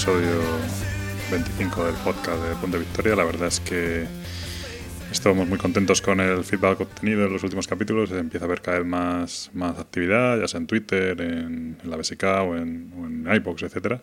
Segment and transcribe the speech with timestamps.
[0.00, 0.40] episodio
[1.30, 3.14] 25 del podcast de Punto Victoria.
[3.14, 4.06] La verdad es que
[5.12, 8.10] estamos muy contentos con el feedback obtenido en los últimos capítulos.
[8.10, 12.24] Empieza a haber cada vez más, más actividad, ya sea en Twitter, en, la BSK
[12.24, 14.00] o en, o en iBox, etcétera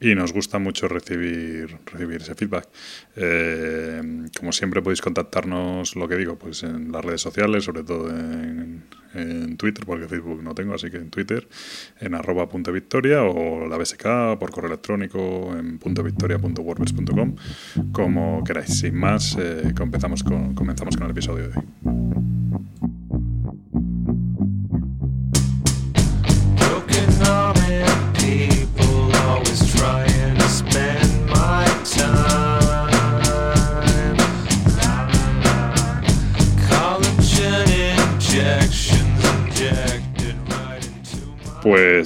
[0.00, 2.68] y nos gusta mucho recibir, recibir ese feedback.
[3.16, 4.02] Eh,
[4.36, 8.73] como siempre podéis contactarnos, lo que digo, pues en las redes sociales, sobre todo en,
[9.56, 11.48] Twitter, porque Facebook no tengo, así que en Twitter,
[12.00, 17.36] en arroba punto victoria o la BSK por correo electrónico en punto victoria.wordpress.com,
[17.92, 18.78] como queráis.
[18.78, 22.03] Sin más, eh, comenzamos, con, comenzamos con el episodio de hoy.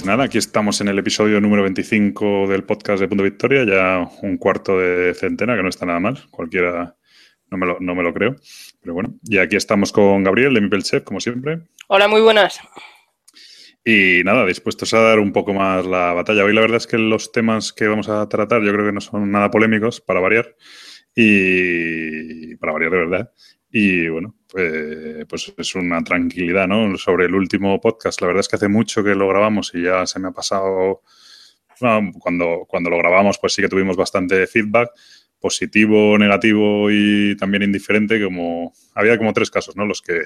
[0.09, 4.37] Nada, aquí estamos en el episodio número 25 del podcast de Punto Victoria, ya un
[4.37, 6.97] cuarto de centena, que no está nada mal, cualquiera
[7.51, 8.35] no me lo, no me lo creo,
[8.81, 9.19] pero bueno.
[9.23, 11.59] Y aquí estamos con Gabriel de Chef, como siempre.
[11.89, 12.59] Hola, muy buenas.
[13.85, 16.43] Y nada, dispuestos a dar un poco más la batalla.
[16.43, 19.01] Hoy la verdad es que los temas que vamos a tratar yo creo que no
[19.01, 20.55] son nada polémicos, para variar,
[21.15, 23.31] y para variar de verdad.
[23.71, 26.97] Y bueno, pues, pues, es una tranquilidad, ¿no?
[26.97, 30.05] Sobre el último podcast, la verdad es que hace mucho que lo grabamos y ya
[30.07, 31.03] se me ha pasado.
[32.19, 34.89] cuando, cuando lo grabamos, pues sí que tuvimos bastante feedback,
[35.39, 39.85] positivo, negativo y también indiferente, como había como tres casos, ¿no?
[39.85, 40.19] Los que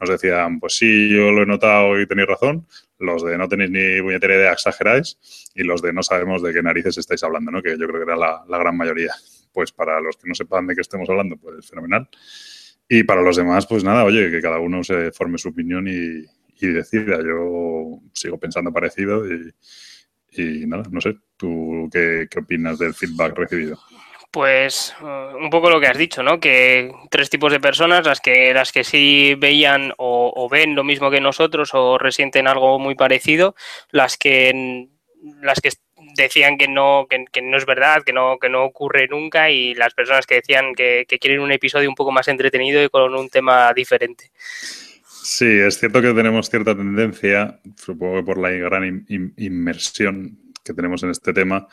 [0.00, 2.66] nos decían, pues sí, yo lo he notado y tenéis razón,
[2.98, 5.18] los de no tenéis ni puñetera idea, exageráis,
[5.54, 7.62] y los de no sabemos de qué narices estáis hablando, ¿no?
[7.62, 9.12] Que yo creo que era la, la gran mayoría.
[9.52, 12.08] Pues para los que no sepan de qué estemos hablando, pues fenomenal.
[12.88, 16.24] Y para los demás, pues nada, oye, que cada uno se forme su opinión y,
[16.60, 17.18] decida.
[17.18, 23.78] Yo sigo pensando parecido y, nada, no sé, ¿tú qué, opinas del feedback recibido?
[24.30, 26.38] Pues uh, un poco lo que has dicho, ¿no?
[26.38, 30.84] Que tres tipos de personas, las que, las que sí veían o, o ven lo
[30.84, 33.54] mismo que nosotros o resienten algo muy parecido,
[33.90, 34.88] las que
[35.42, 35.70] las que
[36.22, 39.94] decían que no, que, no es verdad, que no, que no ocurre nunca y las
[39.94, 43.72] personas que decían que, quieren un episodio un poco más entretenido y con un tema
[43.74, 44.30] diferente.
[45.22, 51.02] Sí, es cierto que tenemos cierta tendencia, supongo que por la gran inmersión que tenemos
[51.02, 51.66] en este tema,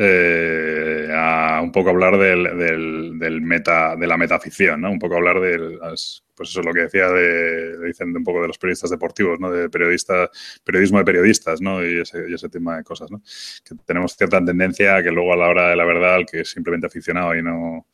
[0.00, 4.92] eh, a un poco hablar del, del, meta, de la metaficción, ¿no?
[4.92, 8.40] Un poco hablar de las, pues eso es lo que decía de, dicen un poco
[8.40, 9.50] de los periodistas deportivos, ¿no?
[9.50, 10.30] De periodista,
[10.62, 11.84] periodismo de periodistas, ¿no?
[11.84, 13.20] Y ese, y ese tema de cosas, ¿no?
[13.64, 16.42] Que tenemos cierta tendencia a que luego a la hora de la verdad, el que
[16.42, 17.88] es simplemente aficionado y no,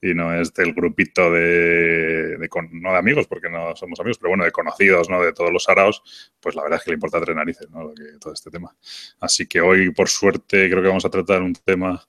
[0.00, 2.36] y no es del grupito de,
[2.72, 5.22] no de amigos, porque no somos amigos, pero bueno, de conocidos, ¿no?
[5.22, 6.02] De todos los araos,
[6.40, 7.92] pues la verdad es que le importa tres narices, ¿no?
[8.20, 8.74] todo este tema.
[9.20, 12.06] Así que hoy, por suerte, creo que vamos a tratar un tema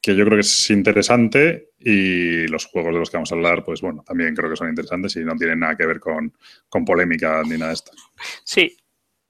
[0.00, 3.64] que yo creo que es interesante y los juegos de los que vamos a hablar,
[3.64, 6.32] pues bueno, también creo que son interesantes y no tienen nada que ver con,
[6.68, 7.92] con polémica ni nada de esto.
[8.44, 8.76] Sí,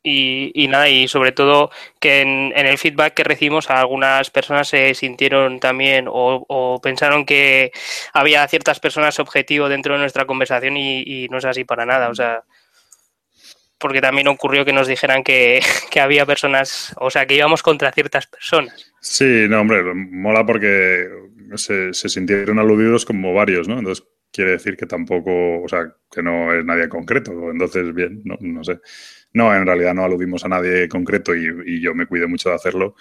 [0.03, 1.71] y, nada, y sobre todo
[2.01, 7.73] que en, el feedback que recibimos algunas personas se sintieron también o, pensaron que
[8.13, 12.09] había ciertas personas objetivo dentro de nuestra conversación y, no es así para nada.
[12.09, 12.45] O sea,
[13.79, 15.61] porque también ocurrió que nos dijeran que,
[16.01, 18.93] había personas, o sea, que íbamos contra ciertas personas.
[19.01, 21.09] Sí, no, hombre, mola porque
[21.57, 23.79] se, se sintieron aludidos como varios, ¿no?
[23.79, 27.33] Entonces quiere decir que tampoco, o sea, que no es nadie concreto.
[27.51, 28.81] Entonces, bien, no, no sé.
[29.39, 32.97] No, en realidad no aludimos a nadie concreto y, yo me cuido mucho de hacerlo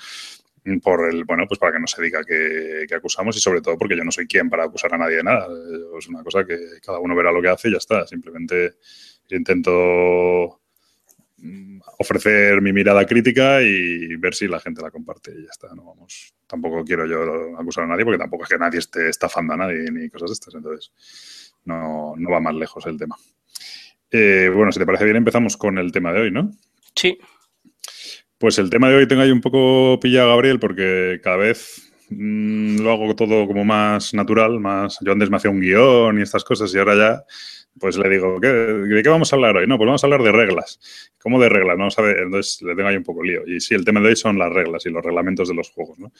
[0.83, 3.97] por el, bueno, pues para que no se diga que, acusamos y sobre todo porque
[3.97, 5.47] yo no soy quien para acusar a nadie de nada.
[5.97, 6.55] Es una cosa que
[6.85, 8.05] cada uno verá lo que hace y ya está.
[8.05, 8.75] Simplemente
[9.31, 10.61] intento
[11.37, 15.73] mm, ofrecer mi mirada crítica y ver si la gente la comparte y ya está.
[15.73, 19.55] No vamos, tampoco quiero yo acusar a nadie porque tampoco es que nadie esté estafando
[19.55, 20.53] a nadie ni cosas de estas.
[20.53, 23.17] Entonces, no, no va más lejos el tema.
[24.11, 26.51] Eh, bueno, si te parece bien, empezamos con el tema de hoy, ¿no?
[26.95, 27.17] Sí.
[28.37, 32.79] Pues el tema de hoy tengo ahí un poco pillado, Gabriel, porque cada vez mm,
[32.81, 34.99] lo hago todo como más natural, más.
[35.01, 37.23] Yo antes me hacía un guion y estas cosas, y ahora ya,
[37.79, 39.67] pues le digo, ¿de qué vamos a hablar hoy?
[39.67, 40.79] No, pues vamos a hablar de reglas.
[41.21, 41.77] ¿Cómo de reglas?
[41.77, 43.45] No sabe, entonces le tengo ahí un poco lío.
[43.45, 45.99] Y sí, el tema de hoy son las reglas y los reglamentos de los juegos,
[45.99, 46.11] ¿no?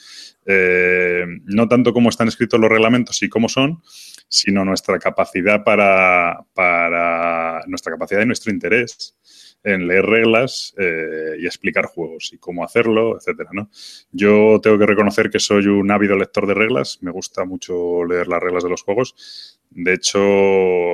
[0.46, 3.82] Eh, no tanto cómo están escritos los reglamentos y cómo son,
[4.28, 9.16] sino nuestra capacidad para, para nuestra capacidad y nuestro interés
[9.64, 13.70] en leer reglas eh, y explicar juegos y cómo hacerlo, etcétera, ¿no?
[14.12, 18.28] Yo tengo que reconocer que soy un ávido lector de reglas, me gusta mucho leer
[18.28, 20.18] las reglas de los juegos, De hecho,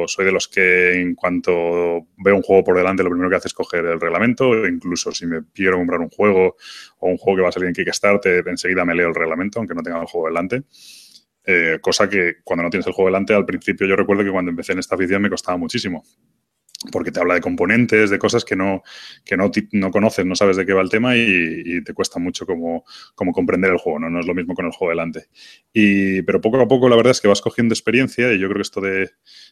[0.07, 3.49] soy de los que en cuanto veo un juego por delante, lo primero que hace
[3.49, 4.67] es coger el reglamento.
[4.67, 6.57] Incluso si me quiero comprar un juego
[6.99, 9.75] o un juego que va a salir en Kickstarter, enseguida me leo el reglamento, aunque
[9.75, 10.65] no tenga el juego delante.
[11.47, 14.51] Eh, cosa que cuando no tienes el juego delante, al principio yo recuerdo que cuando
[14.51, 16.05] empecé en esta afición me costaba muchísimo
[16.91, 18.83] porque te habla de componentes, de cosas que no,
[19.25, 22.47] que no, no conoces, no sabes de qué va el tema y, te cuesta mucho
[22.47, 22.85] como,
[23.15, 24.11] como, comprender el juego, ¿no?
[24.11, 25.27] No es lo mismo con el juego delante.
[25.73, 28.57] Y, pero poco a poco la verdad es que vas cogiendo experiencia y yo creo
[28.57, 29.11] que esto de,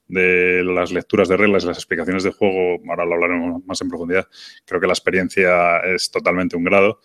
[0.08, 4.26] de las lecturas de reglas, las explicaciones de juego, ahora lo hablaremos más en profundidad,
[4.64, 7.00] creo que la experiencia es totalmente un grado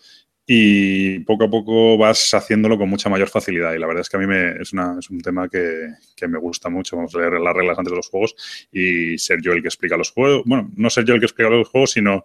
[0.50, 3.74] y poco a poco vas haciéndolo con mucha mayor facilidad.
[3.74, 6.26] Y la verdad es que a mí me, es, una, es un tema que, que,
[6.26, 6.96] me gusta mucho.
[6.96, 8.34] Vamos a leer las reglas antes de los juegos
[8.72, 10.44] y ser yo el que explica los juegos.
[10.46, 12.24] Bueno, no ser yo el que explica los juegos, sino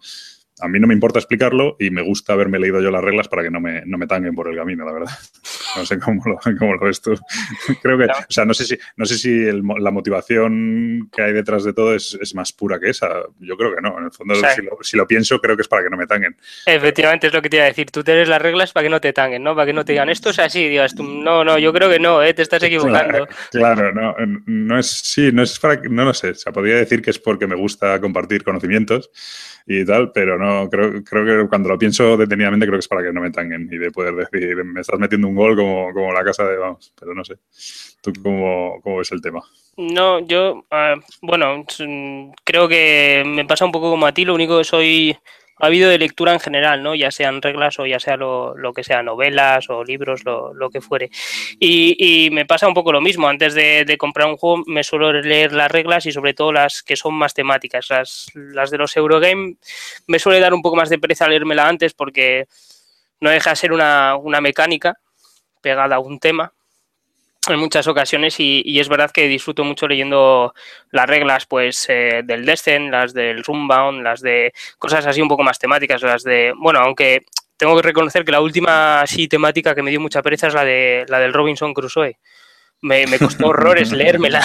[0.62, 3.44] a mí no me importa explicarlo y me gusta haberme leído yo las reglas para
[3.44, 5.12] que no me, no me tanguen por el camino, la verdad.
[5.76, 7.16] No sé cómo lo, cómo lo ves tú.
[7.82, 11.64] Creo que, o sea, no sé si, no sé si la motivación que hay detrás
[11.64, 13.10] de todo es, es, más pura que esa.
[13.40, 13.98] Yo creo que no.
[13.98, 16.08] En el fondo, si, lo, si, lo, pienso, creo que es para que no me
[16.08, 16.36] tanguen.
[16.66, 17.92] Efectivamente, es lo que te iba a decir.
[17.92, 19.56] Tú tienes las reglas para que no te tanguen, ¿no?
[19.56, 20.68] Para que no te digan, esto es así.
[20.68, 22.34] Digas tú, no, no, yo creo que no, ¿eh?
[22.34, 23.28] te estás equivocando.
[23.52, 24.16] Claro, claro, no,
[24.46, 26.32] no es, sí, no es para, no lo sé.
[26.32, 29.10] O sea, podría decir que es porque me gusta compartir conocimientos
[29.66, 33.04] y tal, pero no, creo, creo que cuando lo pienso detenidamente creo que es para
[33.04, 35.56] que no me tanguen y de poder decir, me estás metiendo un gol
[35.94, 37.36] como, la casa de, vamos, pero no sé.
[38.02, 39.42] ¿Tú cómo, cómo ves el tema?
[39.78, 41.66] No, yo, uh, bueno,
[42.44, 45.18] creo que me pasa un poco como a ti, lo único que soy
[45.60, 46.96] ha habido de lectura en general, ¿no?
[46.96, 50.70] Ya sean reglas o ya sea lo, lo que sea, novelas o libros, lo, lo
[50.70, 51.10] que fuere.
[51.60, 53.28] Y, me pasa un poco lo mismo.
[53.28, 56.84] Antes de, de, comprar un juego me suelo leer las reglas y sobre todo las
[56.84, 57.90] que son más temáticas.
[57.90, 59.56] Las, las de los Eurogame
[60.08, 62.48] me suele dar un poco más de pereza leérmela antes porque
[63.22, 64.98] no deja de ser una, una mecánica
[65.64, 66.54] pegada a un tema
[67.50, 70.54] en muchas ocasiones y, y, es verdad que disfruto mucho leyendo
[70.92, 75.44] las reglas pues eh, del Descent, las del Runbound, las de cosas así un poco
[75.44, 77.26] más temáticas, las de, bueno, aunque
[77.58, 80.64] tengo que reconocer que la última así temática que me dio mucha pereza es la
[80.64, 82.18] de la del Robinson Crusoe.
[82.82, 84.42] Me, me costó horrores leérmela.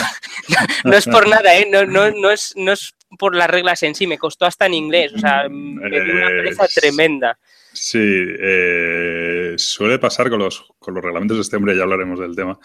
[0.48, 1.68] No, no, es por nada, ¿eh?
[1.70, 4.74] no, no, no, es, no es por las reglas en sí, me costó hasta en
[4.74, 7.38] inglés, o sea, me dio una pereza tremenda.
[7.80, 12.34] Sí, eh, suele pasar con los, con los reglamentos de este hombre, ya hablaremos del
[12.34, 12.58] tema.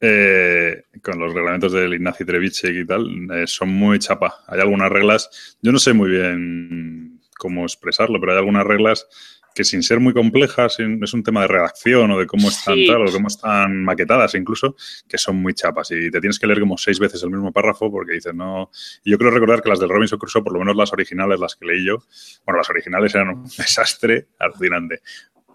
[0.00, 4.44] Eh, con los reglamentos del Ignacy Trevicek y tal, eh, son muy chapa.
[4.46, 9.08] Hay algunas reglas, yo no sé muy bien cómo expresarlo, pero hay algunas reglas
[9.54, 12.86] que sin ser muy complejas, es un tema de redacción o de cómo están sí.
[12.88, 14.74] tal, o cómo están maquetadas incluso,
[15.08, 17.90] que son muy chapas y te tienes que leer como seis veces el mismo párrafo
[17.90, 18.70] porque dices, no...
[19.04, 21.54] Y yo creo recordar que las del Robinson Crusoe, por lo menos las originales, las
[21.54, 21.98] que leí yo,
[22.44, 25.02] bueno, las originales eran un desastre alucinante,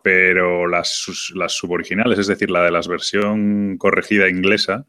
[0.01, 4.87] pero las, las suboriginales, es decir, la de la versión corregida inglesa,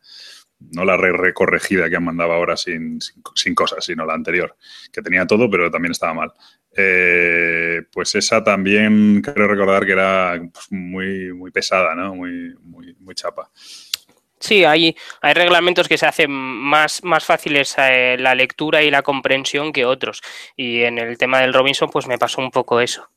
[0.72, 4.56] no la recorregida re que han mandado ahora sin, sin, sin, cosas, sino la anterior,
[4.92, 6.32] que tenía todo, pero también estaba mal.
[6.76, 12.14] Eh, pues esa también creo recordar que era pues, muy, muy pesada, ¿no?
[12.14, 13.50] Muy, muy, muy chapa.
[14.38, 19.02] Sí, hay, hay reglamentos que se hacen más, más fáciles eh, la lectura y la
[19.02, 20.22] comprensión que otros.
[20.56, 23.10] Y en el tema del Robinson, pues me pasó un poco eso.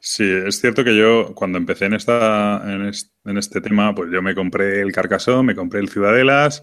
[0.00, 4.10] Sí, es cierto que yo cuando empecé en, esta, en, este, en este tema, pues
[4.10, 6.62] yo me compré el Carcassonne, me compré el Ciudadelas,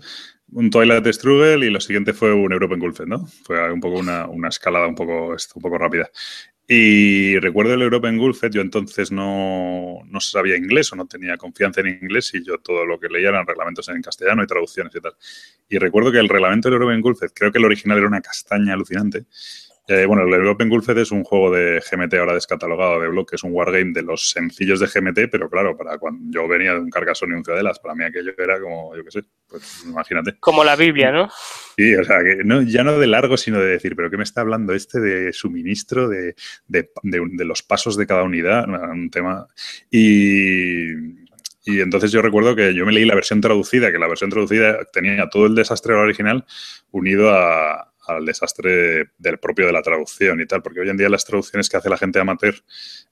[0.51, 3.25] un Twilight Struggle y lo siguiente fue un European Gulfed, ¿no?
[3.43, 6.09] Fue un poco una, una escalada un poco, un poco rápida.
[6.67, 11.81] Y recuerdo el European Gulfed, yo entonces no, no, sabía inglés o no tenía confianza
[11.81, 14.99] en inglés y yo todo lo que leía eran reglamentos en castellano y traducciones y
[14.99, 15.13] tal.
[15.69, 18.73] Y recuerdo que el reglamento del European Gulfed, creo que el original era una castaña
[18.73, 19.25] alucinante.
[19.87, 23.35] Eh, bueno, el European Gulfed es un juego de GMT ahora descatalogado de Block, que
[23.35, 26.79] es un wargame de los sencillos de GMT, pero claro, para cuando yo venía de
[26.79, 30.37] un Carcassonne y un Ciudadelas, para mí aquello era como, yo qué sé, pues imagínate.
[30.39, 31.29] Como la Biblia, ¿no?
[31.77, 34.23] Sí, o sea, que no, ya no de largo, sino de decir, pero ¿qué me
[34.23, 36.35] está hablando este de suministro, de,
[36.67, 38.67] de, de, de los pasos de cada unidad?
[38.67, 39.45] Un tema.
[39.91, 40.93] Y,
[41.65, 44.85] y entonces yo recuerdo que yo me leí la versión traducida, que la versión traducida
[44.93, 46.45] tenía todo el desastre original
[46.91, 51.09] unido a, al desastre del propio de la traducción y tal, porque hoy en día
[51.09, 52.55] las traducciones que hace la gente amateur,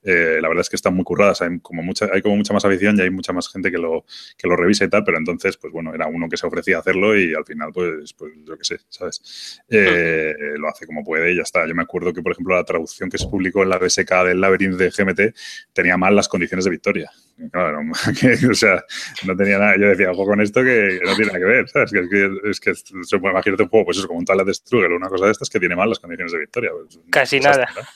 [0.03, 2.65] eh, la verdad es que están muy curradas, hay como mucha, hay como mucha más
[2.65, 4.05] afición y hay mucha más gente que lo,
[4.37, 6.79] que lo revisa y tal, pero entonces, pues bueno, era uno que se ofrecía a
[6.79, 9.61] hacerlo y al final, pues, pues yo qué sé, ¿sabes?
[9.69, 10.33] Eh.
[10.57, 11.65] Lo hace como puede y ya está.
[11.67, 14.41] Yo me acuerdo que, por ejemplo, la traducción que se publicó en la BSK del
[14.41, 15.35] Labyrinth de GMT
[15.73, 17.11] tenía mal las condiciones de victoria.
[17.51, 17.79] Claro,
[18.19, 18.83] que, o sea,
[19.25, 19.75] no tenía nada.
[19.77, 21.91] Yo decía, ojo con esto que no tiene nada que ver, ¿sabes?
[21.91, 24.45] Que, es que, es que se puede imagínate un juego, pues eso, como un tal
[24.45, 24.51] de
[24.83, 26.71] Struggle, una cosa de estas que tiene mal las condiciones de victoria.
[26.71, 27.81] Pues, Casi desastre, nada.
[27.81, 27.87] ¿no?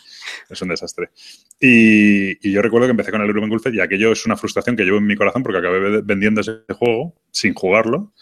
[0.50, 1.10] Es un desastre.
[1.60, 4.76] Y, y, yo recuerdo que empecé con el Urban Gulfed y aquello es una frustración
[4.76, 8.14] que llevo en mi corazón porque acabé vendiendo ese juego sin jugarlo.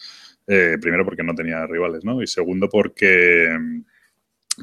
[0.47, 2.21] Eh, primero porque no tenía rivales, ¿no?
[2.21, 3.49] Y segundo porque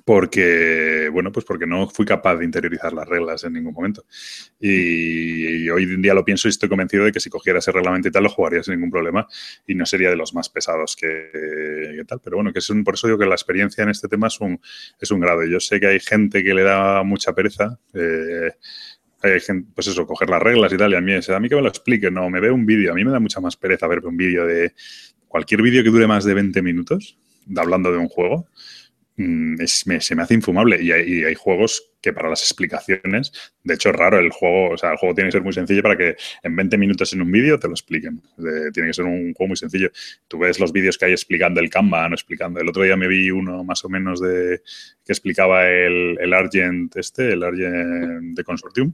[0.04, 4.04] porque, bueno, pues porque no fui capaz de interiorizar las reglas en ningún momento.
[4.58, 8.08] Y, hoy en día lo pienso y estoy convencido de que si cogiera ese reglamento
[8.08, 9.26] y tal, lo jugaría sin ningún problema
[9.66, 12.20] y no sería de los más pesados que, tal.
[12.22, 14.40] Pero bueno, que es un, por eso digo que la experiencia en este tema es
[14.40, 14.60] un,
[14.98, 15.44] es un grado.
[15.44, 17.78] Yo sé que hay gente que le da mucha pereza.
[17.94, 18.52] Eh,
[19.22, 21.54] hay gente, pues eso, coger las reglas y tal, y a mí, a mí que
[21.54, 23.86] me lo explique, no, me veo un vídeo, a mí me da mucha más pereza
[23.86, 24.74] verme un vídeo de
[25.28, 27.16] cualquier vídeo que dure más de 20 minutos,
[27.56, 28.48] hablando de un juego,
[29.16, 30.82] Mm, se me hace infumable.
[30.82, 34.92] Y hay, juegos que para las explicaciones, de hecho es raro el juego, o sea,
[34.92, 37.58] el juego tiene que ser muy sencillo para que en 20 minutos en un vídeo
[37.58, 38.22] te lo expliquen.
[38.72, 39.90] tiene que ser un juego muy sencillo.
[40.28, 42.60] Tú ves los vídeos que hay explicando el Kanban, explicando.
[42.60, 44.62] El otro día me vi uno más o menos de
[45.04, 48.92] que explicaba el, el Argent este, el Argent de Consortium,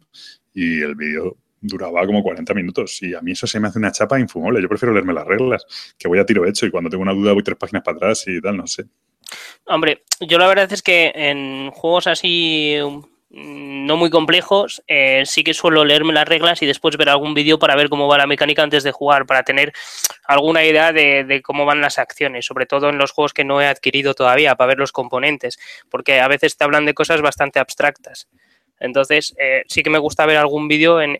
[0.52, 3.92] y el vídeo duraba como 40 minutos y a mí eso se me hace una
[3.92, 4.62] chapa infumable.
[4.62, 7.32] Yo prefiero leerme las reglas, que voy a tiro hecho y cuando tengo una duda
[7.32, 8.84] voy tres páginas para atrás y tal, no sé.
[9.66, 12.76] Hombre, yo la verdad es que en juegos así
[13.30, 17.34] mm, no muy complejos, eh, sí que suelo leerme las reglas y después ver algún
[17.34, 19.72] vídeo para ver cómo va la mecánica antes de jugar, para tener
[20.26, 23.66] alguna idea de, cómo van las acciones, sobre todo en los juegos que no he
[23.66, 25.58] adquirido todavía, para ver los componentes,
[25.90, 28.28] porque a veces te hablan de cosas bastante abstractas.
[28.80, 31.18] Entonces, eh, sí que me gusta ver algún vídeo en,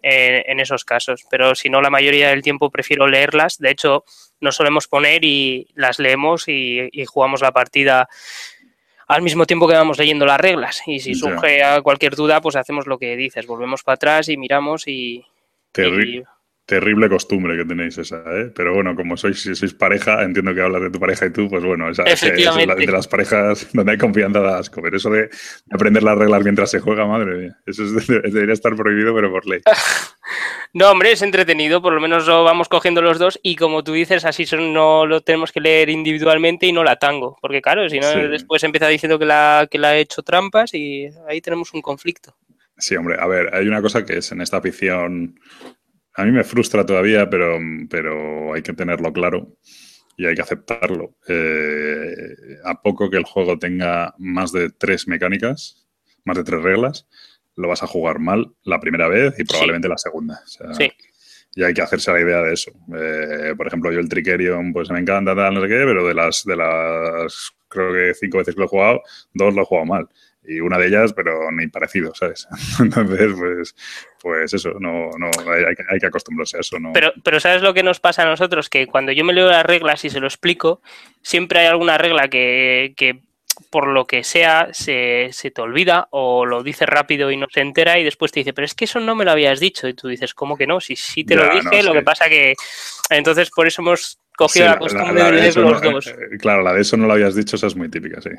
[0.61, 3.59] esos casos, pero si no, la mayoría del tiempo prefiero leerlas.
[3.59, 4.05] De hecho,
[4.41, 8.09] nos solemos poner y las leemos y, jugamos la partida
[9.07, 10.83] al mismo tiempo que vamos leyendo las reglas.
[10.87, 14.87] Y si surge cualquier duda, pues hacemos lo que dices, volvemos para atrás y miramos
[14.87, 15.25] y,
[16.69, 18.53] Terrible costumbre que tenéis esa, ¿eh?
[18.55, 21.65] Pero bueno, como sois, sois pareja, entiendo que hablas de tu pareja y tú, pues
[21.65, 24.83] bueno, esa, es la, de las parejas donde hay confianza da asco.
[24.83, 25.31] Pero eso de,
[25.73, 29.63] aprender las reglas mientras se juega, madre mía, eso debería estar prohibido, pero por ley.
[30.75, 33.95] no, hombre, es entretenido, por lo menos lo vamos cogiendo los dos y como tú
[33.95, 37.39] dices, así no lo tenemos que leer individualmente y no la tango.
[37.41, 41.09] Porque claro, si no, después empieza diciendo que la, que la ha hecho trampas y
[41.31, 42.37] ahí tenemos un conflicto.
[42.77, 45.41] Sí, hombre, a ver, hay una cosa que es en esta afición
[46.19, 49.57] a mí me frustra todavía, pero, pero hay que tenerlo claro
[50.17, 51.15] y hay que aceptarlo.
[51.29, 55.87] Eh, a poco que el juego tenga más de tres mecánicas,
[56.25, 57.07] más de tres reglas,
[57.55, 60.43] lo vas a jugar mal la primera vez y probablemente la segunda.
[60.73, 60.91] sí.
[61.55, 62.71] Y hay que hacerse la idea de eso.
[62.97, 66.15] Eh, por ejemplo, yo el Trickerion, pues me encanta, tal, no sé qué, pero de
[66.15, 69.87] las, de las, creo que cinco veces que lo he jugado, dos lo he jugado
[69.87, 70.09] mal
[70.49, 72.49] y una de ellas, pero ni parecido, ¿sabes?
[72.81, 73.75] Entonces, pues,
[74.21, 76.79] pues eso, no, no hay, que acostumbrarse a eso.
[76.81, 76.93] ¿no?
[76.95, 78.71] Pero, pero ¿sabes lo que nos pasa a nosotros?
[78.71, 80.81] Que cuando yo me leo las reglas y se lo explico,
[81.23, 83.21] siempre hay alguna regla que, que
[83.71, 87.61] por lo que sea se, se, te olvida o lo dices rápido y no se
[87.61, 89.87] entera y después te dice, pero es que eso no me lo habías dicho.
[89.87, 90.81] Y tú dices, ¿cómo que no?
[90.81, 92.55] Si sí te lo dije, lo que pasa que...
[93.11, 96.07] Entonces, por eso hemos cogió la costumbre de leer los dos.
[96.07, 98.31] Eh, claro, la de eso no lo habías dicho, esa es muy típica, sí.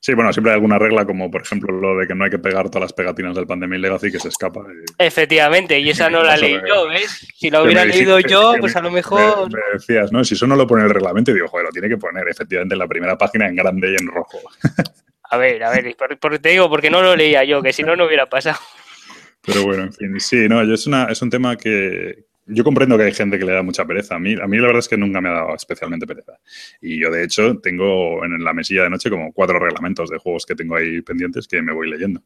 [0.00, 2.38] Sí, bueno, siempre hay alguna regla, como por ejemplo lo de que no hay que
[2.38, 4.64] pegar todas las pegatinas del Pandemic Legacy que se escapa.
[4.96, 7.28] Efectivamente, y esa no la leí yo, ¿ves?
[7.36, 9.52] Si la hubiera leído yo, pues a lo mejor.
[9.52, 10.24] Me, decías, ¿no?
[10.24, 12.74] Si eso no lo pone el reglamento, y digo, joder, lo tiene que poner efectivamente
[12.74, 14.38] en la primera página en grande y en rojo.
[15.30, 17.96] A ver, a ver, por, te digo, porque no lo leía yo, que si no,
[17.96, 18.58] no hubiera pasado.
[19.40, 23.04] Pero bueno, en fin, sí, no, es, una, es un tema que, yo comprendo que
[23.04, 24.16] hay gente que le da mucha pereza.
[24.16, 26.38] A mí, a mí la verdad es que nunca me ha dado especialmente pereza.
[26.80, 30.46] Y yo, de hecho, tengo en la mesilla de noche como cuatro reglamentos de juegos
[30.46, 32.22] que tengo ahí pendientes que me voy leyendo.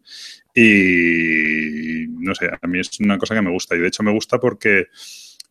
[0.54, 3.76] Y no sé, a mí es una cosa que me gusta.
[3.76, 4.86] Y de hecho me gusta porque,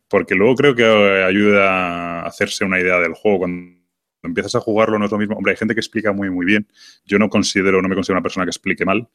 [0.08, 3.85] porque luego creo que ayuda a hacerse una idea del juego cuando
[4.28, 5.36] empiezas a jugarlo no es lo mismo.
[5.36, 6.68] Hombre, hay gente que explica muy, muy bien.
[7.06, 9.08] Yo no considero, no me considero una persona que explique mal.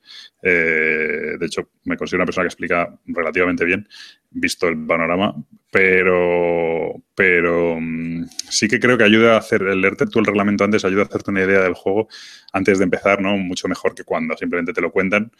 [0.42, 3.88] Eh, de hecho, me considero una persona que explica relativamente bien,
[4.30, 5.34] visto el panorama.
[5.70, 10.64] Pero, pero mm, sí que creo que ayuda a hacer, el leerte tú el reglamento
[10.64, 12.08] antes ayuda a hacerte una idea del juego
[12.52, 13.36] antes de empezar, ¿no?
[13.36, 15.30] Mucho mejor que cuando simplemente te lo cuentan,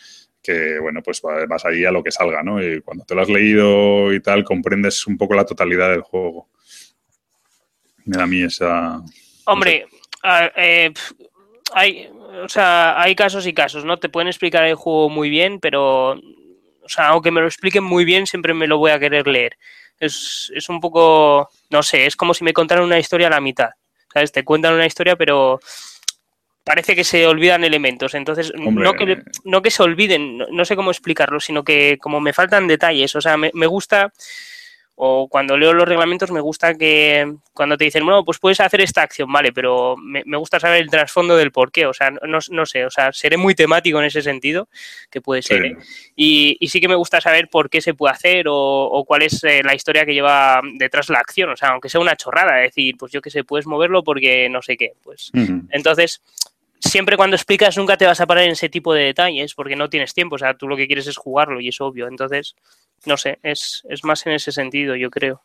[0.42, 2.62] que, bueno, pues vas ahí a lo que salga, ¿no?
[2.62, 6.48] Y cuando te lo has leído y tal, comprendes un poco la totalidad del juego.
[8.04, 9.02] Me da a mí esa,
[9.52, 9.86] Hombre,
[10.56, 10.92] eh,
[11.72, 12.08] hay,
[12.44, 13.98] o sea, hay casos y casos, ¿no?
[13.98, 18.04] Te pueden explicar el juego muy bien, pero, o sea, aunque me lo expliquen muy
[18.04, 19.56] bien, siempre me lo voy a querer leer.
[19.98, 23.40] Es, es un poco, no sé, es como si me contaran una historia a la
[23.40, 23.70] mitad.
[24.12, 24.32] ¿Sabes?
[24.32, 25.60] Te cuentan una historia, pero
[26.64, 28.14] parece que se olvidan elementos.
[28.14, 32.32] Entonces, no que, no que se olviden, no, sé cómo explicarlo, sino que como me
[32.32, 33.14] faltan detalles.
[33.14, 34.12] O sea, me, me gusta
[35.02, 38.82] o cuando leo los reglamentos me gusta que cuando te dicen, bueno, pues puedes hacer
[38.82, 42.38] esta acción, vale, pero me, gusta saber el trasfondo del por qué, o sea, no,
[42.50, 44.68] no, sé, o sea, seré muy temático en ese sentido,
[45.10, 45.76] que puede ser, ¿eh?
[46.16, 49.42] y, y, sí que me gusta saber por qué se puede hacer o, cuál es
[49.42, 52.96] eh, la historia que lleva detrás la acción, o sea, aunque sea una chorrada, decir,
[52.98, 55.32] pues yo que sé, puedes moverlo porque no sé qué, pues
[55.70, 56.20] entonces
[56.78, 59.88] siempre cuando explicas nunca te vas a parar en ese tipo de detalles porque no
[59.88, 62.08] tienes tiempo, o sea, tú lo que quieres es jugarlo y es obvio.
[62.08, 62.56] Entonces,
[63.06, 65.42] no sé, es, es más en ese sentido, yo creo.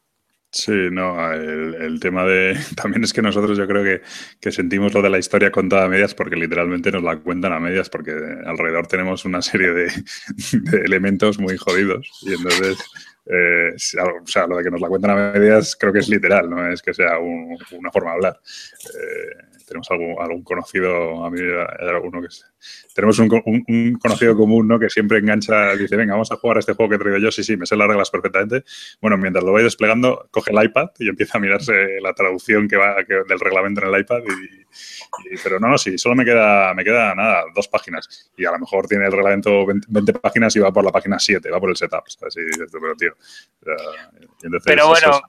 [0.55, 2.57] Sí, no, el, tema de...
[2.81, 4.01] También es que nosotros yo creo que,
[4.39, 7.59] que, sentimos lo de la historia contada a medias porque literalmente nos la cuentan a
[7.59, 8.11] medias porque
[8.45, 9.91] alrededor tenemos una serie de,
[10.85, 12.77] elementos muy jodidos y entonces...
[13.27, 16.47] Eh, o sea, lo de que nos la cuentan a medias creo que es literal,
[16.47, 18.39] no es que sea una forma de hablar.
[18.93, 22.27] Eh, tenemos algún, algún conocido, a mí hay alguno que
[22.93, 24.79] tenemos un, conocido común, ¿no?
[24.79, 27.31] Que siempre engancha, dice, venga, vamos a jugar a este juego que he traído yo,
[27.31, 28.63] sí, sí, me sé las reglas perfectamente.
[29.01, 32.77] Bueno, mientras lo voy desplegando, coge el iPad y empieza a mirarse la traducción que
[32.77, 34.65] va del reglamento en el iPad y,
[35.43, 38.31] pero no, no, sí, solo me queda, me queda nada, dos páginas.
[38.37, 41.49] Y a lo mejor tiene el reglamento 20, páginas y va por la página 7,
[41.49, 42.07] va por el setup.
[42.07, 42.35] ¿sabes?
[42.71, 43.13] pero, tío.
[44.63, 45.21] pero bueno,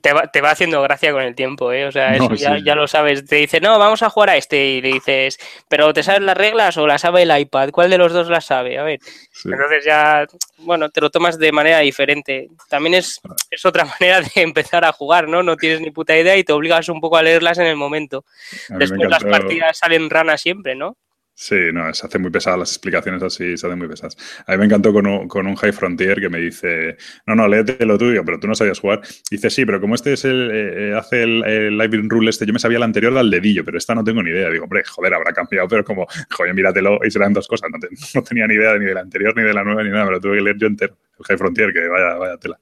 [0.00, 1.86] te va, te va, haciendo gracia con el tiempo, ¿eh?
[1.86, 3.24] O sea, eso ya, ya, lo sabes.
[3.26, 4.64] Te dice, no, vamos a jugar a este.
[4.64, 7.70] Y le dices, ¿pero te sabes las reglas o las sabe el iPad?
[7.70, 8.78] ¿Cuál de los dos las sabe?
[8.78, 9.00] A ver.
[9.44, 10.26] Entonces ya,
[10.58, 12.48] bueno, te lo tomas de manera diferente.
[12.68, 13.20] También es,
[13.50, 15.42] es otra manera de empezar a jugar, ¿no?
[15.42, 18.24] No tienes ni puta idea y te obligas un poco a leerlas en el momento.
[18.68, 20.96] Después las partidas salen ranas siempre, ¿no?
[21.34, 24.16] Sí, no, se hacen muy pesadas las explicaciones así, se hacen muy pesadas.
[24.46, 26.96] A mí me encantó con un, con High Frontier que me dice,
[27.26, 29.00] no, no, léete lo tuyo, pero tú no sabías jugar.
[29.30, 32.44] dice, sí, pero como este es el, eh, eh, hace el, el Live Rule este,
[32.44, 34.50] yo me sabía el anterior al dedillo, pero esta no tengo ni idea.
[34.50, 37.70] Digo, hombre, joder, habrá cambiado, pero como, joder, míratelo y serán dos cosas.
[37.70, 37.78] No,
[38.14, 40.10] no tenía ni idea ni de la anterior, ni de la nueva, ni nada, me
[40.12, 40.98] lo tuve que leer yo entero.
[41.18, 42.60] El High Frontier, que vaya, vaya tela.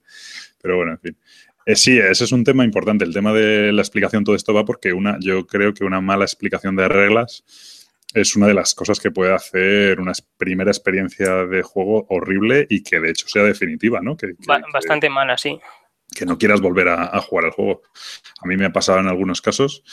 [0.61, 1.17] Pero bueno, en fin.
[1.65, 3.03] Eh, sí, ese es un tema importante.
[3.03, 6.23] El tema de la explicación, todo esto va porque una, yo creo que una mala
[6.23, 7.43] explicación de reglas
[8.13, 12.83] es una de las cosas que puede hacer una primera experiencia de juego horrible y
[12.83, 14.17] que de hecho sea definitiva, ¿no?
[14.17, 14.33] Que,
[14.73, 15.59] Bastante mala, sí.
[16.13, 17.81] Que no quieras volver a, a, jugar el juego.
[18.41, 19.83] A mí me ha pasado en algunos casos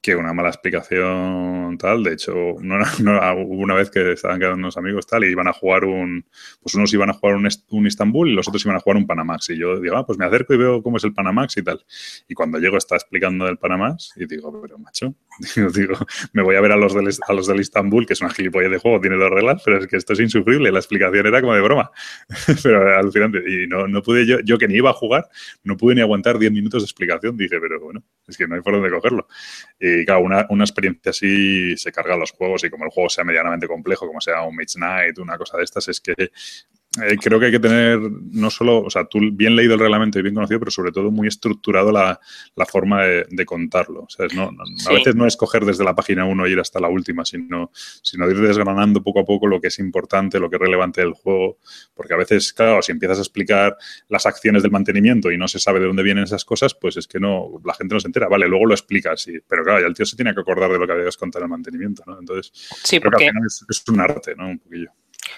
[0.00, 2.04] que una mala explicación tal.
[2.04, 5.48] De hecho, no, no, hubo una vez que estaban quedando unos amigos tal y iban
[5.48, 6.24] a jugar un,
[6.62, 9.06] pues unos iban a jugar un, un Istanbul y los otros iban a jugar un
[9.06, 9.50] Panamax.
[9.50, 11.84] Y yo digo, ah, pues me acerco y veo cómo es el Panamax y tal.
[12.28, 15.14] Y cuando llego está explicando el Panamax y digo, pero macho,
[16.32, 18.70] me voy a ver a los del, a los del Istanbul, que es una gilipollez
[18.70, 20.72] de juego, tiene dos reglas, pero es que esto es insufrible.
[20.72, 21.90] La explicación era como de broma,
[22.62, 23.38] pero alucinante.
[23.46, 25.28] Y no, no pude yo, yo que ni iba a jugar,
[25.64, 27.36] no pude ni aguantar 10 minutos de explicación.
[27.36, 29.26] Dije, pero bueno, es que no hay por dónde cogerlo.
[29.78, 33.24] Y claro, una, una, experiencia así se carga los juegos y como el juego sea
[33.24, 36.14] medianamente complejo, como sea un Mage Knight, una cosa de estas, es que
[37.04, 40.18] eh, creo que hay que tener no solo, o sea, tú bien leído el reglamento
[40.18, 42.18] y bien conocido, pero sobre todo muy estructurado la,
[42.54, 44.06] la forma de, contarlo.
[44.34, 44.50] No,
[44.86, 47.70] A veces no es coger desde la página 1 e ir hasta la última, sino,
[48.02, 51.12] sino ir desgranando poco a poco lo que es importante, lo que es relevante del
[51.12, 51.58] juego.
[51.94, 53.76] Porque a veces, claro, si empiezas a explicar
[54.08, 57.06] las acciones del mantenimiento y no se sabe de dónde vienen esas cosas, pues es
[57.06, 58.28] que no, la gente no se entera.
[58.28, 60.78] Vale, luego lo explicas, sí, pero claro, ya el tío se tiene que acordar de
[60.78, 62.18] lo que habías contado en el mantenimiento, ¿no?
[62.18, 62.52] Entonces,
[62.84, 63.30] sí, porque...
[63.46, 64.48] es, es un arte, ¿no?
[64.48, 64.90] Un poquillo.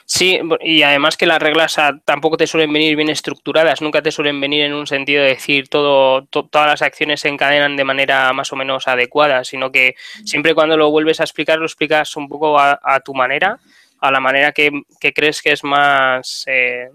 [0.04, 4.40] Sí, y además que las reglas tampoco te suelen venir bien estructuradas, nunca te suelen
[4.40, 8.52] venir en un sentido de decir todo, todas las acciones se encadenan de manera más
[8.52, 12.58] o menos adecuada, sino que siempre cuando lo vuelves a explicar, lo explicas un poco
[12.58, 13.58] a, tu manera,
[14.00, 14.70] a la manera que,
[15.14, 16.88] crees que es más, eh,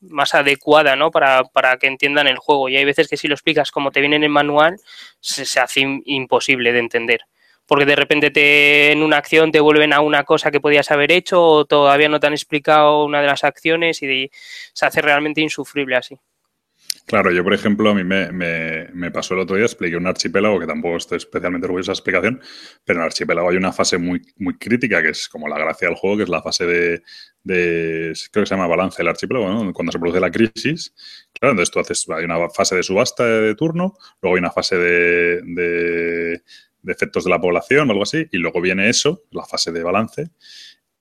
[0.00, 1.10] más adecuada ¿no?
[1.10, 2.68] Para, para, que entiendan el juego.
[2.68, 4.76] Y hay veces que si lo explicas como te viene en el manual,
[5.20, 7.20] se, se hace imposible de entender
[7.66, 11.12] porque de repente te, en una acción te vuelven a una cosa que podías haber
[11.12, 14.30] hecho o todavía no te han explicado una de las acciones y
[14.72, 16.18] se hace realmente insufrible así.
[17.06, 20.58] Claro, yo por ejemplo, a mí me, me, pasó el otro día, expliqué un archipiélago
[20.58, 22.40] que tampoco estoy especialmente orgulloso de esa explicación,
[22.84, 25.86] pero en el archipiélago hay una fase muy, muy crítica que es como la gracia
[25.86, 27.02] del juego, que es la fase de,
[27.44, 29.72] de creo que se llama balance del archipiélago, ¿no?
[29.72, 30.94] cuando se produce la crisis.
[31.32, 34.76] Claro, entonces tú haces, hay una fase de subasta de, turno, luego hay una fase
[34.76, 36.42] de de
[36.92, 40.30] efectos de la población o algo así, y luego viene eso, la fase de balance,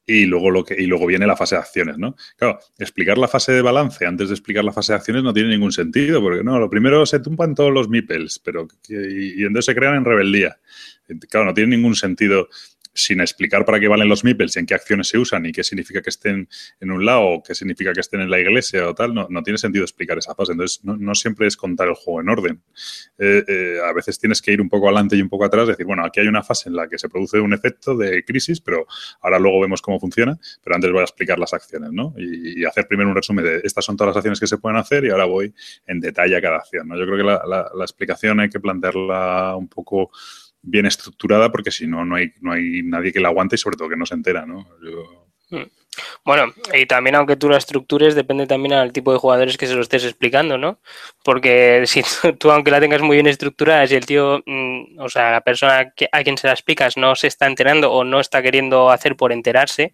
[0.08, 2.16] y luego, lo que, y luego viene la fase de acciones, ¿no?
[2.38, 5.50] Claro, explicar la fase de balance antes de explicar la fase de acciones no tiene
[5.50, 9.76] ningún sentido, porque no, lo primero se tumban todos los meeples, pero y, entonces se
[9.76, 10.58] crean en rebeldía.
[11.30, 12.50] Claro, no tiene ningún sentido
[12.96, 15.64] sin explicar para qué valen los meeples y en qué acciones se usan y qué
[15.64, 16.48] significa que estén
[16.80, 19.84] en un lado qué significa que estén en la iglesia o tal, no, tiene sentido
[19.84, 20.54] explicar esa fase.
[20.54, 22.62] Entonces, no, siempre es contar el juego en orden.
[23.20, 25.86] Eh, eh, a veces tienes que ir un poco adelante y un poco atrás, decir,
[25.86, 28.88] bueno, aquí hay una fase en la que se produce un efecto de crisis, pero
[29.22, 32.14] ahora luego vemos cómo funciona, pero antes voy a explicar las acciones, ¿no?
[32.18, 35.06] Y, hacer primero un resumen de estas son todas las acciones que se pueden hacer
[35.06, 35.54] y ahora voy
[35.86, 36.88] en detalle a cada acción.
[36.90, 40.10] Yo creo que la explicación hay que plantearla un poco
[40.66, 43.78] bien estructurada porque si no, no hay, no hay nadie que la aguante y sobre
[43.78, 44.68] todo que no se entera, ¿no?
[44.84, 45.26] Yo...
[45.50, 45.70] Hmm.
[46.26, 49.76] Bueno, y también aunque tú la estructures, depende también al tipo de jugadores que se
[49.76, 50.80] lo estés explicando, ¿no?
[51.24, 52.04] Porque si
[52.40, 55.94] tú, aunque la tengas muy bien estructurada, si el tío, mmm, o sea, la persona
[56.12, 59.32] a quien se la explicas no se está enterando o no está queriendo hacer por
[59.32, 59.94] enterarse,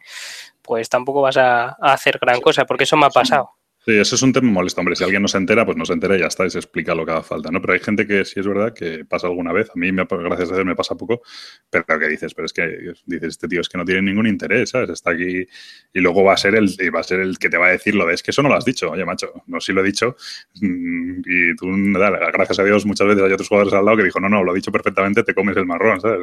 [0.61, 3.51] pues tampoco vas a hacer gran cosa, porque eso me ha pasado.
[3.83, 4.95] Sí, eso es un tema molesto, hombre.
[4.95, 6.93] Si alguien no se entera, pues no se entera y ya está, y se explica
[6.93, 7.59] lo que haga falta, ¿no?
[7.61, 9.71] Pero hay gente que sí es verdad que pasa alguna vez.
[9.71, 11.23] A mí, me, gracias a Dios, me pasa poco,
[11.67, 14.69] pero que dices, pero es que dices, este tío es que no tiene ningún interés,
[14.69, 14.91] ¿sabes?
[14.91, 15.47] Está aquí
[15.93, 17.95] y luego va a ser el, va a ser el que te va a decir
[17.95, 18.91] lo de es que eso no lo has dicho.
[18.91, 20.15] Oye, macho, no, sí lo he dicho.
[20.61, 21.67] Mm, y tú,
[21.97, 24.43] dale, gracias a Dios, muchas veces hay otros jugadores al lado que dijo, no, no,
[24.43, 26.19] lo he dicho perfectamente, te comes el marrón, ¿sabes?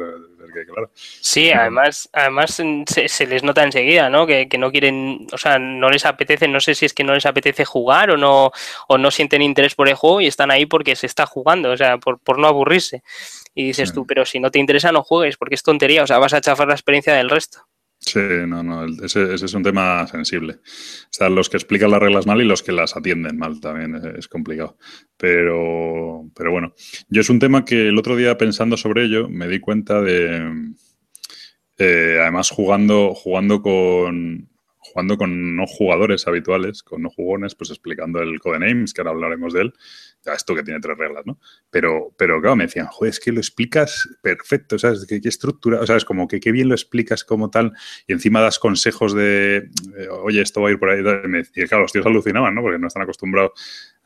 [0.53, 0.89] Que, claro.
[0.95, 2.55] Sí, además, además
[2.87, 4.25] se, se, les nota enseguida, ¿no?
[4.25, 7.13] Que, que, no quieren, o sea, no les apetece, no sé si es que no
[7.13, 8.51] les apetece jugar o no,
[8.87, 11.77] o no sienten interés por el juego y están ahí porque se está jugando, o
[11.77, 13.03] sea, por, por no aburrirse.
[13.53, 13.95] Y dices sí.
[13.95, 16.41] tú, pero si no te interesa, no juegues, porque es tontería, o sea, vas a
[16.41, 17.59] chafar la experiencia del resto.
[18.01, 20.53] Sí, no, no, ese, ese, es un tema sensible.
[20.53, 23.95] O sea, los que explican las reglas mal y los que las atienden mal también
[23.95, 24.77] es, es, complicado.
[25.17, 26.73] Pero, pero bueno,
[27.09, 30.71] yo es un tema que el otro día pensando sobre ello me di cuenta de,
[31.79, 34.48] eh, además jugando, jugando con,
[34.91, 39.53] jugando con no jugadores habituales, con no jugones, pues explicando el Codenames, que ahora hablaremos
[39.53, 39.73] de él,
[40.25, 41.39] ya esto que tiene tres reglas, ¿no?
[41.69, 45.05] Pero, pero claro, me decían, joder, es que lo explicas perfecto, ¿sabes?
[45.07, 45.79] ¿Qué, qué estructura?
[45.79, 47.73] O sea, es como que qué bien lo explicas como tal
[48.07, 49.57] y encima das consejos de,
[49.97, 50.99] eh, oye, esto va a ir por ahí.
[51.55, 52.61] Y claro, los tíos alucinaban, ¿no?
[52.61, 53.51] Porque no están acostumbrados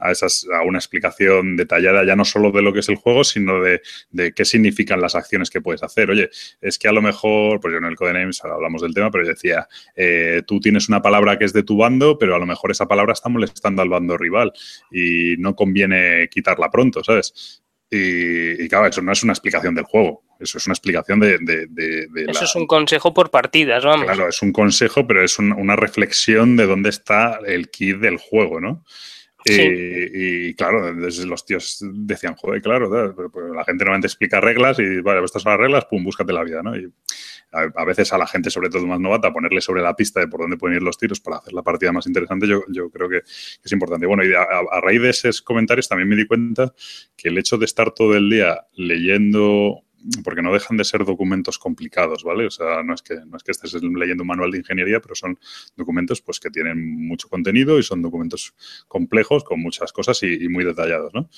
[0.04, 3.24] a, esas, a una explicación detallada ya no solo de lo que es el juego,
[3.24, 6.10] sino de, de, qué significan las acciones que puedes hacer.
[6.10, 6.30] Oye,
[6.62, 9.30] es que a lo mejor, pues yo en el Codenames hablamos del tema, pero yo
[9.30, 12.72] decía, eh, tú tienes una palabra que es de tu bando, pero a lo mejor
[12.72, 14.52] esa palabra está molestando al bando rival
[14.92, 17.62] y no conviene quitarla pronto, ¿sabes?
[17.90, 21.38] Y, y, claro, eso no es una explicación del juego, eso es una explicación de...
[21.40, 22.46] de, de, de eso la...
[22.46, 24.06] es un consejo por partidas, vamos.
[24.06, 28.18] Claro, es un consejo, pero es un, una reflexión de dónde está el kit del
[28.18, 28.84] juego, ¿no?
[29.46, 29.62] Sí.
[30.14, 32.90] Y, claro, los tíos decían, joder, claro,
[33.54, 36.44] la gente normalmente explica reglas y, vale, pues estas son las reglas, pum, búscate la
[36.44, 36.76] vida, ¿no?
[36.78, 36.90] Y
[37.52, 40.28] a, a, veces a la gente, sobre todo más novata, ponerle sobre la pista de
[40.28, 43.10] por dónde pueden ir los tiros para hacer la partida más interesante, yo, yo creo
[43.10, 44.06] que, es importante.
[44.06, 46.74] Bueno, y a, a, raíz de esos comentarios también me di cuenta
[47.16, 49.83] que el hecho de estar todo el día leyendo
[50.24, 52.48] porque no dejan de ser documentos complicados, ¿vale?
[52.48, 55.16] O sea, no es que, no es que estés leyendo un manual de ingeniería, pero
[55.16, 55.40] son
[55.76, 58.54] documentos pues, que tienen mucho contenido y son documentos
[58.88, 61.30] complejos con muchas cosas y, y muy detallados, ¿no?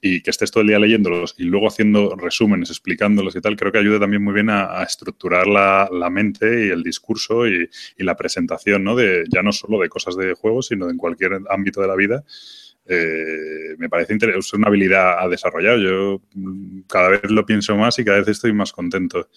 [0.00, 3.72] y que estés todo el día leyéndolos y luego haciendo resúmenes, explicándolos y tal, creo
[3.72, 7.68] que ayuda también muy bien a, a estructurar la, la, mente y el discurso y,
[7.96, 8.94] y, la presentación, ¿no?
[8.94, 11.96] De, ya no solo de cosas de juegos, sino de en cualquier ámbito de la
[11.96, 12.24] vida.
[12.88, 15.78] Eh, me parece es una habilidad a desarrollar.
[15.78, 16.20] Yo
[16.88, 19.28] cada vez lo pienso más y cada vez estoy más contento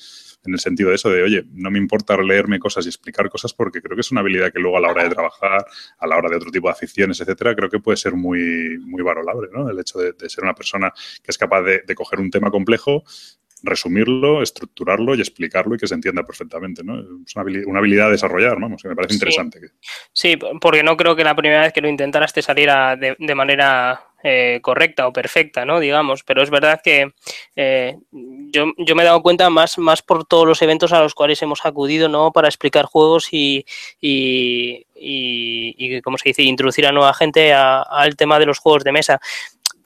[0.45, 3.53] en el sentido de eso, de, oye, no me importa leerme cosas y explicar cosas
[3.53, 5.65] porque creo que es una habilidad que luego a la hora de trabajar,
[5.97, 9.03] a la hora de otro tipo de aficiones, etcétera, creo que puede ser muy, muy
[9.03, 9.69] valorable, ¿no?
[9.69, 13.03] El hecho de, ser una persona que es capaz de coger un tema complejo,
[13.63, 16.99] resumirlo, estructurarlo y explicarlo y que se entienda perfectamente, ¿no?
[16.99, 19.59] Es una habilidad, una habilidad a desarrollar, vamos, que me parece interesante.
[20.13, 20.37] Sí.
[20.61, 24.09] porque no creo que la primera vez que lo intentaras te saliera de, de manera
[24.21, 25.79] eh, correcta o perfecta, ¿no?
[25.79, 27.13] Digamos, pero es verdad que
[27.55, 31.15] eh, yo, yo, me he dado cuenta más, más por todos los eventos a los
[31.15, 32.33] cuales hemos acudido, ¿no?
[32.33, 33.65] Para explicar juegos y,
[34.01, 38.83] y, y, y ¿cómo se dice?, introducir a nueva gente al tema de los juegos
[38.83, 39.21] de mesa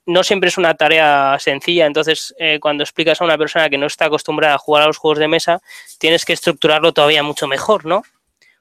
[0.05, 3.87] no siempre es una tarea sencilla, entonces eh, cuando explicas a una persona que no
[3.87, 5.61] está acostumbrada a jugar a los juegos de mesa,
[5.97, 8.03] tienes que estructurarlo todavía mucho mejor, ¿no?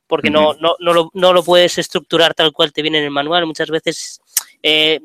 [0.06, 0.34] Porque uh -huh.
[0.34, 3.46] no, no, no, lo, no, lo, puedes estructurar tal cual te viene en el manual.
[3.46, 4.20] Muchas veces
[4.62, 5.00] eh,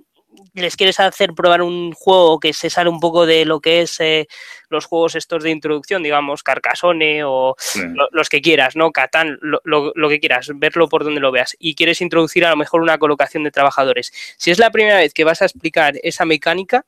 [0.53, 3.99] les quieres hacer probar un juego que se sale un poco de lo que es
[3.99, 4.27] eh,
[4.69, 7.81] los juegos estos de introducción, digamos, Carcassonne o sí.
[7.93, 8.91] lo, los que quieras, ¿no?
[8.91, 11.55] Catán, lo, lo, lo, que quieras, verlo por donde lo veas.
[11.59, 14.11] Y quieres introducir a lo mejor una colocación de trabajadores.
[14.37, 16.85] Si es la primera vez que vas a explicar esa mecánica,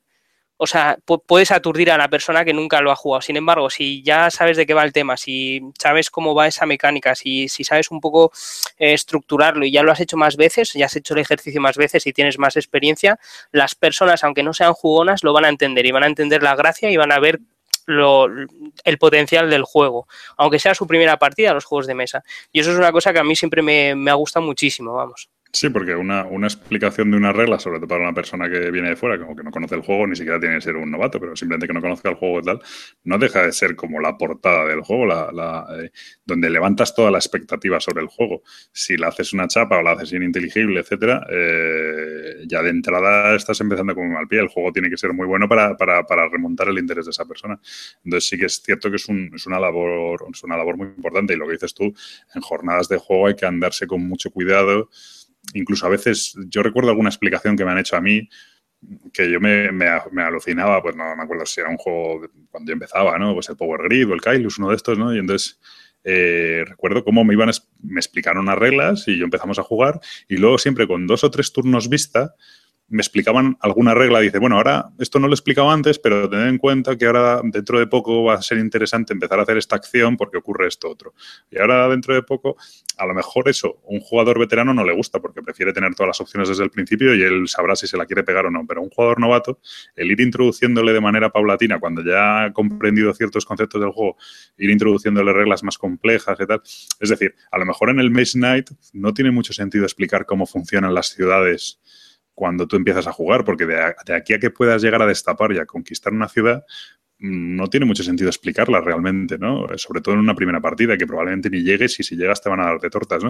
[0.62, 3.22] o sea, puedes aturdir a la persona que nunca lo ha jugado.
[3.22, 6.65] Sin embargo, si ya sabes de qué va el tema, si sabes cómo va esa
[6.65, 8.34] mecánica, si, si sabes un poco
[8.78, 11.78] eh, estructurarlo y ya lo has hecho más veces, ya has hecho el ejercicio más
[11.78, 13.17] veces y tienes más experiencia,
[13.54, 16.58] las personas, aunque no sean jugonas, lo van a entender y van a entender la
[16.58, 17.39] gracia y van a ver
[17.88, 22.22] el potencial del juego, aunque sea su primera partida a los juegos de mesa.
[22.52, 25.30] Y eso es una cosa que a mí siempre me, me ha gustado muchísimo, vamos.
[25.51, 28.89] Sí, porque una, una, explicación de una regla, sobre todo para una persona que viene
[28.89, 31.19] de fuera, como que no conoce el juego, ni siquiera tiene que ser un novato,
[31.19, 32.62] pero simplemente que no conozca el juego y tal,
[33.05, 35.89] no deja de ser como la portada del juego, la, la eh,
[36.23, 38.43] donde levantas toda la expectativa sobre el juego.
[38.71, 43.59] Si la haces una chapa o la haces ininteligible, etcétera, eh, ya de entrada estás
[43.59, 44.41] empezando como mal pie.
[44.41, 47.25] El juego tiene que ser muy bueno para, para, para, remontar el interés de esa
[47.25, 47.59] persona.
[48.03, 50.88] Entonces sí que es cierto que es, un, es, una labor, es una labor muy
[50.89, 51.91] importante y lo que dices tú,
[52.35, 54.89] en jornadas de juego hay que andarse con mucho cuidado
[55.54, 58.30] incluso a veces, yo recuerdo alguna explicación que me han hecho a mí
[59.12, 59.67] que yo me,
[60.23, 63.34] alucinaba, pues no me acuerdo si era un juego cuando yo empezaba, ¿no?
[63.34, 65.13] Pues el Power Grid o el Kailus, uno de estos, ¿no?
[65.13, 65.60] Y entonces
[66.04, 67.52] eh, recuerdo cómo me iban,
[67.84, 69.99] me explicaron unas reglas y yo empezamos a jugar
[70.30, 72.36] y luego siempre con dos o tres turnos vista
[72.89, 74.19] me explicaban alguna regla.
[74.19, 77.41] Dice, bueno, ahora esto no lo he explicado antes, pero tened en cuenta que ahora
[77.43, 80.89] dentro de poco va a ser interesante empezar a hacer esta acción porque ocurre esto
[80.89, 81.13] otro.
[81.52, 82.58] Y ahora dentro de poco,
[82.97, 86.21] a lo mejor eso, un jugador veterano no le gusta porque prefiere tener todas las
[86.21, 88.65] opciones desde el principio y él sabrá si se la quiere pegar o no.
[88.67, 89.60] Pero un jugador novato,
[89.95, 94.17] el ir introduciéndole de manera paulatina, cuando ya ha comprendido ciertos conceptos del juego,
[94.58, 96.62] ir introduciéndole reglas más complejas y tal.
[96.99, 100.45] Es decir, a lo mejor en el Maze Night no tiene mucho sentido explicar cómo
[100.45, 101.80] funcionan las ciudades
[102.39, 105.60] cuando tú empiezas a jugar, porque de, aquí a que puedas llegar a destapar y
[105.60, 106.63] a conquistar una ciudad,
[107.19, 109.67] no tiene mucho sentido explicarla realmente, ¿no?
[109.75, 112.62] Sobre todo en una primera partida, que probablemente ni llegues y si llegas te van
[112.62, 113.29] a dar de tortas, ¿no?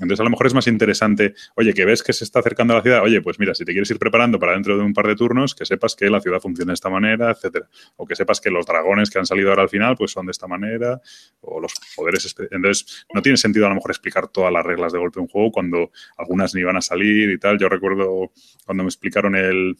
[0.00, 2.78] Entonces a lo mejor es más interesante, oye, que ves que se está acercando a
[2.78, 5.06] la ciudad, oye, pues mira, si te quieres ir preparando para dentro de un par
[5.06, 7.68] de turnos, que sepas que la ciudad funciona de esta manera, etcétera.
[7.96, 10.32] O que sepas que los dragones que han salido ahora al final, pues son de
[10.32, 11.00] esta manera,
[11.40, 12.34] o los poderes...
[12.50, 15.28] Entonces no tiene sentido a lo mejor explicar todas las reglas de golpe de un
[15.28, 17.58] juego cuando algunas ni van a salir y tal.
[17.58, 18.32] Yo recuerdo
[18.64, 19.76] cuando me explicaron el,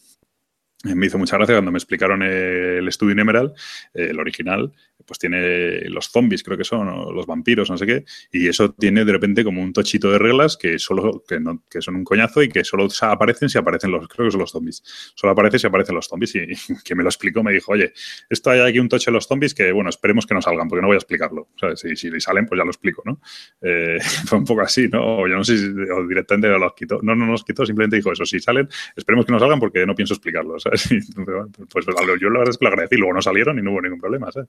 [0.85, 3.53] me hizo mucha gracia cuando me explicaron el estudio in Emerald,
[3.95, 4.73] eh, el original,
[5.05, 9.05] pues tiene los zombies, creo que son, los vampiros, no sé qué, y eso tiene
[9.05, 12.43] de repente como un tochito de reglas que solo que, no, que son un coñazo
[12.43, 14.83] y que solo aparecen si aparecen los, creo que son los zombies,
[15.15, 16.47] solo aparece si aparecen los zombies y,
[16.85, 17.93] que me lo explicó, me dijo, oye,
[18.29, 20.83] esto hay aquí un toche de los zombies que, bueno, esperemos que no salgan, porque
[20.83, 23.21] no voy a explicarlo, o sea, si, si salen, pues ya lo explico, ¿no?
[23.63, 25.19] Eh, fue un poco así, ¿no?
[25.19, 25.73] O yo no sé si
[26.09, 29.39] directamente los quitó, no, no nos quitó, simplemente dijo eso, si salen, esperemos que no
[29.39, 31.87] salgan porque no pienso explicarlo, pues
[32.21, 34.31] yo la verdad es que lo agradecí, luego no salieron y no hubo ningún problema,
[34.31, 34.49] ¿sabes?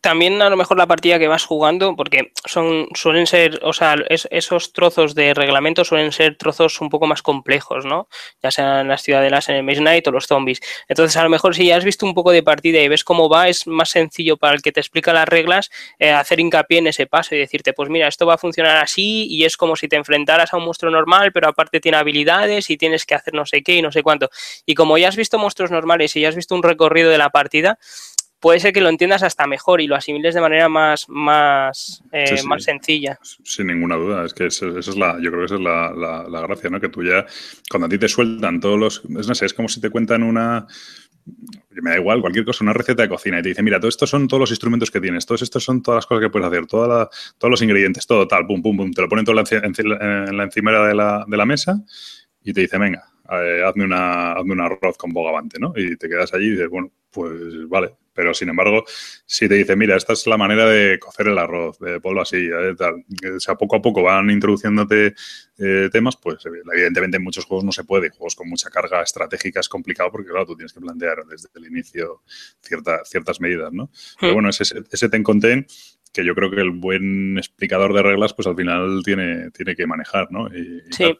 [0.00, 3.96] También a lo mejor la partida que vas jugando, porque son suelen ser, o sea,
[4.08, 8.08] esos trozos de reglamento suelen ser trozos un poco más complejos, ¿no?
[8.42, 10.60] Ya sean las ciudadelas en el Maze Night o los zombies.
[10.88, 13.28] Entonces, a lo mejor si ya has visto un poco de partida y ves cómo
[13.28, 16.86] va, es más sencillo para el que te explica las reglas eh, hacer hincapié en
[16.88, 19.88] ese paso y decirte, pues mira, esto va a funcionar así y es como si
[19.88, 23.46] te enfrentaras a un monstruo normal, pero aparte tiene habilidades y tienes que hacer no
[23.46, 24.30] sé qué y no sé cuánto.
[24.64, 27.30] Y como ya has visto monstruos normales y ya has visto un recorrido de la
[27.30, 27.78] partida,
[28.46, 32.40] puede ser que lo entiendas hasta mejor y lo asimiles de manera más, más, eh,
[32.46, 33.18] más sencilla.
[33.42, 35.92] Sin ninguna duda, es que esa, es la, yo creo que esa es la,
[36.30, 36.80] la, gracia, ¿no?
[36.80, 37.26] Que tú ya,
[37.68, 40.22] cuando a ti te sueltan todos los, es, no sé, es como si te cuentan
[40.22, 40.64] una,
[41.72, 44.10] me da igual, cualquier cosa, una receta de cocina y te dice, mira, todos estos
[44.10, 46.66] son todos los instrumentos que tienes, todos estos son todas las cosas que puedes hacer,
[46.68, 50.44] toda todos los ingredientes, todo tal, pum, pum, pum, te lo ponen todo en la
[50.44, 51.82] encimera de la, de la mesa
[52.44, 55.72] y te dice, venga, eh, hazme, una, hazme un arroz con bogavante, ¿no?
[55.74, 57.96] Y te quedas allí y dices, bueno, pues vale.
[58.16, 58.84] Pero sin embargo,
[59.26, 62.38] si te dice, mira, esta es la manera de cocer el arroz, de polvo así,
[62.38, 63.04] eh, tal,
[63.36, 65.14] o sea, poco a poco van introduciéndote
[65.58, 68.08] eh, temas, pues evidentemente en muchos juegos no se puede.
[68.08, 71.66] Juegos con mucha carga estratégica es complicado porque, claro, tú tienes que plantear desde el
[71.66, 72.22] inicio
[72.60, 73.90] ciertas medidas, ¿no?
[74.18, 74.34] Pero hmm.
[74.34, 75.66] bueno, ese, ese ten contain
[76.12, 79.86] que yo creo que el buen explicador de reglas, pues al final tiene, tiene que
[79.86, 80.48] manejar, ¿no?
[80.90, 81.16] sí.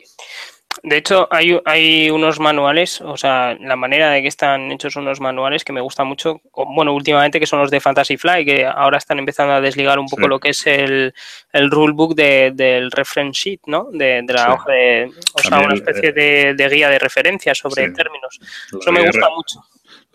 [0.82, 5.20] De hecho, hay, hay unos manuales, o sea, la manera de que están hechos unos
[5.20, 8.98] manuales que me gusta mucho, bueno, últimamente que son los de Fantasy Fly, que ahora
[8.98, 11.14] están empezando a desligar un poco lo que es el,
[11.52, 13.88] el rulebook de, del reference sheet, ¿no?
[13.92, 18.38] De, la hoja de, o sea, una especie de, de, guía de referencia sobre términos.
[18.78, 19.60] Eso me gusta mucho.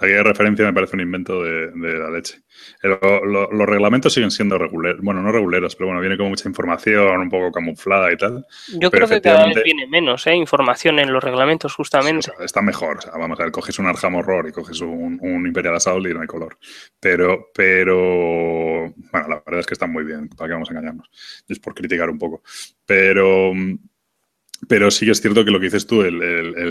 [0.02, 2.42] La guía de referencia me parece un invento de, la leche.
[2.82, 7.30] los reglamentos siguen siendo regulares, bueno, no regulares, pero bueno, viene con mucha información, un
[7.30, 8.44] poco camuflada y tal.
[8.80, 10.34] Yo creo que cada vez viene menos ¿eh?
[10.34, 12.32] información en los reglamentos, justamente.
[12.40, 15.76] está mejor, o sea, vamos a ver, coges un Arham Horror y coges un, Imperial
[15.76, 16.58] Assault y no hay color.
[17.00, 17.96] Pero, pero,
[19.12, 21.12] bueno, la verdad es que están muy bien, para que vamos a engañarnos.
[21.48, 22.42] Es por criticar un poco.
[22.86, 23.54] Pero
[24.68, 26.20] pero sí que es cierto que lo que dices tú, el,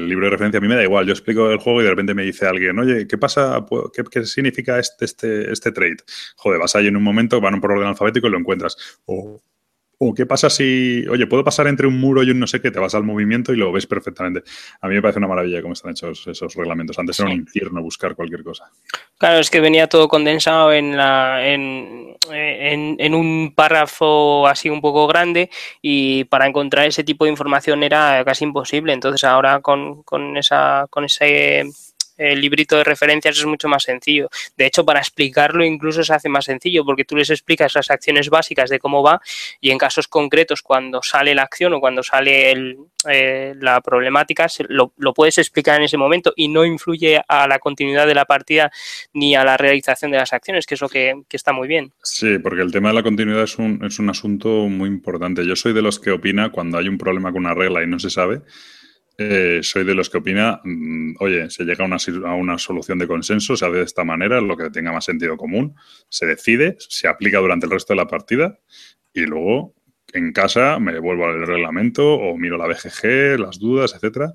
[0.09, 1.07] libro de referencia, a mí me da igual.
[1.07, 3.67] Yo explico el juego y de repente me dice alguien, oye, ¿qué pasa?
[4.11, 5.99] ¿Qué, significa este, este, este trade?
[6.37, 8.77] Joder, vas ahí en un momento, van por orden alfabético y lo encuentras.
[10.03, 12.71] O qué pasa si, oye, puedo pasar entre un muro y un no sé qué,
[12.71, 14.43] te vas al movimiento y lo ves perfectamente.
[14.81, 16.99] A mí me parece una maravilla cómo están hechos esos reglamentos.
[16.99, 18.65] Antes era un infierno buscar cualquier cosa.
[19.19, 25.07] Claro, es que venía todo condensado en, la, en, en, un párrafo así un poco
[25.07, 25.51] grande
[25.83, 28.95] y para encontrar ese tipo de información era casi imposible.
[28.95, 31.65] Entonces ahora con, con, esa, con ese
[32.21, 34.29] el librito de referencias es mucho más sencillo.
[34.57, 38.29] De hecho, para explicarlo incluso se hace más sencillo porque tú les explicas las acciones
[38.29, 39.21] básicas de cómo va
[39.61, 42.77] y en casos concretos cuando sale la acción o cuando sale
[43.09, 48.07] eh, la problemática lo, puedes explicar en ese momento y no influye a la continuidad
[48.07, 48.71] de la partida
[49.15, 51.93] ni a la realización de las acciones, que es lo que, que está muy bien.
[52.03, 55.47] Sí, porque el tema de la continuidad es un, es un asunto muy importante.
[55.47, 57.99] Yo soy de los que opina cuando hay un problema con una regla y no
[57.99, 58.43] se sabe
[59.19, 61.97] eh, soy de los que opina, mm, oye, se llega a una,
[62.27, 65.37] a una, solución de consenso, se hace de esta manera, lo que tenga más sentido
[65.37, 65.75] común,
[66.09, 68.59] se decide, se aplica durante el resto de la partida
[69.13, 69.75] y luego
[70.13, 74.33] en casa me vuelvo al reglamento o miro la BGG, las dudas, etcétera,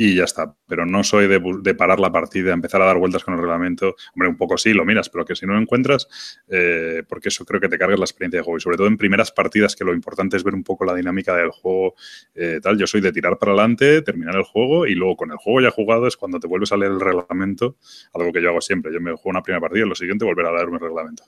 [0.00, 0.56] y ya está.
[0.66, 3.96] Pero no soy de, parar la partida, empezar a dar vueltas con el reglamento.
[4.14, 6.08] Hombre, un poco sí, lo miras, pero que si no lo encuentras,
[6.48, 8.56] eh, porque eso creo que te cargas la experiencia de juego.
[8.56, 11.36] Y sobre todo en primeras partidas, que lo importante es ver un poco la dinámica
[11.36, 11.96] del juego.
[12.34, 15.36] Eh, tal, yo soy de tirar para adelante, terminar el juego y luego con el
[15.36, 17.76] juego ya jugado es cuando te vuelves a leer el reglamento,
[18.14, 18.94] algo que yo hago siempre.
[18.94, 21.24] Yo me juego una primera partida y lo siguiente volver a leerme el reglamento.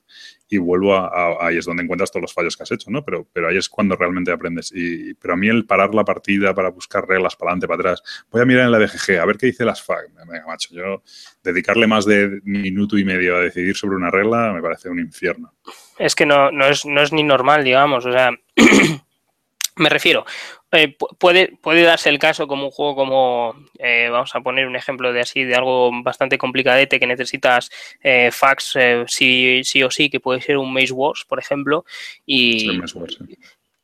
[0.49, 3.05] Y vuelvo a, ahí es donde encuentras todos los fallos que has hecho, ¿no?
[3.05, 4.73] Pero, pero ahí es cuando realmente aprendes.
[4.75, 8.27] Y, pero a mí el parar la partida para buscar reglas para adelante, para atrás,
[8.31, 10.09] voy a mirar en la BGG, a ver qué dice las FAC.
[10.27, 11.03] Venga, macho, yo
[11.43, 15.53] dedicarle más de minuto y medio a decidir sobre una regla me parece un infierno.
[15.99, 18.07] Es que no, no, es, no es ni normal, digamos.
[18.07, 18.31] O sea,
[19.77, 20.25] me refiero,
[20.71, 24.77] eh, puede, puede darse el caso como un juego como, eh, vamos a poner un
[24.77, 27.71] ejemplo de así, de algo bastante complicadete que necesitas
[28.03, 31.85] eh, fax sí, sí o sí, que puede ser un Maze Wars, por ejemplo,
[32.25, 32.81] y,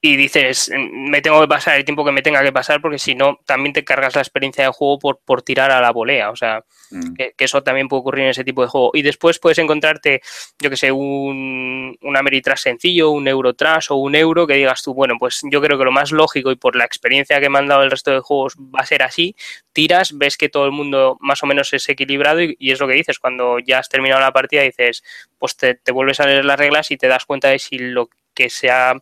[0.01, 3.17] y dices, me tengo que pasar el tiempo que me tenga que pasar porque si
[3.17, 6.31] no, también te cargas la experiencia de juego por, por tirar a la volea.
[6.31, 7.15] O sea, mm.
[7.15, 8.93] que, eso también puede ocurrir en ese tipo de juego.
[8.95, 10.21] Y después puedes encontrarte,
[10.61, 14.95] yo que sé, un, un Ameritrash sencillo, un Eurotrash o un Euro que digas tú,
[14.95, 17.67] bueno, pues yo creo que lo más lógico y por la experiencia que me han
[17.67, 19.35] dado el resto de juegos va a ser así.
[19.73, 22.87] Tiras, ves que todo el mundo más o menos es equilibrado y, y es lo
[22.87, 23.19] que dices.
[23.19, 25.03] Cuando ya has terminado la partida dices,
[25.39, 28.09] pues te, te vuelves a leer las reglas y te das cuenta de si lo
[28.33, 28.95] que se ha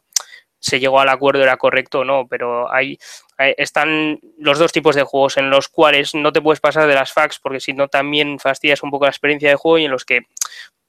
[0.66, 2.98] se llegó al acuerdo era correcto o no, pero hay,
[3.38, 7.12] están los dos tipos de juegos en los cuales no te puedes pasar de las
[7.12, 10.04] fax porque si no también fastidias un poco la experiencia de juego y en los
[10.04, 10.22] que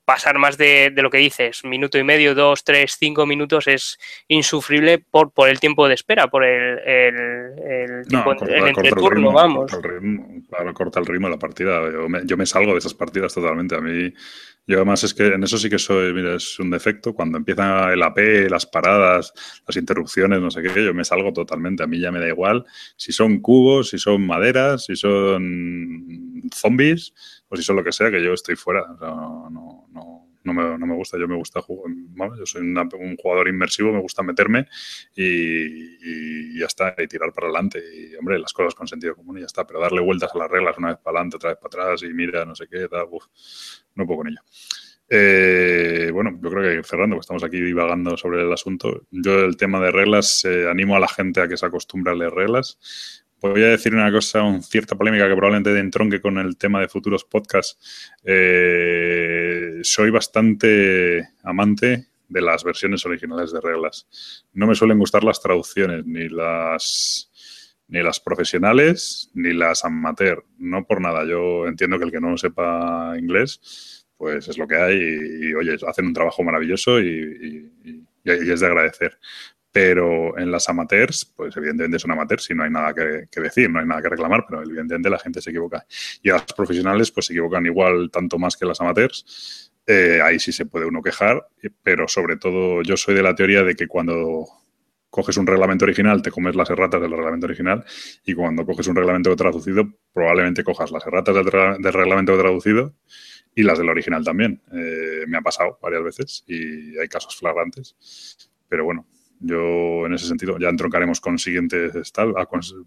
[0.08, 5.00] pasar más de, lo que dices, minuto y medio, dos, tres, cinco minutos es insufrible
[5.00, 9.70] por, por el tiempo de espera, por el, el, tiempo, el entreturno, vamos.
[9.70, 11.92] Corta el ritmo, claro, corta el ritmo de la partida.
[11.92, 13.76] Yo me, yo me salgo de esas partidas totalmente.
[13.76, 14.14] A mí
[14.66, 17.14] yo además es que en eso sí que soy, mira, es un defecto.
[17.14, 19.34] Cuando empieza el AP, las paradas,
[19.68, 21.84] las interrupciones, no sé qué, yo me salgo totalmente.
[21.84, 22.64] A mí ya me da igual
[22.96, 27.14] si son cubos, si son maderas, si son zombies
[27.50, 28.86] o si son lo que sea, que yo estoy fuera.
[29.02, 29.77] no, no,
[30.48, 31.18] no, me, no, me, gusta.
[31.18, 31.94] Yo me gusta jugar.
[32.38, 34.68] yo soy un jugador inmersivo, me gusta meterme
[35.16, 37.80] y, ya está, y tirar para adelante.
[37.80, 39.68] Y, hombre, las cosas con sentido común y ya está.
[39.68, 42.14] Pero darle vueltas a las reglas una vez para adelante, otra vez para atrás y
[42.14, 43.26] mira, no sé qué, tal, uf,
[43.96, 44.42] no puedo con ello.
[45.10, 49.06] Eh, bueno, yo creo que cerrando, pues estamos aquí divagando sobre el asunto.
[49.12, 52.16] Yo el tema de reglas, eh, animo a la gente a que se acostumbre a
[52.16, 53.26] leer reglas.
[53.40, 56.88] Voy a decir una cosa, una cierta polémica que probablemente entronque con el tema de
[56.88, 58.14] futuros podcasts.
[58.24, 64.44] Eh, soy bastante amante de las versiones originales de reglas.
[64.54, 67.32] No me suelen gustar las traducciones, ni las
[67.90, 70.44] ni las profesionales ni las amateur.
[70.58, 71.26] No por nada.
[71.26, 75.78] Yo entiendo que el que no sepa inglés, pues es lo que hay y, oye,
[75.88, 77.72] hacen un trabajo maravilloso y,
[78.24, 79.18] es de agradecer.
[79.80, 83.80] Pero en las amateurs, pues evidentemente son amateurs y no hay nada que, decir, no
[83.80, 85.86] hay nada que reclamar, pero evidentemente la gente se equivoca.
[86.24, 89.72] Y las profesionales, pues se equivocan igual, tanto más que las amateurs.
[89.86, 91.48] Eh, ahí sí se puede uno quejar,
[91.84, 94.48] pero sobre todo yo soy de la teoría de que cuando
[95.12, 97.86] coges un reglamento original, te comes las erratas del reglamento original
[98.26, 102.96] y cuando coges un reglamento traducido, probablemente cojas las erratas del, reglamento traducido
[103.54, 104.60] y las del original también.
[104.74, 107.96] Eh, me ha pasado varias veces y hay casos flagrantes.
[108.68, 109.06] Pero bueno,
[109.40, 112.34] yo en ese sentido ya entroncaremos con siguientes tal.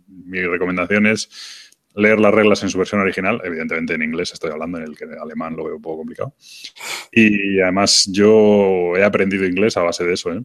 [0.09, 3.41] Mi recomendación es leer las reglas en su versión original.
[3.45, 6.35] Evidentemente en inglés estoy hablando, en el que en alemán lo veo un poco complicado.
[7.13, 10.33] Y además yo he aprendido inglés a base de eso.
[10.33, 10.43] ¿eh?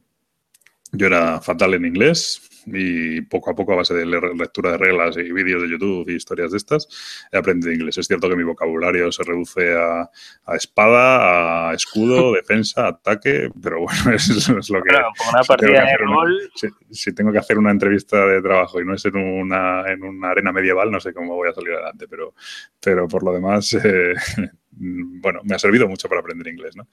[0.91, 5.17] Yo era fatal en inglés, y poco a poco a base de lectura de reglas
[5.17, 6.87] y vídeos de YouTube y historias de estas,
[7.31, 7.97] he aprendido inglés.
[7.97, 10.09] Es cierto que mi vocabulario se reduce a,
[10.55, 14.95] espada, a escudo, defensa, ataque, pero bueno, eso es lo que...
[14.95, 16.51] una partida de rol...
[16.91, 20.29] si, tengo que hacer una entrevista de trabajo y no es en una, en una
[20.29, 22.33] arena medieval, no sé cómo voy a salir adelante, pero,
[22.79, 23.73] pero por lo demás...
[23.73, 24.13] Eh,
[24.77, 26.87] bueno, me ha servido mucho para aprender inglés, ¿no?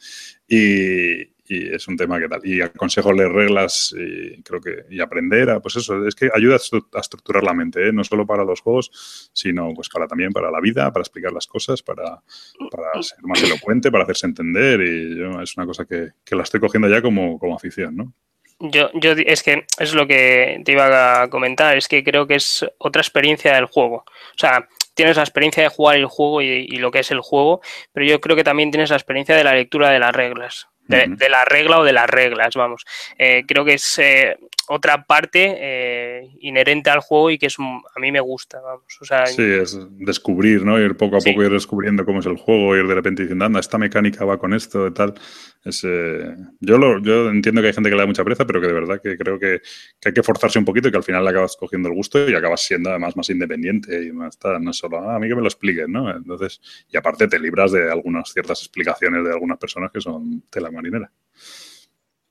[0.49, 2.41] Y, y es un tema que tal.
[2.45, 6.57] Y aconsejo leer reglas y creo que y aprender a, pues eso, es que ayuda
[6.57, 7.93] a estructurar la mente, ¿eh?
[7.93, 11.47] no solo para los juegos, sino pues para también para la vida, para explicar las
[11.47, 12.23] cosas, para,
[12.71, 16.45] para ser más elocuente, para hacerse entender y yo, es una cosa que, que, la
[16.45, 18.13] estoy cogiendo ya como, como afición, ¿no?
[18.61, 22.37] Yo, yo es que es lo que te iba a comentar, es que creo que
[22.37, 24.05] es otra experiencia del juego.
[24.07, 27.21] O sea, tienes la experiencia de jugar el juego y, y, lo que es el
[27.21, 27.61] juego,
[27.93, 31.29] pero yo creo que también tienes la experiencia de la lectura de las reglas de,
[31.29, 32.85] la regla o de las reglas, vamos.
[33.19, 34.37] Eh, creo que es eh,
[34.75, 38.85] otra parte eh, inherente al juego y que es a mí me gusta, vamos.
[39.27, 40.81] sí, es descubrir, ¿no?
[40.81, 43.61] Ir poco a poco ir descubriendo cómo es el juego, ir de repente diciendo, anda,
[43.61, 45.15] esta mecánica va con esto y tal.
[45.63, 48.67] Es, yo, lo, yo entiendo que hay gente que le da mucha presa, pero que
[48.67, 49.61] de verdad que creo que,
[50.05, 52.35] hay que forzarse un poquito y que al final le acabas cogiendo el gusto y
[52.35, 55.43] acabas siendo además más independiente y más tal, no solo ah, a mí que me
[55.43, 56.11] lo expliquen, ¿no?
[56.11, 56.61] Entonces,
[56.91, 61.13] y aparte te libras de algunas ciertas explicaciones de algunas personas que son tela marinera.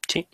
[0.07, 0.27] Sí.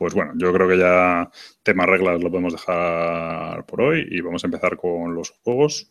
[0.00, 1.30] Pues bueno, yo creo que ya
[1.62, 5.90] tema reglas lo podemos dejar por hoy y vamos a empezar con los juegos.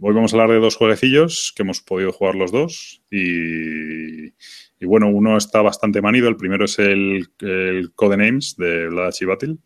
[0.00, 4.32] Hoy vamos a hablar de dos jueguecillos que hemos podido jugar los dos y,
[4.84, 6.28] bueno, uno está bastante manido.
[6.28, 9.58] El primero es el, el Codenames de Vladachi Battle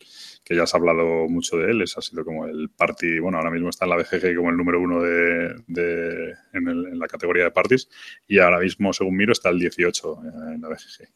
[0.51, 3.53] que ya has hablado mucho de él, es, ha sido como el party, bueno, ahora
[3.53, 7.89] mismo está en la BGG como el número uno de, en, la categoría de parties
[8.27, 10.19] y ahora mismo, según miro, está el 18
[10.53, 11.09] en la BGG.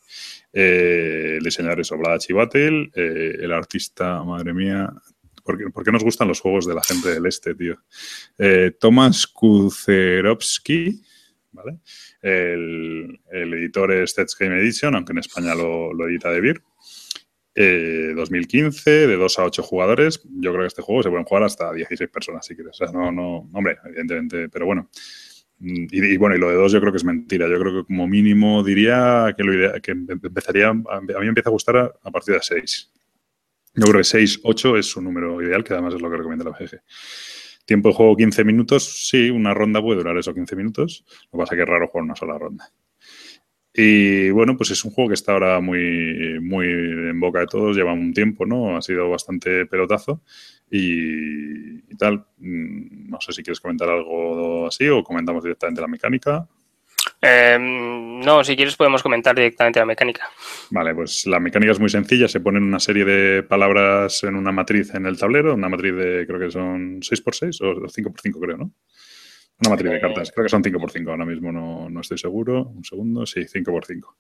[0.53, 4.89] Eh, el diseñador es Oblada Chivatel, eh, el artista, madre mía,
[5.43, 7.77] ¿Por qué, nos gustan los juegos de la gente del este, tío?
[8.39, 11.03] Eh, Tomás Kucerovsky,
[11.53, 11.81] ¿vale?
[12.23, 16.63] El, editor es Stats Game Edition, aunque en España lo, lo edita De Beer.
[17.55, 20.21] 2015, eh, de 2 a 8 jugadores.
[20.25, 22.81] Yo creo que este juego se pueden jugar hasta 16 personas, si quieres.
[22.81, 24.91] O sea, no, no, hombre, evidentemente, pero bueno.
[25.59, 27.49] Mm, y, bueno, y lo de 2 yo creo que es mentira.
[27.49, 31.51] Yo creo que como mínimo diría que, lo idea, que empezaría, a mí me empieza
[31.51, 32.93] a gustar a, partir de 6.
[33.77, 36.45] Yo creo que 6, 8 es un número ideal, que además es lo que recomienda
[36.45, 36.81] la BGG.
[37.65, 41.05] Tiempo de juego 15 minutos, sí, una ronda puede durar eso 15 minutos.
[41.33, 42.71] Lo que pasa es que es raro jugar una sola ronda.
[43.77, 47.77] Y bueno, pues es un juego que está ahora muy, muy en boca de todos,
[47.77, 48.77] lleva un tiempo, ¿no?
[48.77, 50.23] Ha sido bastante pelotazo
[50.71, 52.25] y, tal.
[52.39, 56.47] Mm, no sé si quieres comentar algo así o comentamos directamente la mecánica.
[57.21, 60.29] Em, no, si quieres podemos comentar directamente la mecánica.
[60.71, 62.29] Vale, pues la mecánica es muy sencilla.
[62.29, 66.27] Se ponen una serie de palabras en una matriz en el tablero, una matriz de
[66.27, 68.71] creo que son 6x6 o 5x5 creo, ¿no?
[69.61, 72.73] Una matriz de cartas, creo que son 5x5, ahora mismo no, no, estoy seguro.
[72.75, 74.17] Un segundo, sí, 5x5.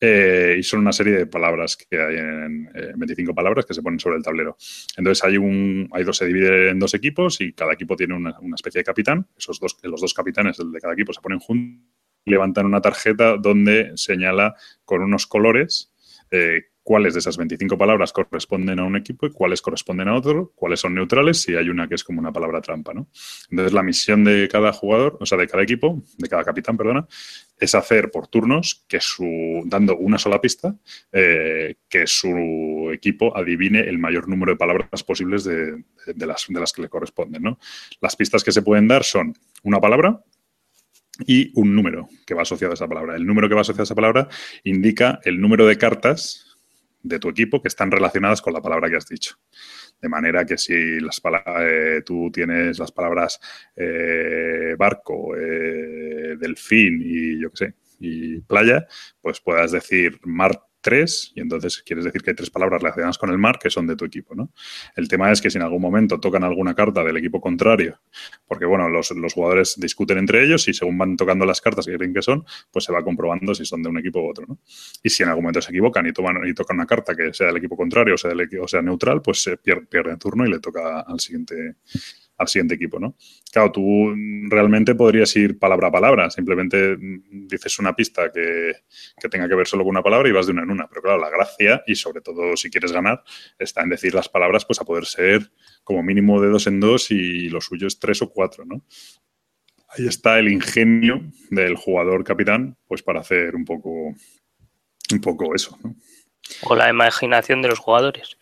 [0.00, 3.82] Eh, y son una serie de palabras que hay en 25 eh, palabras que se
[3.82, 4.56] ponen sobre el tablero.
[4.96, 8.36] Entonces hay un, hay dos, se divide en dos equipos y cada equipo tiene una,
[8.40, 9.28] una especie de capitán.
[9.38, 11.86] Esos dos, los dos capitanes de cada equipo se ponen juntos,
[12.24, 14.54] levantan una tarjeta donde señala
[14.84, 15.92] con unos colores
[16.30, 20.52] eh, cuáles de esas 25 palabras corresponden a un equipo y cuáles corresponden a otro,
[20.54, 23.08] cuáles son neutrales si hay una que es como una palabra trampa, ¿no?
[23.50, 27.06] Entonces la misión de cada jugador, o sea, de cada equipo, de cada capitán, perdona,
[27.58, 30.74] es hacer por turnos que su, dando una sola pista,
[31.12, 35.84] eh, que su equipo adivine el mayor número de palabras posibles de,
[36.16, 37.56] las, de las que le corresponden.
[38.00, 40.22] Las pistas que se pueden dar son una palabra,
[41.26, 43.16] y un número que va asociado a esa palabra.
[43.16, 44.28] El número que va asociado a esa palabra
[44.64, 46.51] indica el número de cartas
[47.02, 49.36] de tu equipo que están relacionadas con la palabra que has dicho.
[50.00, 51.20] De manera que si las
[51.60, 53.40] eh, tú tienes las palabras
[53.76, 58.86] eh, barco, eh, delfín y yo qué sé, y playa,
[59.20, 63.30] pues puedas decir mar tres, y entonces quieres decir que hay tres palabras relacionadas con
[63.30, 64.50] el mar que son de tu equipo, ¿no?
[64.96, 68.00] El tema es que si en algún momento tocan alguna carta del equipo contrario,
[68.46, 72.12] porque bueno, los, jugadores discuten entre ellos y según van tocando las cartas que creen
[72.12, 74.58] que son, pues se va comprobando si son de un equipo u otro, ¿no?
[75.02, 77.46] Y si en algún momento se equivocan y, toman, y tocan una carta que sea
[77.46, 80.50] del equipo contrario o sea, del, o sea neutral, pues se pierde, pierde turno y
[80.50, 81.76] le toca al siguiente
[82.42, 83.16] al siguiente equipo, ¿no?
[83.50, 84.14] Claro, tú
[84.48, 88.72] realmente podrías ir palabra a palabra, simplemente dices una pista que,
[89.30, 91.18] tenga que ver solo con una palabra y vas de una en una, pero claro,
[91.18, 93.22] la gracia y sobre todo si quieres ganar
[93.58, 95.50] está en decir las palabras pues a poder ser
[95.84, 98.84] como mínimo de dos en dos y lo suyo es tres o cuatro, ¿no?
[99.88, 101.20] Ahí está el ingenio
[101.50, 104.14] del jugador capitán, pues para hacer un poco,
[105.12, 105.78] un poco eso.
[106.62, 108.38] O la imaginación de los jugadores.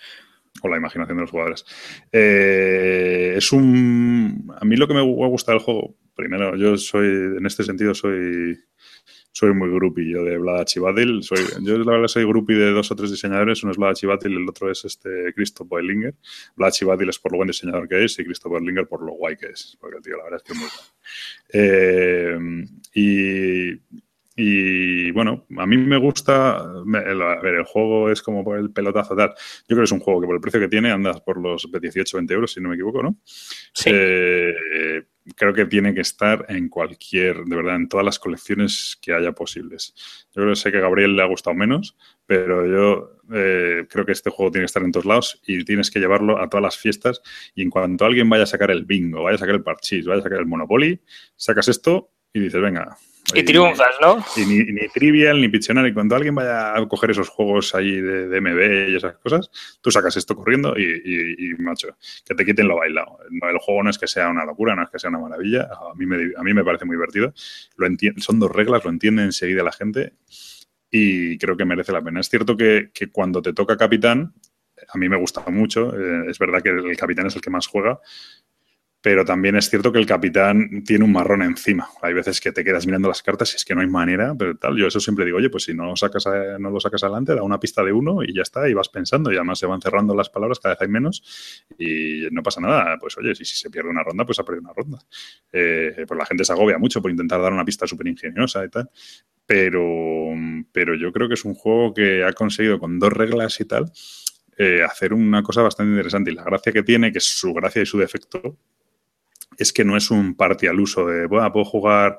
[0.63, 1.65] O la imaginación de los jugadores.
[2.13, 4.53] Eh, es un...
[4.61, 8.59] A mí lo que me gusta del juego, primero, yo soy, en este sentido, soy
[9.33, 11.23] soy muy groupie yo de Vlad Chivadil.
[11.23, 13.63] Soy, yo la verdad soy groupie de dos o tres diseñadores.
[13.63, 16.15] Uno es Vlad Chivadil, el otro es este Christoph Boelinger.
[16.57, 19.37] Vlad Chivadil es por lo buen diseñador que es y Christoph Boelinger por lo guay
[19.37, 19.77] que es.
[19.81, 20.91] Porque el tío, la verdad es que es muy bueno.
[21.53, 24.01] Eh, y
[24.37, 26.65] y bueno, a mí me gusta.
[26.87, 29.31] El, a ver, el juego es como por el pelotazo tal.
[29.31, 31.69] Yo creo que es un juego que por el precio que tiene andas por los
[31.71, 33.17] 18, 20 euros, si no me equivoco, ¿no?
[33.75, 33.91] Sí.
[33.93, 34.55] Eh,
[35.37, 39.33] creo que tiene que estar en cualquier, de verdad, en todas las colecciones que haya
[39.33, 39.95] posibles.
[40.35, 44.07] Yo creo que sé que a Gabriel le ha gustado menos, pero yo eh, creo
[44.07, 46.63] que este juego tiene que estar en todos lados y tienes que llevarlo a todas
[46.63, 47.21] las fiestas.
[47.55, 50.21] Y en cuanto alguien vaya a sacar el bingo, vaya a sacar el parchís, vaya
[50.21, 51.01] a sacar el Monopoly,
[51.37, 52.97] sacas esto y dices, venga,
[53.35, 54.25] y triunfas, ¿no?
[54.37, 55.93] Y ni, ni, Trivial, ni Pictionary.
[55.93, 59.51] Cuando alguien vaya a coger esos juegos ahí de, MB y esas cosas,
[59.81, 63.19] tú sacas esto corriendo y, macho, que te quiten lo bailado.
[63.31, 65.69] el juego no es que sea una locura, no es que sea una maravilla.
[65.73, 67.33] A mí me, a mí me parece muy divertido.
[67.77, 67.87] Lo
[68.19, 70.15] son dos reglas, lo entiende enseguida la gente
[70.91, 72.21] y creo que merece la pena.
[72.21, 74.35] Es cierto que, que cuando te toca capitán,
[74.93, 75.95] a mí me gusta mucho.
[75.99, 78.01] Eh, es verdad que el capitán es el que más juega,
[79.03, 81.89] pero también es cierto que el capitán tiene un marrón encima.
[82.03, 84.57] Hay veces que te quedas mirando las cartas y es que no hay manera, pero
[84.57, 84.77] tal.
[84.77, 86.25] Yo eso siempre digo, oye, pues si no lo sacas,
[86.59, 89.33] no lo sacas adelante, da una pista de uno y ya está, y vas pensando,
[89.33, 91.23] y además se van cerrando las palabras, cada vez hay menos,
[91.79, 92.99] y no pasa nada.
[93.01, 94.99] Pues oye, si, se pierde una ronda, pues ha perdido una ronda.
[95.51, 98.69] Eh, pues la gente se agobia mucho por intentar dar una pista súper ingeniosa y
[98.69, 98.91] tal.
[99.47, 99.83] Pero,
[100.73, 103.91] pero yo creo que es un juego que ha conseguido con dos reglas y tal.
[104.59, 107.81] Eh, hacer una cosa bastante interesante y la gracia que tiene, que es su gracia
[107.81, 108.59] y su defecto,
[109.61, 112.19] es que no es un party al uso de, bueno, puedo jugar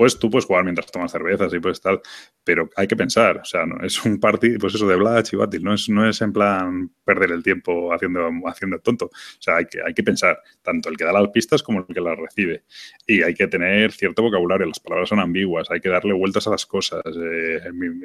[0.00, 2.00] pues tú puedes jugar mientras tomas cervezas y pues tal,
[2.42, 5.58] pero hay que pensar, o sea, no es un party, pues eso de Vlad y
[5.58, 9.66] no es, no es en plan perder el tiempo haciendo, haciendo tonto, o sea, hay
[9.66, 12.64] que, hay que pensar, tanto el que da las pistas como el que las recibe,
[13.06, 16.50] y hay que tener cierto vocabulario, las palabras son ambiguas, hay que darle vueltas a
[16.52, 17.60] las cosas, eh,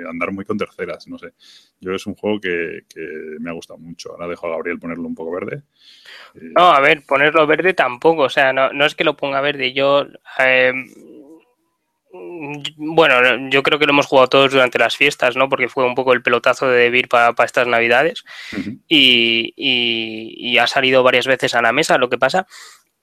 [0.09, 1.31] andar muy con terceras, no sé,
[1.79, 2.81] yo es un juego que,
[3.39, 5.61] me ha gustado mucho, ahora dejo a Gabriel ponerlo un poco verde.
[6.33, 9.71] No, a ver, ponerlo verde tampoco, o sea, no, no es que lo ponga verde,
[9.71, 10.05] yo...
[10.45, 10.73] Eh,
[12.77, 15.49] bueno, yo creo que lo hemos jugado todos durante las fiestas, ¿no?
[15.49, 18.23] Porque fue un poco el pelotazo de Debir para, estas navidades
[18.87, 21.97] y, ha salido varias veces a la mesa.
[21.97, 22.47] Lo que pasa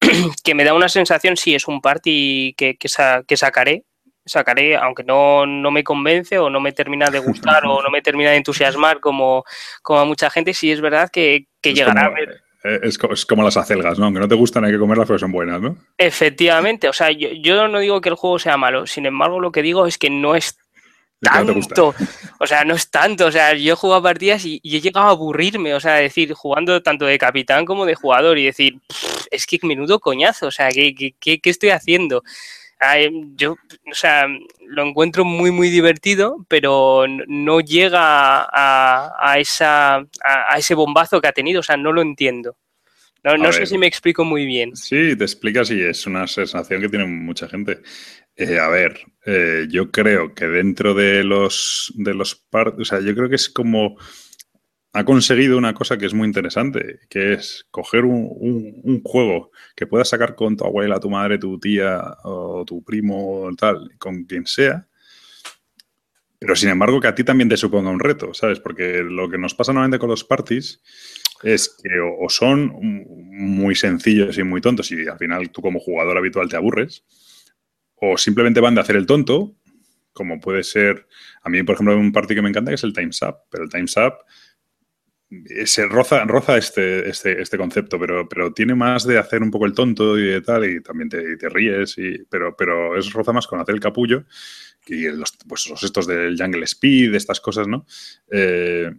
[0.44, 3.84] que me da una sensación, si es un party que, que, sacaré,
[4.24, 8.30] sacaré, aunque no, me convence o no me termina de gustar o no me termina
[8.30, 9.44] de entusiasmar como,
[9.82, 13.56] como a mucha gente, sí es verdad que, llegará a ver eh, es, como las
[13.56, 14.04] acelgas, ¿no?
[14.06, 15.76] Aunque no te gustan, hay que comerlas porque son buenas, ¿no?
[15.98, 19.62] Efectivamente, o sea, yo, no digo que el juego sea malo, sin embargo, lo que
[19.62, 20.56] digo es que no es
[21.20, 21.94] tanto,
[22.38, 25.10] o sea, no es tanto, o sea, yo he jugado partidas y, he llegado a
[25.10, 28.78] aburrirme, o sea, decir, jugando tanto de capitán como de jugador y decir,
[29.30, 32.22] es que menudo coñazo, o sea, ¿qué, qué, qué estoy haciendo?
[33.36, 33.52] Yo,
[33.90, 34.26] o sea,
[34.66, 41.32] lo encuentro muy, muy divertido, pero no llega a, esa, a, ese bombazo que ha
[41.32, 42.56] tenido, o sea, no lo entiendo.
[43.24, 44.74] No, sé si me explico muy bien.
[44.74, 47.80] Sí, te explicas y es una sensación que tiene mucha gente.
[48.34, 53.14] Eh, a ver, eh, yo creo que dentro de los, de los o sea, yo
[53.14, 53.96] creo que es como
[54.94, 60.08] ha conseguido una cosa que es muy interesante, que es coger un, juego que puedas
[60.08, 64.46] sacar con tu abuela, tu madre, tu tía o tu primo o tal, con quien
[64.46, 64.86] sea,
[66.38, 68.60] pero sin embargo que a ti también te suponga un reto, ¿sabes?
[68.60, 70.82] Porque lo que nos pasa normalmente con los parties
[71.42, 76.18] es que o son muy sencillos y muy tontos y al final tú como jugador
[76.18, 77.04] habitual te aburres,
[77.94, 79.54] o simplemente van de hacer el tonto,
[80.12, 81.06] como puede ser,
[81.42, 83.64] a mí por ejemplo un party que me encanta que es el Time's Up, pero
[83.64, 84.14] el Time's Up
[85.64, 89.66] se roza, roza este, este, este, concepto, pero, pero tiene más de hacer un poco
[89.66, 93.32] el tonto y de tal, y también te, te ríes, y, pero, pero es roza
[93.32, 94.24] más con hacer el capullo
[94.86, 97.86] y los, pues los estos del Jungle Speed, estas cosas, ¿no?
[98.30, 98.90] Eh,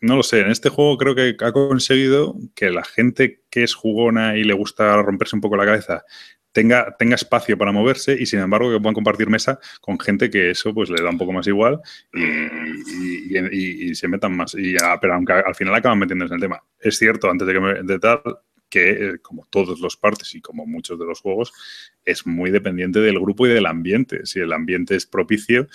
[0.00, 3.74] no lo sé, en este juego creo que ha conseguido que la gente que es
[3.74, 6.04] jugona y le gusta romperse un poco la cabeza
[6.56, 10.52] tenga, tenga espacio para moverse y sin embargo que puedan compartir mesa con gente que
[10.52, 11.82] eso pues le da un poco más igual
[12.14, 14.54] y, se metan más.
[14.54, 16.62] Y, pero aunque al final acaban metiéndose en el tema.
[16.80, 18.20] Es cierto, antes de que me de tal,
[18.70, 21.52] que eh, como todos los partes y como muchos de los juegos,
[22.06, 24.24] es muy dependiente del grupo y del ambiente.
[24.24, 25.68] Si el ambiente es propicio,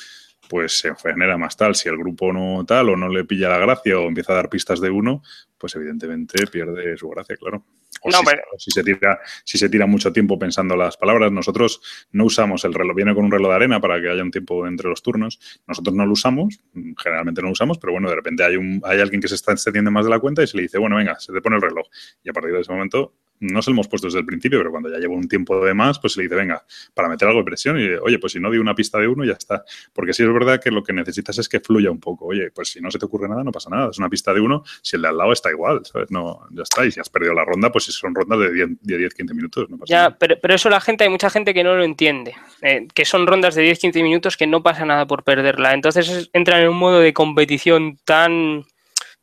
[0.50, 1.76] pues se genera más tal.
[1.76, 4.50] Si el grupo no tal o no le pilla la gracia o empieza a dar
[4.50, 5.22] pistas de uno,
[5.60, 7.64] pues evidentemente pierde su gracia, claro.
[8.02, 8.12] O
[8.58, 11.82] si, se tira, si se tira mucho tiempo pensando las palabras, nosotros
[12.12, 14.68] no usamos el reloj, viene con un reloj de arena para que haya un tiempo
[14.68, 15.40] entre los turnos.
[15.68, 16.60] Nosotros no lo usamos,
[16.98, 19.52] generalmente no lo usamos, pero bueno, de repente hay, un, hay alguien que se está
[19.52, 21.62] excediendo más de la cuenta y se le dice, bueno, venga, se te pone el
[21.62, 21.88] reloj.
[22.24, 24.72] Y a partir de ese momento no se lo hemos puesto desde el principio, pero
[24.72, 26.64] cuando ya llevo un tiempo de más, pues se le dice, venga,
[26.94, 29.26] para meter algo de presión y, oye, pues si no di una pista de uno,
[29.26, 29.64] ya está.
[29.94, 32.26] Porque sí es verdad que lo que necesitas es que fluya un poco.
[32.26, 33.90] Oye, pues si no se te ocurre nada, no pasa nada.
[33.90, 36.12] Es una pista de uno, si el de al lado está igual, ¿sabes?
[36.12, 36.86] No, ya está.
[36.86, 39.70] Y si has perdido la ronda, pues si son rondas de 10, 10 15 minutos,
[39.70, 40.18] no pasa ya, nada.
[40.20, 42.36] Pero, pero eso la gente, hay mucha gente que no lo entiende.
[42.62, 45.74] Eh, que son rondas de 10, 15 minutos que no pasa nada por perderla.
[45.74, 48.66] Entonces entran en un modo de competición tan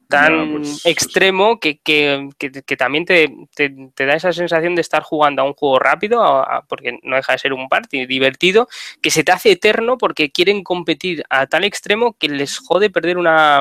[0.08, 5.42] tan pues, extremo que, que, que, también te, te, da esa sensación de estar jugando
[5.42, 8.68] a un juego rápido, porque no deja de ser un party divertido,
[9.02, 13.18] que se te hace eterno porque quieren competir a tal extremo que les jode perder
[13.18, 13.60] una,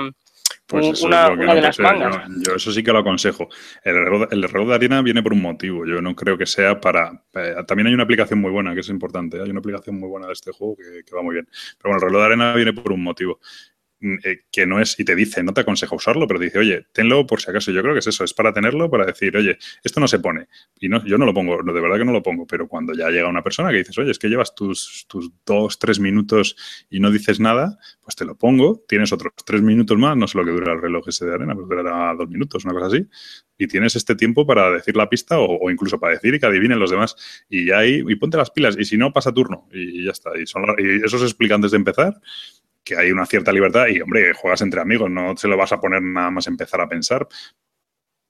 [0.67, 2.29] pues una, de las mangas.
[2.45, 3.49] Yo, eso sí que lo aconsejo.
[3.83, 5.85] El reloj, el reloj, de arena viene por un motivo.
[5.85, 7.23] Yo no creo que sea para.
[7.33, 9.41] Eh, también hay una aplicación muy buena, que es importante.
[9.41, 11.47] Hay una aplicación muy buena de este juego que, que, va muy bien.
[11.77, 13.39] Pero bueno, el reloj de arena viene por un motivo.
[13.99, 16.85] Mm, eh, que no es, y te dice, no te aconseja usarlo, pero dice, oye,
[16.93, 17.71] tenlo por si acaso.
[17.71, 20.47] Yo creo que es eso, es para tenerlo, para decir, oye, esto no se pone.
[20.79, 22.93] Y no, yo no lo pongo, no, de verdad que no lo pongo, pero cuando
[22.93, 26.55] ya llega una persona que dices, oye, es que llevas tus, tus dos, tres minutos
[26.91, 30.37] y no dices nada, pues te lo pongo, tienes otros tres minutos más, no sé
[30.37, 33.07] lo que dura el reloj ese de arena, pues durará dos minutos, una cosa así,
[33.57, 36.77] y tienes este tiempo para decir la pista o, incluso para decir y que adivinen
[36.77, 37.15] los demás.
[37.49, 40.31] Y ya ahí, y ponte las pilas, y si no, pasa turno, y, ya está.
[40.37, 42.21] Y, y eso se explica antes de empezar
[42.87, 45.79] que hay una cierta libertad y, hombre, juegas entre amigos, no se lo vas a
[45.79, 47.27] poner nada más empezar a pensar.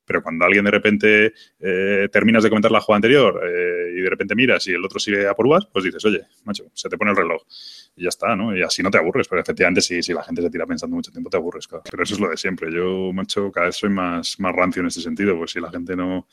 [0.06, 4.10] Pero cuando alguien de repente eh, terminas de comentar la jugada anterior eh, y de
[4.10, 6.98] repente miras y el otro sigue a por uvas, pues dices, oye, macho, se te
[6.98, 7.42] pone el reloj
[7.98, 8.56] y ya está, ¿no?
[8.56, 11.12] Y así no te aburres, pero efectivamente si, si la gente se tira pensando mucho
[11.12, 11.68] tiempo te aburres.
[11.68, 11.84] Claro.
[11.92, 12.72] Pero eso es lo de siempre.
[12.72, 15.94] Yo, macho, cada vez soy más, más rancio en este sentido, pues si la gente
[15.98, 16.26] no,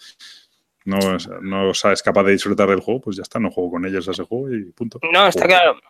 [0.85, 0.99] no,
[1.43, 4.13] no es capaz de disfrutar del juego, pues ya está, no juego con ellos a
[4.13, 5.01] ese juego y punto.
[5.13, 5.81] No, está claro.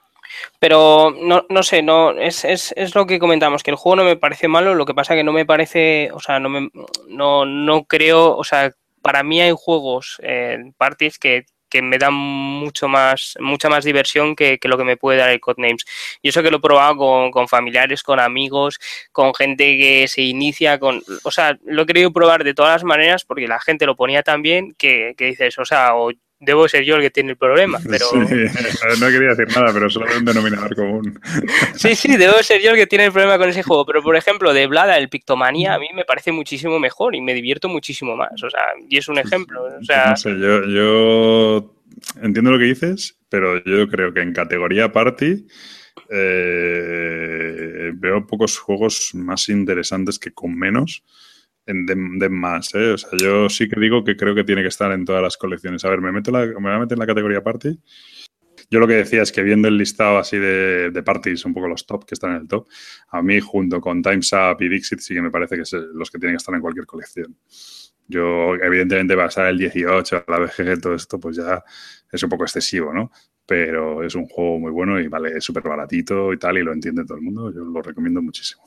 [0.59, 4.05] Pero no, no sé, no, es, es, es, lo que comentamos, que el juego no
[4.05, 6.71] me parece malo, lo que pasa que no me parece, o sea, no me
[7.09, 8.73] no, no creo, o sea,
[9.03, 14.37] para mí hay juegos, eh, parties que, que me dan mucho más, mucha más diversión
[14.37, 15.85] que, que, lo que me puede dar el Codenames.
[16.23, 18.79] Y eso que lo he probado con, con, familiares, con amigos,
[19.11, 22.85] con gente que se inicia, con, o sea, lo he querido probar de todas las
[22.85, 26.13] maneras porque la gente lo ponía tan bien que, que dices, o sea, o
[26.45, 28.07] debo ser yo el que tiene el problema, pero...
[28.11, 28.19] Sí,
[29.01, 31.21] no quería decir nada, pero solo un denominador común.
[31.75, 34.17] Sí, sí, debo ser yo el que tiene el problema con ese juego, pero por
[34.17, 38.17] ejemplo, de Blada, el Pictomanía, a mí me parece muchísimo mejor y me divierto muchísimo
[38.17, 40.11] más, o sea, y es un ejemplo, o sea...
[40.11, 41.75] No sé, yo, yo
[42.23, 45.47] entiendo lo que dices, pero yo creo que en categoría party...
[46.11, 51.03] Eh, veo pocos juegos más interesantes que con menos
[51.67, 52.93] de, más, ¿eh?
[52.93, 55.37] O sea, yo sí que digo que creo que tiene que estar en todas las
[55.37, 55.85] colecciones.
[55.85, 57.79] A ver, me, meto la, me voy a meter en la categoría party.
[58.71, 61.69] Yo lo que decía es que viendo el listado así de, de parties, un poco
[61.69, 62.67] los top que están en el top,
[63.09, 66.11] a mí junto con Time's Up y Dixit sí que me parece que son los
[66.11, 67.37] que tienen que estar en cualquier colección.
[68.07, 71.63] Yo, evidentemente, basar el 18, la BGG, todo esto, pues ya
[72.11, 73.11] es un poco excesivo, ¿no?
[73.47, 77.05] Pero es un juego muy bueno y vale súper baratito y tal, y lo entiende
[77.05, 77.53] todo el mundo.
[77.53, 78.63] Yo lo recomiendo muchísimo.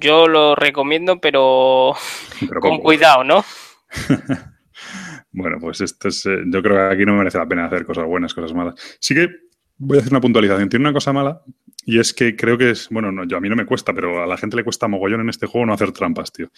[0.00, 1.94] Yo lo recomiendo, pero,
[2.60, 3.44] con cuidado, ¿no?
[5.32, 8.06] bueno, pues esto es, eh, yo creo que aquí no merece la pena hacer cosas
[8.06, 8.74] buenas, cosas malas.
[9.00, 9.28] Sí que
[9.76, 10.68] voy a hacer una puntualización.
[10.68, 11.42] Tiene una cosa mala
[11.84, 14.22] y es que creo que es, bueno, no, yo, a mí no me cuesta, pero
[14.22, 16.50] a la gente le cuesta mogollón en este juego no hacer trampas, tío.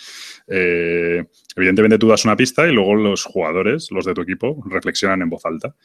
[0.48, 5.22] Eh, evidentemente tú das una pista y luego los jugadores, los de tu equipo, reflexionan
[5.22, 5.76] en voz alta.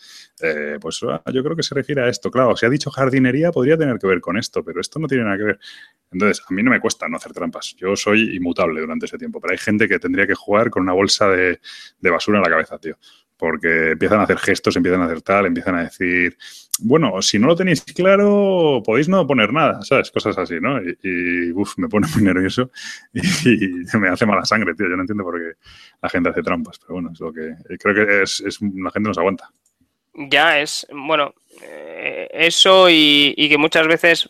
[0.41, 2.31] Eh, pues ah, yo creo que se refiere a esto.
[2.31, 5.25] Claro, si ha dicho jardinería, podría tener que ver con esto, pero esto no tiene
[5.25, 5.59] nada que ver.
[6.11, 7.75] Entonces, a mí no me cuesta no hacer trampas.
[7.77, 10.93] Yo soy inmutable durante ese tiempo, pero hay gente que tendría que jugar con una
[10.93, 11.59] bolsa de,
[11.99, 12.97] de basura en la cabeza, tío
[13.37, 16.37] porque empiezan a hacer gestos, empiezan a hacer tal, empiezan a decir,
[16.79, 20.11] bueno, si no lo tenéis claro, podéis no poner nada, ¿sabes?
[20.11, 20.81] Cosas así, ¿no?
[20.81, 22.71] Y, y uf, me pone muy nervioso
[23.13, 24.89] y, me hace mala sangre, tío.
[24.89, 25.57] Yo no entiendo por qué
[26.01, 29.09] la gente hace trampas, pero bueno, es lo que creo que es, es la gente
[29.09, 29.49] nos aguanta.
[30.13, 34.29] Ya es, bueno, eh, eso y, que muchas veces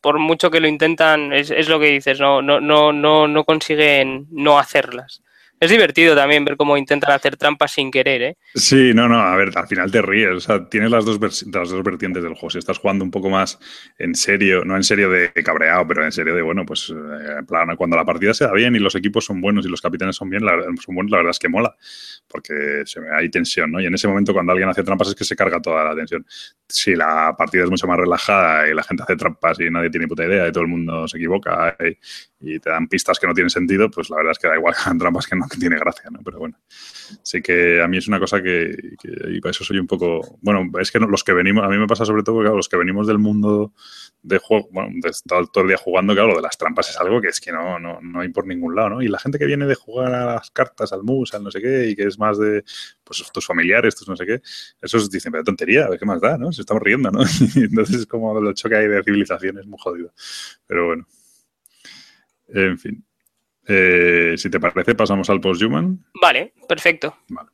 [0.00, 3.44] por mucho que lo intentan, es, es lo que dices, no, no, no, no, no
[3.44, 5.22] consiguen no hacerlas.
[5.60, 8.36] Es divertido también ver cómo intentan hacer trampas sin querer, ¿eh?
[8.54, 10.30] Sí, no, no, a ver, al final te ríes.
[10.30, 12.48] O sea, tienes las dos, las dos vertientes del juego.
[12.48, 13.58] Si estás jugando un poco más
[13.98, 17.44] en serio, no en serio de cabreado, pero en serio de, bueno, pues eh, en
[17.44, 20.16] plan, cuando la partida se da bien y los equipos son buenos y los capitanes
[20.16, 20.52] son bien, la,
[20.82, 21.76] son buenos, la verdad es que mola.
[22.26, 23.80] porque se, hay tensión, ¿no?
[23.80, 26.24] Y en ese momento cuando alguien hace trampas es que se carga toda la tensión.
[26.66, 30.08] Si la partida es mucho más relajada y la gente hace trampas y nadie tiene
[30.08, 33.50] puta idea y todo el mundo se equivoca y, te dan pistas que no tienen
[33.50, 36.10] sentido, pues la verdad es que da igual que trampas que no que tiene gracia,
[36.10, 36.20] ¿no?
[36.24, 36.58] Pero bueno,
[37.22, 38.74] sí que a mí es una cosa que,
[39.28, 41.86] y para eso soy un poco, bueno, es que los que venimos, a mí me
[41.86, 43.72] pasa sobre todo, claro, los que venimos del mundo
[44.22, 46.98] de juego, bueno, de estar todo el día jugando, claro, lo de las trampas es
[46.98, 49.02] algo que es que no, no, no hay por ningún lado, ¿no?
[49.02, 51.60] Y la gente que viene de jugar a las cartas, al mus, al no sé
[51.60, 52.64] qué, y que es más de,
[53.04, 54.40] pues, tus familiares, tus no sé qué,
[54.80, 56.52] esos dicen, pero tontería, ¿qué más da, no?
[56.52, 57.20] Se estamos riendo, ¿no?
[57.56, 60.12] entonces, como el choque hay de civilizaciones muy jodido.
[60.66, 61.06] Pero bueno.
[62.48, 63.04] En fin.
[63.72, 66.04] Eh, si te parece, pasamos al post-human.
[66.20, 67.16] Vale, perfecto.
[67.28, 67.50] Vale.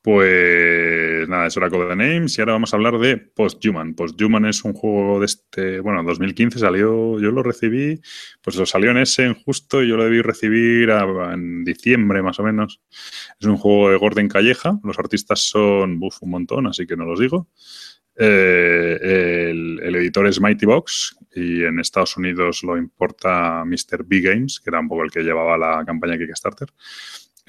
[0.00, 3.94] Pues nada, eso era Code Names y ahora vamos a hablar de Posthuman.
[3.94, 8.00] Posthuman es un juego de este, bueno, en 2015 salió, yo lo recibí,
[8.40, 12.38] pues lo salió en ese en justo y yo lo debí recibir en diciembre más
[12.38, 12.80] o menos.
[13.38, 17.04] Es un juego de Gordon Calleja, los artistas son buff un montón, así que no
[17.04, 17.48] los digo.
[18.20, 24.04] Eh, el, editor es Mighty Box y en Estados Unidos lo importa Mr.
[24.04, 26.68] B Games, que era un poco el que llevaba la campaña Kickstarter.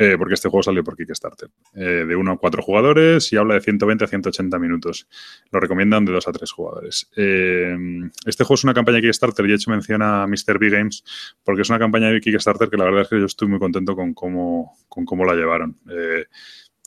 [0.02, 1.50] Eh, porque este juego salió por Kickstarter.
[1.76, 5.10] Eh, de 1 a 4 jugadores y habla de 120 a 180 minutos.
[5.52, 7.10] Lo recomiendan de 2 a 3 jugadores.
[7.12, 10.58] Este juego es una campaña Kickstarter y he hecho mención a Mr.
[10.58, 11.04] B Games
[11.44, 13.94] porque es una campaña de Kickstarter que la verdad es que yo estoy muy contento
[13.94, 15.76] con cómo, con cómo la llevaron.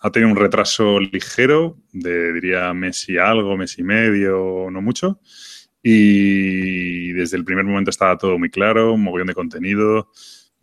[0.02, 5.20] Ha tenido un retraso ligero de, diría, mes y algo, mes y medio, no mucho.
[5.80, 10.10] Y desde el primer momento estaba todo muy claro, un mogollón de contenido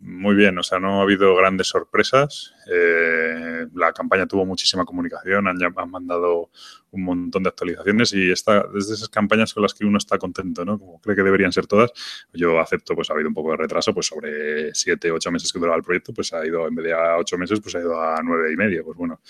[0.00, 2.54] muy bien, o sea, no ha habido grandes sorpresas.
[2.72, 6.50] Eh, la campaña tuvo muchísima comunicación, han, han, mandado
[6.90, 10.64] un montón de actualizaciones y esta, desde esas campañas con las que uno está contento,
[10.64, 10.78] ¿no?
[10.78, 11.92] Como cree que deberían ser todas.
[12.32, 15.58] Yo acepto, pues ha habido un poco de retraso, pues sobre siete, ocho meses que
[15.58, 18.00] duraba el proyecto, pues ha ido, en vez de a ocho meses, pues ha ido
[18.00, 18.82] a nueve y medio.
[18.84, 19.20] Pues bueno,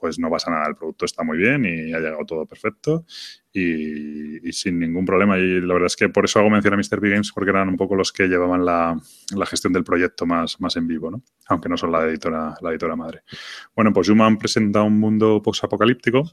[0.00, 3.04] pues no pasa nada, el producto está muy bien y ha llegado todo perfecto
[3.52, 5.38] y, sin ningún problema.
[5.38, 7.00] Y la verdad es que por eso hago mención a Mr.
[7.00, 8.98] Big Games, porque eran un poco los que llevaban la,
[9.36, 11.22] la, gestión del proyecto más, más en vivo, ¿no?
[11.48, 13.22] Aunque no son la editora, la editora madre.
[13.74, 16.24] Bueno, pues Human presenta un mundo post-apocalíptico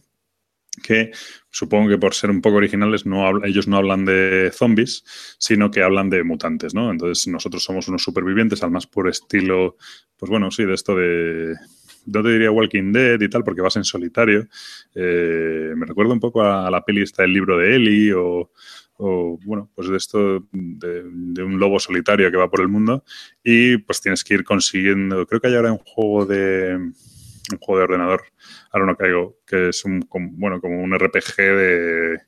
[0.82, 1.12] que
[1.50, 5.04] supongo que por ser un poco originales, no ellos no hablan de zombies,
[5.38, 6.92] sino que hablan de mutantes, ¿no?
[6.92, 9.78] Entonces nosotros somos unos supervivientes al más puro estilo,
[10.18, 11.56] pues bueno, sí, de esto de,
[12.06, 14.48] no te diría Walking Dead y tal, porque vas en solitario.
[14.94, 18.50] Eh, me recuerda un poco a, la peli esta del libro de Eli o,
[18.98, 23.04] bueno, pues de esto de, un lobo solitario que va por el mundo
[23.44, 26.78] y pues tienes que ir consiguiendo, creo que hay ahora un juego de
[27.52, 28.24] un juego de ordenador,
[28.72, 32.20] ahora no caigo, que es un bueno, como un RPG de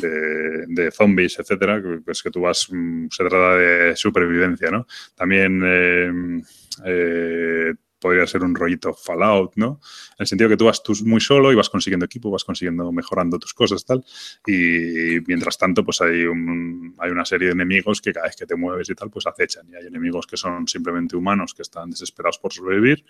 [0.00, 4.86] de, zombies, etcétera, pues que tú vas, mm, se trata de supervivencia, ¿no?
[5.14, 6.42] También eh,
[6.84, 9.80] eh, podría ser un rollito Fallout, ¿no?
[10.12, 12.90] En el sentido que tú vas tú muy solo y vas consiguiendo equipo, vas consiguiendo,
[12.92, 14.04] mejorando tus cosas, tal.
[14.46, 18.46] Y mientras tanto, pues hay, un, hay una serie de enemigos que cada vez que
[18.46, 19.68] te mueves y tal, pues acechan.
[19.70, 23.04] Y hay enemigos que son simplemente humanos, que están desesperados por sobrevivir,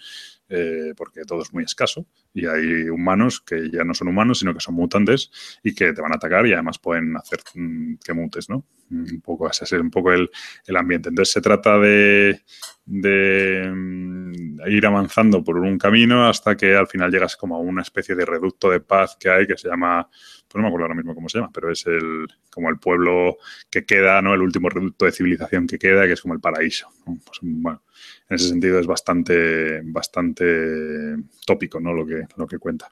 [0.48, 2.06] eh, porque todo es muy escaso.
[2.32, 5.30] Y hay humanos que ya no son humanos, sino que son mutantes
[5.62, 8.64] y que te van a atacar y además pueden hacer mm, que mutes, ¿no?
[8.90, 10.30] Un poco, ese es un poco el,
[10.66, 11.10] el ambiente.
[11.10, 12.40] Entonces se trata de,
[12.86, 14.17] de mm,
[14.66, 18.24] ir avanzando por un camino hasta que al final llegas como a una especie de
[18.24, 21.28] reducto de paz que hay que se llama, pues no me acuerdo ahora mismo cómo
[21.28, 23.36] se llama, pero es el como el pueblo
[23.70, 24.34] que queda, ¿no?
[24.34, 26.88] El último reducto de civilización que queda, que es como el paraíso.
[27.04, 27.78] Pues, en
[28.28, 31.92] ese sentido es bastante, bastante tópico, ¿no?
[31.92, 32.90] Lo que, lo que cuenta.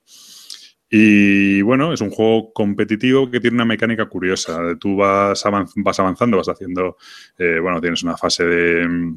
[0.89, 4.77] Y bueno, es un juego competitivo que tiene una mecánica curiosa.
[4.79, 5.43] Tú vas,
[5.77, 6.97] vas avanzando, vas haciendo,
[7.39, 9.17] eh, bueno, tienes una fase de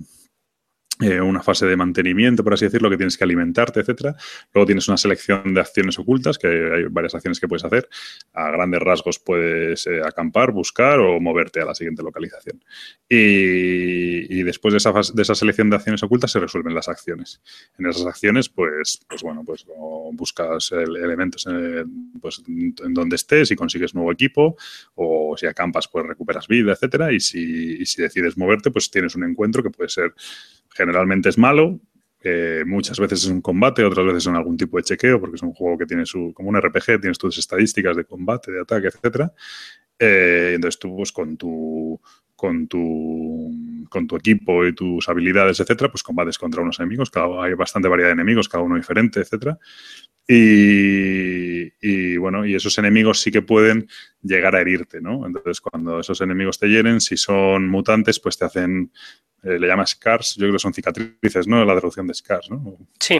[1.01, 4.17] eh, una fase de mantenimiento, por así decirlo, que tienes que alimentarte, etcétera.
[4.53, 7.87] Luego tienes una selección de acciones ocultas, que hay varias acciones que puedes hacer.
[8.33, 12.61] A grandes rasgos puedes eh, acampar, buscar o moverte a la siguiente localización.
[13.07, 17.41] Y, después de esa, de esa selección de acciones ocultas se resuelven las acciones.
[17.77, 19.65] En esas acciones, pues, pues bueno, pues
[20.11, 24.57] buscas elementos en, pues, en donde estés y consigues nuevo equipo,
[24.95, 27.13] o si acampas, pues recuperas vida, etcétera.
[27.13, 30.13] Y si, y si decides moverte, pues tienes un encuentro que puede ser
[30.89, 31.79] generalmente es malo,
[32.65, 35.53] muchas veces es un combate, otras veces son algún tipo de chequeo, porque es un
[35.53, 39.31] juego que tiene su, como un RPG, tienes tus estadísticas de combate, de ataque, etcétera.
[39.97, 41.99] Eh, entonces tú, pues, con tu,
[42.39, 43.53] con tu,
[43.89, 48.11] con tu equipo y tus habilidades, etcétera, pues combates contra unos enemigos, hay bastante variedad
[48.11, 49.59] de enemigos, cada uno diferente, etcétera.
[50.25, 53.89] Y, bueno, y esos enemigos sí que pueden
[54.21, 55.25] llegar a herirte, ¿no?
[55.25, 58.91] Entonces, cuando esos enemigos te hieren, si son mutantes, pues te hacen
[59.43, 61.65] eh, le llama scars, yo creo que son cicatrices, ¿no?
[61.65, 62.77] La traducción de scars, ¿no?
[62.99, 63.19] Sí.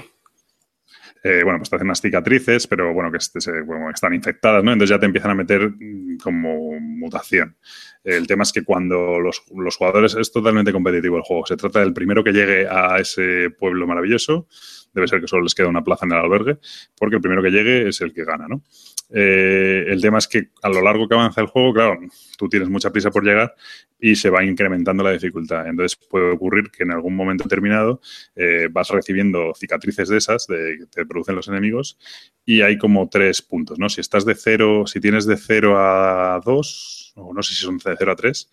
[1.24, 4.72] Eh, bueno, pues te hacen unas cicatrices, pero bueno, que están infectadas, ¿no?
[4.72, 7.58] Entonces ya te empiezan a meter mm, como mutación.
[8.04, 11.82] El tema es que cuando los, los, jugadores es totalmente competitivo el juego, se trata
[11.82, 14.48] del primero que llegue a ese pueblo maravilloso,
[14.94, 16.58] debe ser que solo les queda una plaza en el albergue,
[16.98, 18.64] porque el primero que llegue es el que gana, ¿no?
[19.12, 22.00] Eh, el tema es que a lo largo que avanza el juego, claro,
[22.38, 23.56] tú tienes mucha prisa por llegar
[24.00, 25.68] y se va incrementando la dificultad.
[25.68, 28.02] Entonces puede ocurrir que en algún momento determinado
[28.36, 31.98] eh, vas recibiendo cicatrices de esas de, que te producen los enemigos
[32.46, 33.90] y hay como tres puntos, ¿no?
[33.90, 37.78] Si estás de cero, si tienes de 0 a 2, o no sé si son
[37.78, 38.50] de 0 a 3,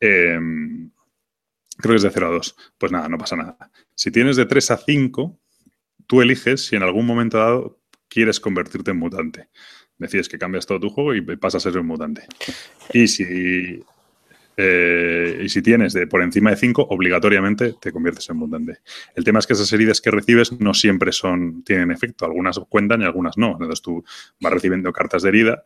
[0.00, 0.90] em,
[1.78, 3.56] creo que es de 0 a 2, pues nada, no pasa nada.
[3.94, 5.38] Si tienes de 3 a 5,
[6.06, 9.48] tú eliges si en algún momento dado quieres convertirte en mutante
[9.98, 12.22] decides que cambias todo tu juego y pasas a ser un mutante.
[12.92, 13.82] Y si,
[14.56, 18.78] eh, y si tienes de por encima de 5, obligatoriamente te conviertes en mutante.
[19.14, 22.24] El tema es que esas heridas que recibes no siempre son, tienen efecto.
[22.24, 23.52] Algunas cuentan y algunas no.
[23.52, 24.04] Entonces tú
[24.40, 25.64] vas recibiendo cartas de herida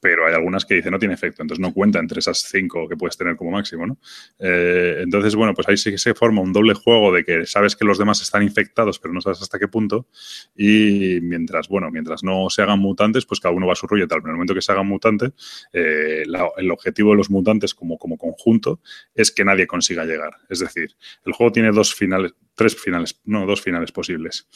[0.00, 2.96] pero hay algunas que dicen no tiene efecto, entonces no cuenta entre esas cinco que
[2.96, 3.98] puedes tener como máximo, ¿no?
[4.38, 7.76] Eh, entonces, bueno, pues ahí sí que se forma un doble juego de que sabes
[7.76, 10.08] que los demás están infectados, pero no sabes hasta qué punto,
[10.56, 14.04] y mientras, bueno, mientras no se hagan mutantes, pues cada uno va a su rollo
[14.04, 15.32] y tal, pero en el momento que se hagan mutantes,
[15.72, 16.24] eh,
[16.56, 18.80] el objetivo de los mutantes como, como conjunto
[19.14, 23.46] es que nadie consiga llegar, es decir, el juego tiene dos finales, tres finales, no,
[23.46, 24.46] dos finales posibles.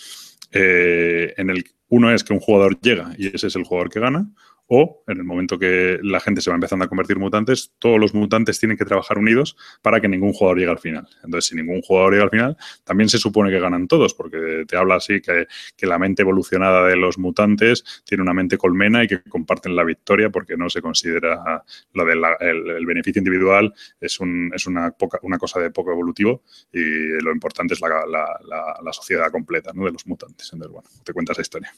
[0.53, 4.01] Eh, en el uno es que un jugador llega y ese es el jugador que
[4.01, 4.31] gana,
[4.67, 8.15] o en el momento que la gente se va empezando a convertir mutantes, todos los
[8.15, 11.07] mutantes tienen que trabajar unidos para que ningún jugador llegue al final.
[11.23, 14.77] Entonces, si ningún jugador llega al final, también se supone que ganan todos, porque te
[14.77, 15.47] habla así que,
[15.85, 20.31] la mente evolucionada de los mutantes tiene una mente colmena y que comparten la victoria
[20.31, 21.63] porque no se considera
[21.93, 26.43] lo del el, beneficio individual, es, un, es una, poca, una cosa de poco evolutivo
[26.73, 29.85] y lo importante es la, la, sociedad completa ¿no?
[29.85, 30.51] de los mutantes.
[30.55, 31.75] Entonces, bueno, te cuentas esa historia.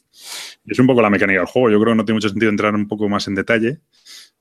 [0.65, 1.71] Y es un poco la mecánica del juego.
[1.71, 3.81] Yo creo que no tiene mucho sentido entrar un poco más en detalle,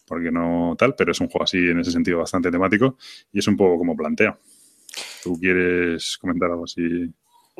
[0.08, 2.98] porque no tal, pero es un juego así en ese sentido bastante temático
[3.32, 4.38] y es un poco como plantea.
[5.24, 7.12] ¿Tú quieres comentar algo así?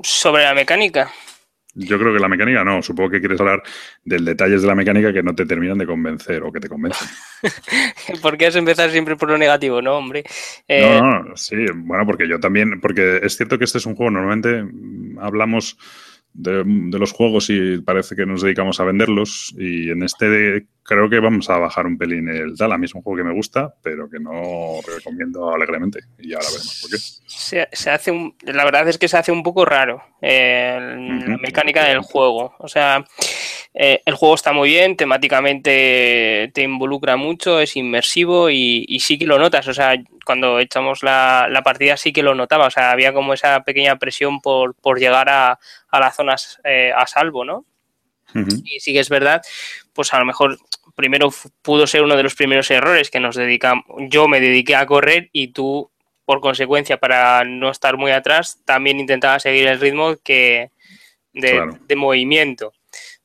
[0.01, 1.11] Sobre la mecánica.
[1.78, 3.61] Yo creo que la mecánica no, supongo que quieres hablar
[4.05, 7.09] del detalles de la mecánica que no te terminan de convencer o que te convencen.
[8.21, 10.23] ¿Por qué has empezar siempre por lo negativo, no, hombre?
[10.69, 13.95] Eh, no, no, sí, bueno, porque yo también, porque es cierto que este es un
[13.95, 14.63] juego, normalmente
[15.19, 15.78] hablamos
[16.36, 19.53] de, los juegos y parece que nos dedicamos a venderlos.
[19.57, 22.73] Y en este creo que vamos a bajar un pelín el tal.
[22.73, 26.01] A mí es un juego que me gusta, pero que no recomiendo alegremente.
[26.19, 26.97] Y ahora veremos por qué.
[27.27, 30.77] Se, hace la verdad es que se hace un poco raro eh,
[31.27, 32.53] la mecánica del juego.
[32.59, 33.05] O sea,
[33.73, 39.17] eh, el juego está muy bien, temáticamente te involucra mucho, es inmersivo y, y sí
[39.17, 39.67] que lo notas.
[39.67, 39.95] O sea,
[40.26, 44.41] cuando echamos la, partida sí que lo notaba, o sea, había como esa pequeña presión
[44.41, 45.59] por, llegar a,
[45.89, 47.65] a las zonas eh, a salvo, ¿no?
[48.65, 49.41] Y sí que es verdad,
[49.93, 50.57] pues a lo mejor
[50.93, 51.30] primero
[51.61, 55.30] pudo ser uno de los primeros errores que nos dedicamos, yo me dediqué a correr
[55.32, 55.89] y tú,
[56.26, 60.71] por consecuencia, para no estar muy atrás, también intentaba seguir el ritmo que
[61.32, 62.73] de movimiento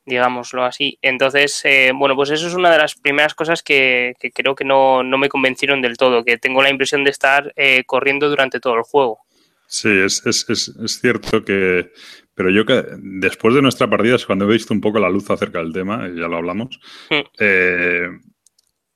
[0.05, 0.97] digámoslo así.
[1.01, 5.03] Entonces, eh, bueno, pues eso es una de las primeras cosas que, creo que no,
[5.03, 8.83] me convencieron del todo, que tengo la impresión de estar eh, corriendo durante todo el
[8.83, 9.19] juego.
[9.67, 11.91] Sí, es, es, es, cierto que...
[12.33, 15.29] Pero yo que después de nuestra partida es cuando he visto un poco la luz
[15.29, 16.79] acerca del tema, ya lo hablamos,
[17.09, 17.19] hmm.
[17.39, 18.07] eh,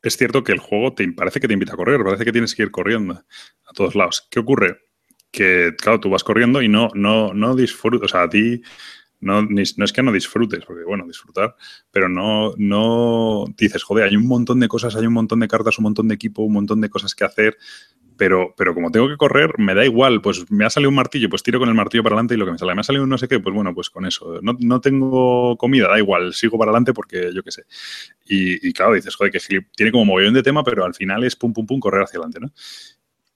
[0.01, 2.53] es cierto que el juego te parece que te invita a correr, parece que tienes
[2.55, 4.27] que ir corriendo a todos lados.
[4.29, 4.79] ¿Qué ocurre?
[5.31, 8.61] Que, claro, tú vas corriendo y no, no, no disfrutas, o sea, a ti
[9.19, 11.55] no, no, es que no disfrutes, porque bueno, disfrutar,
[11.91, 15.77] pero no, no dices, joder, hay un montón de cosas, hay un montón de cartas,
[15.79, 17.57] un montón de equipo, un montón de cosas que hacer,
[18.17, 21.29] pero, pero como tengo que correr, me da igual, pues me ha salido un martillo,
[21.29, 23.03] pues tiro con el martillo para adelante y lo que me sale, me ha salido
[23.03, 24.39] un no sé qué, pues bueno, pues con eso.
[24.41, 27.63] No, no tengo comida, da igual, sigo para adelante porque yo qué sé.
[28.25, 29.39] Y, claro, dices, joder, que
[29.75, 32.39] tiene como mogollón de tema, pero al final es pum, pum, pum, correr hacia adelante,
[32.39, 32.51] ¿no?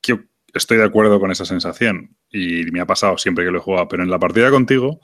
[0.01, 0.19] Que
[0.53, 3.87] estoy de acuerdo con esa sensación y me ha pasado siempre que lo he jugado,
[3.87, 5.01] pero en la partida contigo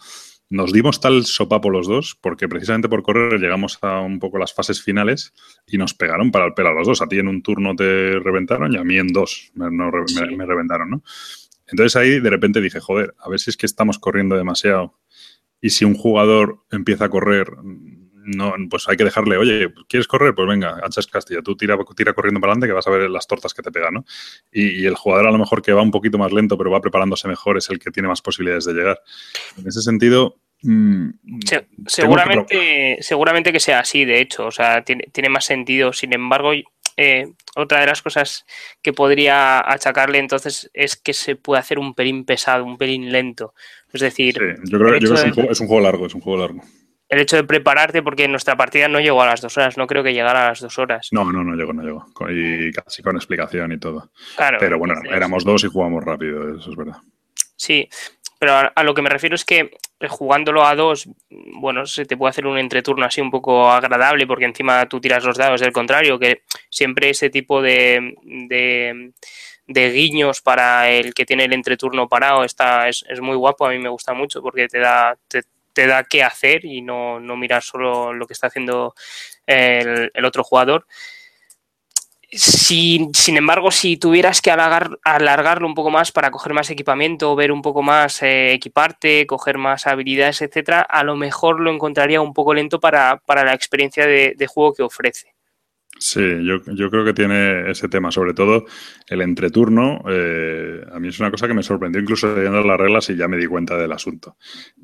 [0.50, 4.54] nos dimos tal sopapo los dos porque precisamente por correr llegamos a un poco las
[4.54, 5.34] fases finales
[5.68, 7.02] y nos pegaron para el pelo a los dos.
[7.02, 10.90] A ti en un turno te reventaron y a mí en dos me, me, reventaron,
[10.90, 11.04] ¿no?
[11.68, 15.00] Entonces ahí de repente dije, joder, a ver si es que estamos corriendo demasiado
[15.62, 17.52] y si un jugador empieza a correr
[18.26, 20.34] no, pues hay que dejarle, oye, ¿quieres correr?
[20.34, 23.28] Pues venga, anchas Castilla, tú tira, tira corriendo para adelante que vas a ver las
[23.28, 24.06] tortas que te pegan, ¿no?
[24.52, 27.28] Y, el jugador a lo mejor que va un poquito más lento, pero va preparándose
[27.28, 29.00] mejor, es el que tiene más posibilidades de llegar.
[29.58, 30.38] En ese sentido...
[30.62, 31.10] Mm,
[31.86, 35.94] seguramente, que seguramente que sea así, de hecho, o sea, tiene, tiene más sentido.
[35.94, 36.54] Sin embargo,
[36.98, 38.46] eh, otra de las cosas
[38.82, 43.54] que podría achacarle entonces es que se puede hacer un pelín pesado, un pelín lento.
[43.92, 46.62] Es decir, yo creo, que es, un juego, largo, es un juego largo.
[47.10, 50.04] El hecho de prepararte, porque nuestra partida no llegó a las dos horas, no creo
[50.04, 51.10] que llegara a las dos horas.
[51.12, 52.06] No, no, no llegó, no llegó.
[52.30, 54.12] Y casi con explicación y todo.
[54.36, 56.98] Claro, Pero bueno, éramos dos y jugamos rápido, eso es verdad.
[57.56, 57.88] Sí,
[58.40, 62.18] pero a, lo que me refiero es que eh, jugándolo a dos, bueno, se te
[62.18, 65.72] puede hacer un entreturno así un poco agradable porque encima tú tiras los dados del
[65.72, 72.44] contrario, que siempre ese tipo de, de, guiños para el que tiene el entreturno parado
[72.44, 75.44] está, es, es, muy guapo, a mí me gusta mucho porque te da, te,
[75.76, 78.96] te da qué hacer y no, no mirar solo lo que está haciendo
[79.46, 80.88] el, otro jugador.
[82.32, 87.52] Si, sin embargo, si tuvieras que alargarlo un poco más para coger más equipamiento, ver
[87.52, 92.34] un poco más, eh, equiparte, coger más habilidades, etcétera, a lo mejor lo encontraría un
[92.34, 95.36] poco lento para, la experiencia de, juego que ofrece.
[95.98, 98.66] Sí, yo, creo que tiene ese tema, sobre todo
[99.08, 100.04] el entreturno.
[100.10, 103.30] Eh, a mí es una cosa que me sorprendió incluso leyendo las reglas y ya
[103.30, 104.36] me di cuenta del asunto.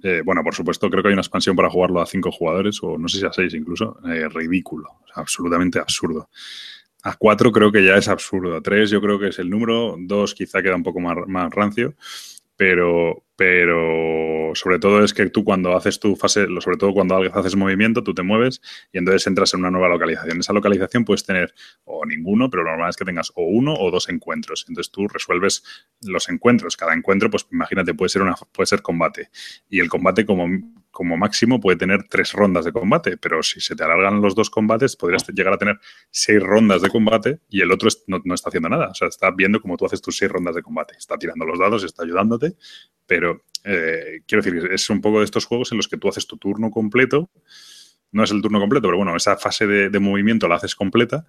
[0.01, 2.97] Eh, bueno, por supuesto, creo que hay una expansión para jugarlo a cinco jugadores o
[2.97, 3.97] no sé si a seis incluso.
[4.03, 6.30] ridículo, absolutamente absurdo.
[7.03, 8.55] A cuatro creo que ya es absurdo.
[8.55, 9.97] A tres yo creo que es el número.
[9.99, 11.95] Dos quizá queda un poco más, más rancio.
[12.55, 17.56] Pero, pero sobre todo es que tú cuando haces tu fase, sobre todo cuando haces
[17.56, 18.62] movimiento, tú te mueves
[18.94, 20.42] y entonces entras en una nueva localización.
[20.42, 21.52] Esa localización puedes tener
[21.84, 24.66] o ninguno, pero lo normal es que tengas o uno o dos encuentros.
[24.70, 25.64] Entonces tú resuelves
[26.04, 26.78] los encuentros.
[26.78, 29.32] Cada encuentro, pues imagínate, puede ser una, puede ser combate.
[29.68, 30.48] Y el combate como
[30.92, 34.50] como máximo puede tener tres rondas de combate, pero si se te alargan los dos
[34.50, 35.80] combates, podrías llegar a tener
[36.10, 38.89] seis rondas de combate y el otro no, está haciendo nada.
[38.89, 40.96] O sea, está viendo cómo tú haces tus seis rondas de combate.
[40.98, 42.56] Está tirando los dados, está ayudándote,
[43.08, 46.28] pero eh, quiero decir, es un poco de estos juegos en los que tú haces
[46.28, 47.30] tu turno completo
[48.12, 51.26] no es el turno completo, pero bueno, esa fase de, movimiento la haces completa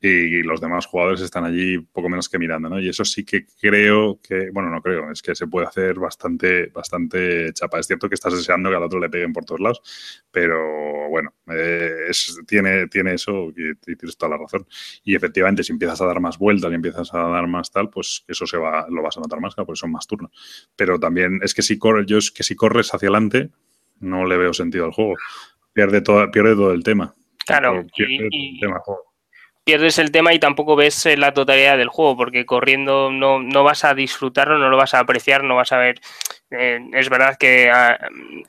[0.00, 2.78] y, los demás jugadores están allí poco menos que mirando, ¿no?
[2.78, 6.66] Y eso sí que creo que, bueno, no creo, es que se puede hacer bastante,
[6.66, 7.78] bastante chapa.
[7.78, 9.80] Es cierto que estás deseando que al otro le peguen por todos lados,
[10.30, 12.10] pero bueno, eh,
[12.46, 14.66] tiene, tiene eso y, tienes toda la razón.
[15.04, 18.24] Y efectivamente, si empiezas a dar más vueltas y empiezas a dar más tal, pues
[18.28, 20.30] eso se va, lo vas a notar más, claro, porque son más turnos.
[20.76, 23.50] Pero también es que si corres, es que si corres hacia adelante,
[23.98, 25.14] no le veo sentido al juego
[25.76, 27.12] pierde todo, pierde todo el tema.
[27.44, 27.84] Claro,
[29.62, 33.62] pierdes el tema y tampoco ves eh, la totalidad del juego, porque corriendo no, no
[33.62, 36.00] vas a disfrutarlo, no lo vas a apreciar, no vas a ver
[36.50, 37.98] eh, es verdad que ah,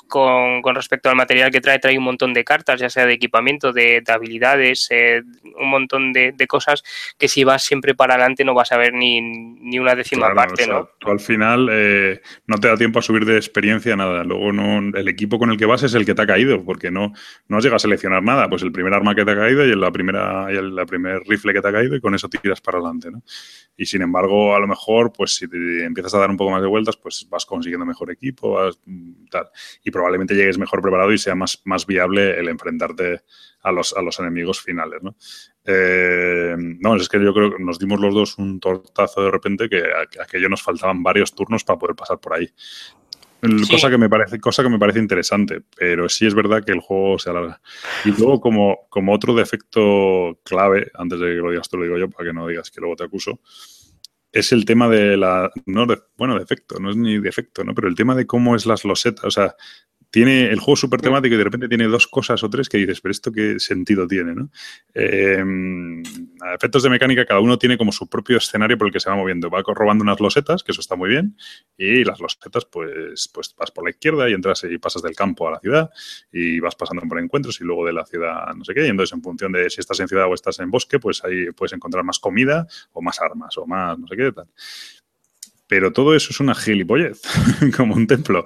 [0.08, 3.74] con, respecto al material que trae, trae un montón de cartas, ya sea de equipamiento,
[3.74, 5.24] de, habilidades, eh,
[5.60, 6.84] un montón de, cosas
[7.18, 10.68] que si vas siempre para adelante no vas a ver ni, ni una décima parte,
[10.68, 10.90] ¿no?
[11.00, 14.24] Tú al final eh, no te da tiempo a subir de experiencia nada.
[14.24, 16.92] Luego no, el equipo con el que vas es el que te ha caído, porque
[16.92, 17.14] no,
[17.48, 18.48] no has llegado a seleccionar nada.
[18.48, 21.22] Pues el primer arma que te ha caído y la primera, y el la primer
[21.28, 23.24] rifle que te ha caído y con eso tiras para adelante, ¿no?
[23.76, 26.62] Y sin embargo, a lo mejor, pues si te empiezas a dar un poco más
[26.62, 28.80] de vueltas, pues vas consiguiendo mejor equipo, vas,
[29.32, 29.50] tal.
[29.84, 33.22] Y probablemente llegues mejor preparado y sea más, más viable el enfrentarte
[33.62, 35.16] a los, a los enemigos finales, ¿no?
[35.66, 39.68] Eh, no, es que yo creo que nos dimos los dos un tortazo de repente
[39.68, 42.50] que a, aquello nos faltaban varios turnos para poder pasar por ahí.
[43.70, 46.80] Cosa, que me parece, cosa que me parece interesante, pero sí es verdad que el
[46.80, 47.62] juego se alarga.
[48.04, 51.98] Y luego, como, como otro defecto clave, antes de que lo digas tú, lo digo
[51.98, 53.40] yo, para que no digas que luego te acuso,
[54.32, 55.52] es el tema de la.
[55.66, 57.74] No bueno, defecto, no es ni defecto, ¿no?
[57.74, 59.26] Pero el tema de cómo es las losetas.
[59.26, 59.56] O sea,
[60.10, 63.02] tiene el juego súper temático y de repente tiene dos cosas o tres que dices,
[63.02, 64.50] pero esto qué sentido tiene, ¿no?
[64.94, 66.02] Em,
[66.42, 69.10] a efectos de mecánica, cada uno tiene como su propio escenario por el que se
[69.10, 69.50] va moviendo.
[69.50, 71.36] Va robando unas losetas, que eso está muy bien,
[71.78, 75.48] y las losetas, pues, pues vas por la izquierda y entras y pasas del campo
[75.48, 75.90] a la ciudad
[76.32, 78.86] y vas pasando por encuentros y luego de la ciudad no sé qué.
[78.86, 81.52] Y entonces, en función de si estás en ciudad o estás en bosque, pues ahí
[81.52, 84.48] puedes encontrar más comida o más armas o más no sé qué tal.
[85.68, 87.22] Pero todo eso es una gilipollez,
[87.78, 88.46] como un templo.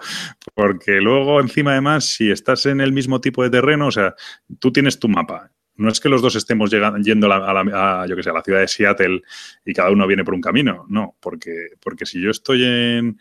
[0.53, 4.15] Porque luego, encima, además, si estás en el mismo tipo de terreno, o sea,
[4.59, 5.51] tú tienes tu mapa.
[5.76, 8.59] No es que los dos estemos llegando, yendo a, la, yo que a la ciudad
[8.59, 9.22] de Seattle
[9.65, 10.86] y cada uno viene por un camino.
[10.89, 13.17] No, porque, porque si yo estoy en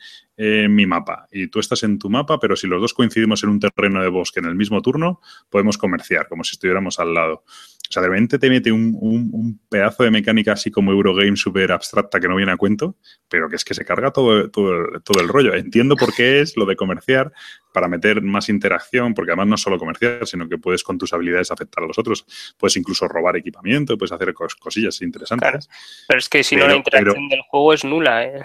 [0.74, 3.60] mi mapa y tú estás en tu mapa, pero si los dos coincidimos en un
[3.60, 7.44] terreno de bosque en el mismo turno, podemos comerciar, como si estuviéramos al lado.
[7.90, 12.20] O sea, de repente te mete un, pedazo de mecánica así como Eurogame súper abstracta
[12.20, 12.94] que no viene a cuento,
[13.28, 15.56] pero que es que se carga todo, todo, todo, el rollo.
[15.56, 17.32] Entiendo por qué es lo de comerciar,
[17.72, 21.12] para meter más interacción, porque además no es solo comerciar, sino que puedes con tus
[21.12, 22.24] habilidades afectar a los otros.
[22.56, 25.68] Puedes incluso robar equipamiento, puedes hacer cosillas interesantes.
[26.06, 28.22] pero es que si no la interacción del juego es nula.
[28.22, 28.42] ¿eh?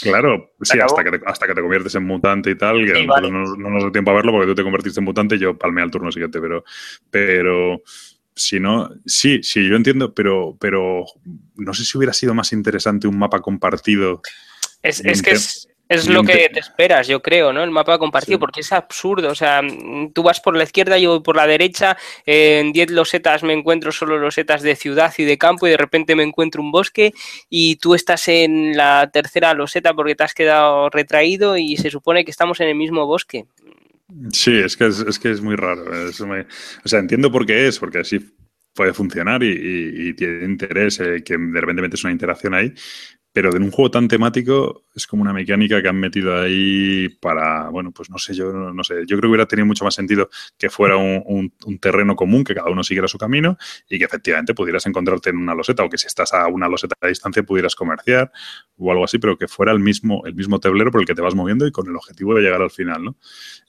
[0.00, 3.20] Claro, sí, hasta que, te, hasta que te conviertes en mutante y tal, que no,
[3.20, 5.90] nos da tiempo a verlo porque tú te convertiste en mutante y yo palmé al
[5.90, 6.64] turno siguiente, pero...
[7.10, 7.82] pero
[8.34, 11.04] si no, sí, sí, yo entiendo, pero, pero
[11.56, 14.22] no sé si hubiera sido más interesante un mapa compartido.
[14.82, 17.62] Es, que es, Es lo que te esperas, yo creo, ¿no?
[17.62, 19.30] El mapa compartido, porque es absurdo.
[19.30, 19.60] O sea,
[20.14, 23.92] tú vas por la izquierda, yo voy por la derecha, en 10 losetas me encuentro
[23.92, 27.12] solo losetas de ciudad y de campo, y de repente me encuentro un bosque,
[27.50, 32.24] y tú estás en la tercera loseta porque te has quedado retraído, y se supone
[32.24, 33.44] que estamos en el mismo bosque.
[34.32, 35.84] Sí, es que es, que es muy raro.
[35.84, 38.20] o sea, entiendo por qué es, porque así
[38.74, 42.72] puede funcionar y, tiene interés eh, que de repente metes una interacción ahí,
[43.32, 47.70] pero en un juego tan temático es como una mecánica que han metido ahí para,
[47.70, 50.28] bueno, pues no sé, yo no, sé, yo creo que hubiera tenido mucho más sentido
[50.58, 53.56] que fuera un, terreno común, que cada uno siguiera su camino
[53.88, 56.94] y que efectivamente pudieras encontrarte en una loseta o que si estás a una loseta
[57.00, 58.30] de distancia pudieras comerciar
[58.76, 61.22] o algo así, pero que fuera el mismo, el mismo tablero por el que te
[61.22, 63.16] vas moviendo y con el objetivo de llegar al final, ¿no?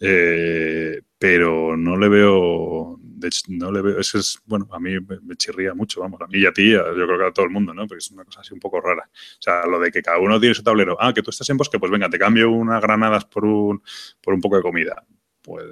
[0.01, 2.99] Eh, pero no le veo,
[3.47, 6.45] no le veo, eso es, bueno, a mí me chirría mucho, vamos, a mí y
[6.45, 7.88] a ti, yo creo que a todo el mundo, ¿no?
[7.88, 9.09] Porque es una cosa así un poco rara.
[9.09, 11.55] O sea, lo de que cada uno tiene su tablero, ah, que tú estás en
[11.55, 13.82] bosque, pues venga, te cambio unas granadas por un,
[14.21, 15.05] por un poco de comida.
[15.41, 15.63] Pues,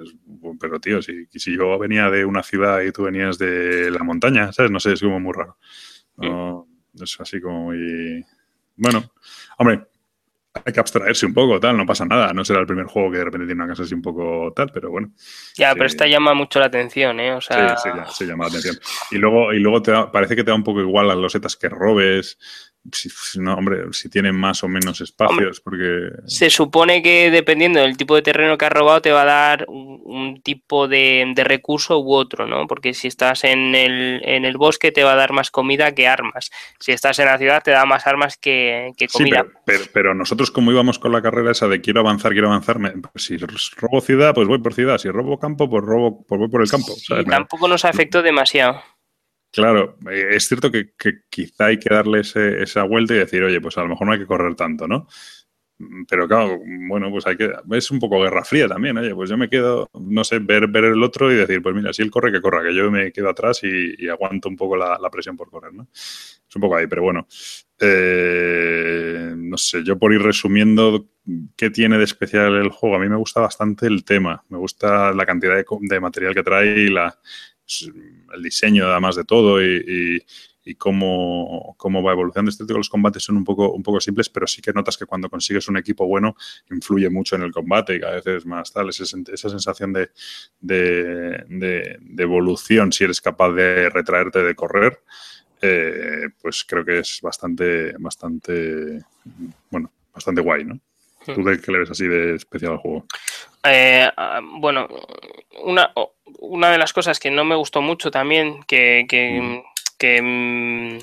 [0.58, 4.54] pero tío, si, si yo venía de una ciudad y tú venías de la montaña,
[4.54, 4.70] ¿sabes?
[4.70, 5.58] No sé, es como muy raro.
[6.16, 8.24] No, es así como muy...
[8.74, 9.04] Bueno,
[9.58, 9.86] hombre,
[10.54, 12.32] hay que abstraerse un poco, tal, no pasa nada.
[12.32, 14.70] No será el primer juego que de repente tiene una casa así un poco tal,
[14.72, 15.10] pero bueno.
[15.56, 17.32] Ya, pero esta llama mucho la atención, ¿eh?
[17.32, 17.76] O sea...
[17.76, 18.78] Sí, sí, sí, llama la atención.
[19.10, 21.68] Y luego, y luego te parece que te da un poco igual las losetas que
[21.68, 22.38] robes,
[22.90, 26.10] si, no, hombre, si tienen más o menos espacios, porque...
[26.26, 29.66] Se supone que dependiendo del tipo de terreno que has robado te va a dar
[29.68, 32.66] un, tipo de, recurso u otro, ¿no?
[32.66, 36.08] Porque si estás en el, en el, bosque te va a dar más comida que
[36.08, 36.50] armas.
[36.80, 39.46] Si estás en la ciudad te da más armas que, comida.
[39.64, 42.78] pero, pero, nosotros como íbamos con la carrera esa de quiero avanzar, quiero avanzar,
[43.12, 44.98] pues si robo ciudad, pues voy por ciudad.
[44.98, 46.92] Si robo campo, pues robo, pues voy por el campo.
[47.08, 48.82] Y tampoco nos afectó demasiado.
[49.52, 50.94] Claro, eh, es cierto que,
[51.28, 54.18] quizá hay que darle esa vuelta y decir, oye, pues a lo mejor no hay
[54.18, 55.06] que correr tanto, ¿no?
[55.78, 57.52] Mm, pero claro, bueno, pues hay que.
[57.72, 61.02] Es un poco guerra fría también, oye, pues yo me quedo, no sé, ver, el
[61.02, 63.60] otro y decir, pues mira, si él corre, que corra, que yo me quedo atrás
[63.64, 65.88] y, aguanto un poco la, presión por correr, ¿no?
[65.92, 67.26] Es un poco ahí, pero bueno.
[67.78, 71.08] Eh, no sé, yo por ir resumiendo
[71.56, 75.12] qué tiene de especial el juego, a mí me gusta bastante el tema, me gusta
[75.12, 77.18] la cantidad de, de material que trae y la
[78.34, 80.24] el diseño además de todo y,
[80.78, 82.50] cómo, va evolucionando.
[82.50, 85.06] Este tipo los combates son un poco, un poco simples, pero sí que notas que
[85.06, 86.36] cuando consigues un equipo bueno
[86.70, 88.88] influye mucho en el combate y cada vez es más tal.
[88.88, 90.10] esa sensación de,
[90.60, 95.00] de, evolución, si eres capaz de retraerte, de correr,
[95.60, 99.00] eh, pues creo que es bastante, bastante,
[99.70, 100.80] bueno, bastante guay, ¿no?
[101.26, 103.06] ¿Tú de qué le ves así de especial al juego?
[103.64, 104.88] Eh, ah, bueno,
[105.62, 105.92] una,
[106.40, 110.98] una de las cosas que no me gustó mucho también, que, que, mm,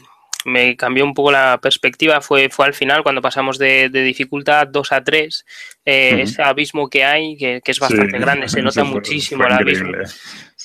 [0.45, 4.91] me cambió un poco la perspectiva, fue, fue al final cuando pasamos de, dificultad 2
[4.91, 5.45] a 3,
[5.85, 9.91] eh, ese abismo que hay, que, es bastante grande, se nota muchísimo el abismo.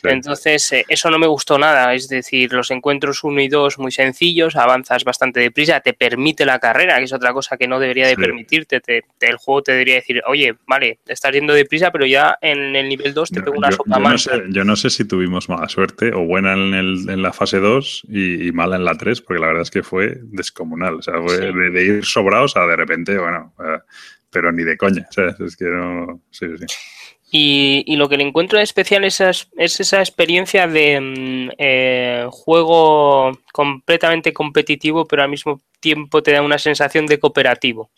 [0.05, 1.95] Entonces, eh, eso no me gustó nada.
[1.95, 6.59] Es decir, los encuentros 1 y 2 muy sencillos, avanzas bastante deprisa, te permite la
[6.59, 8.81] carrera, que es otra cosa que no debería de permitirte.
[9.21, 13.15] el juego te debería decir, oye, vale, estás yendo deprisa, pero ya en el nivel
[13.15, 16.13] 2 te pego una sopa yo No sé, yo no sé si tuvimos mala suerte
[16.13, 19.49] o buena en, el, en la fase 2 y, mala en la 3, porque la
[19.49, 20.97] verdad es que fue descomunal.
[20.97, 23.79] O sea, fue de, ir sobrados a de repente, bueno, eh,
[24.31, 25.07] pero ni de coña.
[25.39, 26.21] Es que no.
[26.31, 26.67] Sí, sí.
[27.37, 34.33] Y, lo que le encuentro especial es, es esa experiencia de mm, eh, juego completamente
[34.33, 37.91] competitivo, pero al mismo tiempo te da una sensación de cooperativo.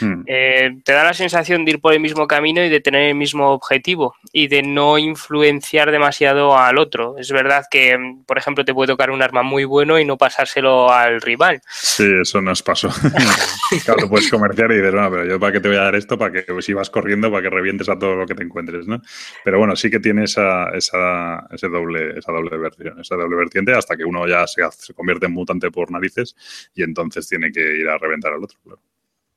[0.00, 0.22] Hmm.
[0.26, 3.16] Eh, te da la sensación de ir por el mismo camino y de tener el
[3.16, 7.16] mismo objetivo y de no influenciar demasiado al otro.
[7.18, 10.92] Es verdad que, por ejemplo, te puede tocar un arma muy bueno y no pasárselo
[10.92, 11.60] al rival.
[11.72, 12.88] Sí, eso nos pasó.
[13.84, 15.96] claro, tú puedes comerciar y dices, no, pero yo para qué te voy a dar
[15.96, 18.86] esto, para que si vas corriendo, para que revientes a todo lo que te encuentres,
[18.86, 19.02] ¿no?
[19.42, 23.72] Pero bueno, sí que tiene esa, esa, ese doble, esa doble versión, esa doble vertiente
[23.72, 26.36] hasta que uno ya se, se convierte en mutante por narices
[26.76, 28.58] y entonces tiene que ir a reventar al otro.
[28.62, 28.80] Claro.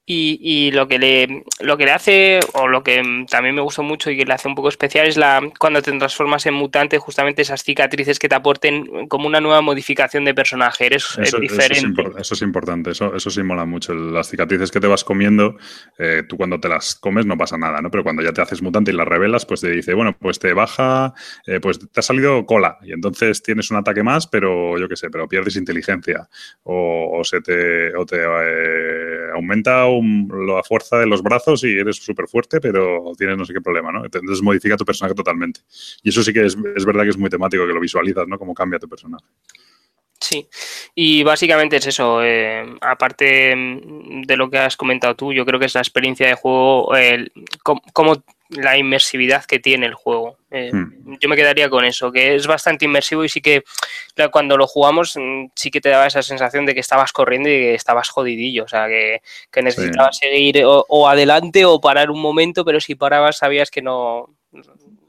[0.10, 4.10] Y, lo que le lo que le hace, o lo que también me gustó mucho
[4.10, 7.42] y que le hace un poco especial, es la cuando te transformas en mutante, justamente
[7.42, 10.86] esas cicatrices que te aporten como una nueva modificación de personaje.
[10.86, 12.02] Eres eso, diferente.
[12.18, 13.94] Eso es, importante, eso, eso sí mola mucho.
[13.94, 15.58] Las cicatrices que te vas comiendo,
[16.00, 17.92] eh, tú cuando te las comes no pasa nada, ¿no?
[17.92, 20.54] Pero cuando ya te haces mutante y las revelas, pues te dice, bueno, pues te
[20.54, 21.14] baja,
[21.46, 24.96] eh, pues te ha salido cola y entonces tienes un ataque más, pero yo qué
[24.96, 26.30] sé, pero pierdes inteligencia
[26.64, 32.28] o, se te, o te eh, aumenta la fuerza de los brazos y eres súper
[32.28, 34.06] fuerte, pero tienes no sé qué problema, ¿no?
[34.06, 35.62] Entonces modifica tu personaje totalmente.
[36.04, 36.56] Y eso sí que es,
[36.86, 38.38] verdad que es muy temático, que lo visualizas, ¿no?
[38.38, 39.26] Cómo cambia tu personaje.
[40.20, 40.48] Sí,
[40.96, 42.24] y básicamente es eso.
[42.24, 46.34] Eh, aparte de lo que has comentado tú, yo creo que es la experiencia de
[46.34, 47.32] juego, el,
[47.64, 50.38] cómo, la inmersividad que tiene el juego.
[50.52, 51.18] Eh, hmm.
[51.20, 53.64] Yo me quedaría con eso, que es bastante inmersivo y sí que
[54.32, 57.54] cuando lo jugamos mm, sí que te daba esa sensación de que estabas corriendo y
[57.54, 59.22] que estabas jodidillo, o sea, que,
[59.62, 64.30] necesitabas seguir o, adelante o parar un momento, pero si parabas sabías que no,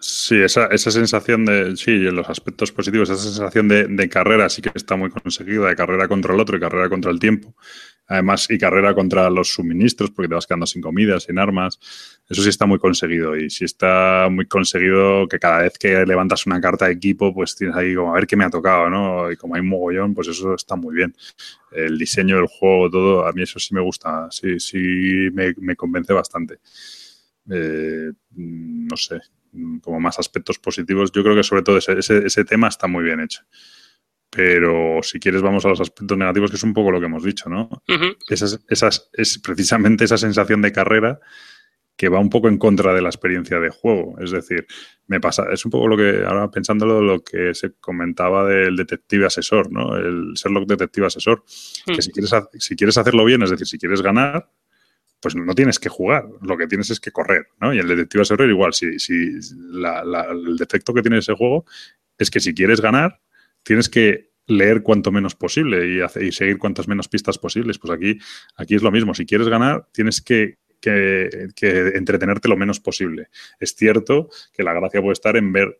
[0.00, 4.48] Sí, esa, esa sensación de, sí, en los aspectos positivos, esa sensación de, de, carrera
[4.48, 7.54] sí que está muy conseguida, de carrera contra el otro y carrera contra el tiempo.
[8.10, 11.78] Además, y carrera contra los suministros, porque te vas quedando sin comida, sin armas.
[12.26, 13.36] Eso sí está muy conseguido.
[13.36, 17.54] Y sí está muy conseguido que cada vez que levantas una carta de equipo, pues
[17.54, 19.30] tienes ahí como a ver qué me ha tocado, ¿no?
[19.30, 21.14] Y como hay un mogollón, pues eso está muy bien.
[21.70, 26.14] El diseño del juego, todo, a mí eso sí me gusta, sí, sí me, convence
[26.14, 26.60] bastante.
[27.50, 29.20] Eh, no sé,
[29.82, 31.12] como más aspectos positivos.
[31.12, 33.42] Yo creo que sobre todo ese, ese, tema está muy bien hecho.
[34.30, 37.24] Pero si quieres vamos a los aspectos negativos, que es un poco lo que hemos
[37.24, 37.68] dicho, ¿no?
[38.28, 41.18] esas, esas, es precisamente esa sensación de carrera
[41.98, 44.16] que va un poco en contra de la experiencia de juego.
[44.20, 44.66] Es decir,
[45.08, 49.26] me pasa, es un poco lo que, ahora pensándolo, lo que se comentaba del detective
[49.26, 49.96] asesor, ¿no?
[49.96, 51.42] El Sherlock detective asesor.
[51.84, 52.00] Que hmm.
[52.00, 54.48] si quieres, si quieres hacerlo bien, es decir, si quieres ganar,
[55.20, 57.74] pues no tienes que jugar, lo que tienes es que correr, ¿no?
[57.74, 61.64] Y el detective error igual, si, si el defecto que tiene ese juego
[62.16, 63.20] es que si quieres ganar,
[63.62, 67.78] tienes que leer cuanto menos posible y, seguir cuantas menos pistas posibles.
[67.78, 68.18] Pues aquí,
[68.56, 73.28] aquí es lo mismo, si quieres ganar, tienes que entretenerte lo menos posible.
[73.60, 75.78] Es cierto que la gracia puede estar en ver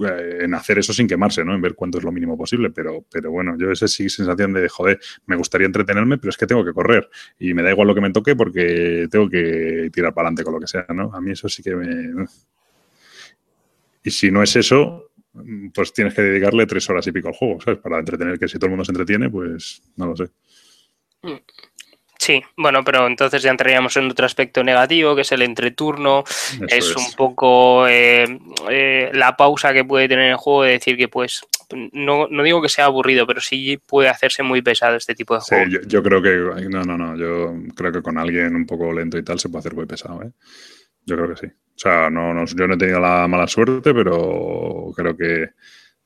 [0.00, 1.54] eh, en hacer eso sin quemarse, ¿no?
[1.54, 2.70] En ver cuánto es lo mínimo posible.
[2.70, 6.46] Pero, pero bueno, yo esa sí sensación de, joder, me gustaría entretenerme, pero es que
[6.46, 7.08] tengo que correr.
[7.38, 10.54] Y me da igual lo que me toque porque tengo que tirar para adelante con
[10.54, 11.12] lo que sea, ¿no?
[11.12, 12.26] A mí eso sí que me...
[14.04, 15.07] Y si no es eso,
[15.74, 17.80] pues tienes que dedicarle tres horas y pico al juego, ¿sabes?
[17.80, 20.28] Para entretener, que si todo el mundo se entretiene, pues no lo sé.
[21.22, 21.36] Mm.
[22.18, 26.24] Sí, bueno, pero entonces ya entraríamos en otro aspecto negativo, que es el entreturno.
[26.68, 28.26] es, un poco eh,
[28.68, 31.46] eh, la pausa que puede tener el juego de decir que, pues,
[31.92, 35.40] no, no, digo que sea aburrido, pero sí puede hacerse muy pesado este tipo de
[35.40, 35.64] juego.
[35.70, 39.16] Sí, yo, creo que, no, no, no, yo creo que con alguien un poco lento
[39.16, 40.32] y tal se puede hacer muy pesado, ¿eh?
[41.06, 41.52] Yo creo que sí.
[41.78, 45.50] O sea, no, no, yo no he tenido la mala suerte, pero creo que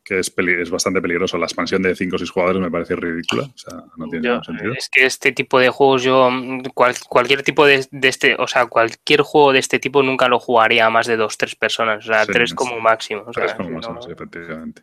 [0.05, 1.39] que es, es bastante peligroso.
[1.39, 3.44] La expansión de 5 o 6 jugadores me parece ridícula.
[3.44, 4.73] O sea, no tiene ningún sentido.
[4.73, 6.28] Es que este tipo de juegos, yo,
[6.74, 10.90] cualquier tipo de, este, o sea, cualquier juego de este tipo nunca lo jugaría a
[10.90, 12.05] más de 2 tres personas.
[12.05, 13.24] O sea, 3 como máximo.
[13.32, 14.82] tres como máximo, efectivamente.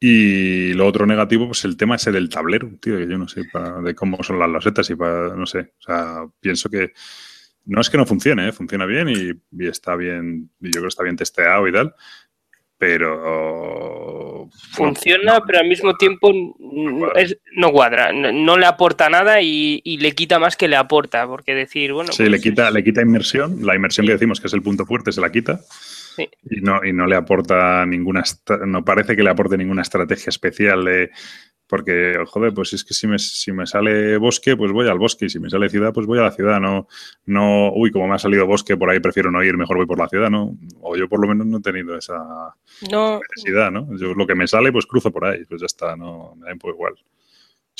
[0.00, 3.42] Y lo otro negativo, pues el tema ese del tablero, tío, que yo no sé
[3.82, 5.74] de cómo son las losetas y para, no sé.
[5.78, 6.92] O sea, pienso que
[7.70, 8.52] no es que no funcione, ¿eh?
[8.52, 9.30] funciona bien y,
[9.62, 11.94] y, está bien, y yo creo que está bien testeado y tal,
[12.76, 14.48] pero...
[14.72, 20.56] Funciona, pero al mismo tiempo no cuadra, no, le aporta nada y, le quita más
[20.56, 22.10] que le aporta, porque decir, bueno...
[22.12, 24.84] Sí, le, pues quita, le quita inmersión, la inmersión que decimos que es el punto
[24.84, 25.60] fuerte se la quita.
[26.42, 28.22] Y, no, y no le aporta ninguna,
[28.66, 31.10] no parece que le aporte ninguna estrategia especial de,
[31.70, 35.26] porque, joder, pues es que si me, si me sale bosque, pues voy al bosque.
[35.26, 36.58] Y si me sale ciudad, pues voy a la ciudad.
[36.58, 36.88] No,
[37.26, 39.98] no, uy, como me ha salido bosque, por ahí prefiero no ir, mejor voy por
[39.98, 40.58] la ciudad, ¿no?
[40.80, 42.18] O yo por lo menos no he tenido esa
[42.82, 43.86] necesidad, ¿no?
[43.96, 45.44] Yo lo que me sale, pues cruzo por ahí.
[45.44, 46.94] Pues ya está, no, me da un poco igual.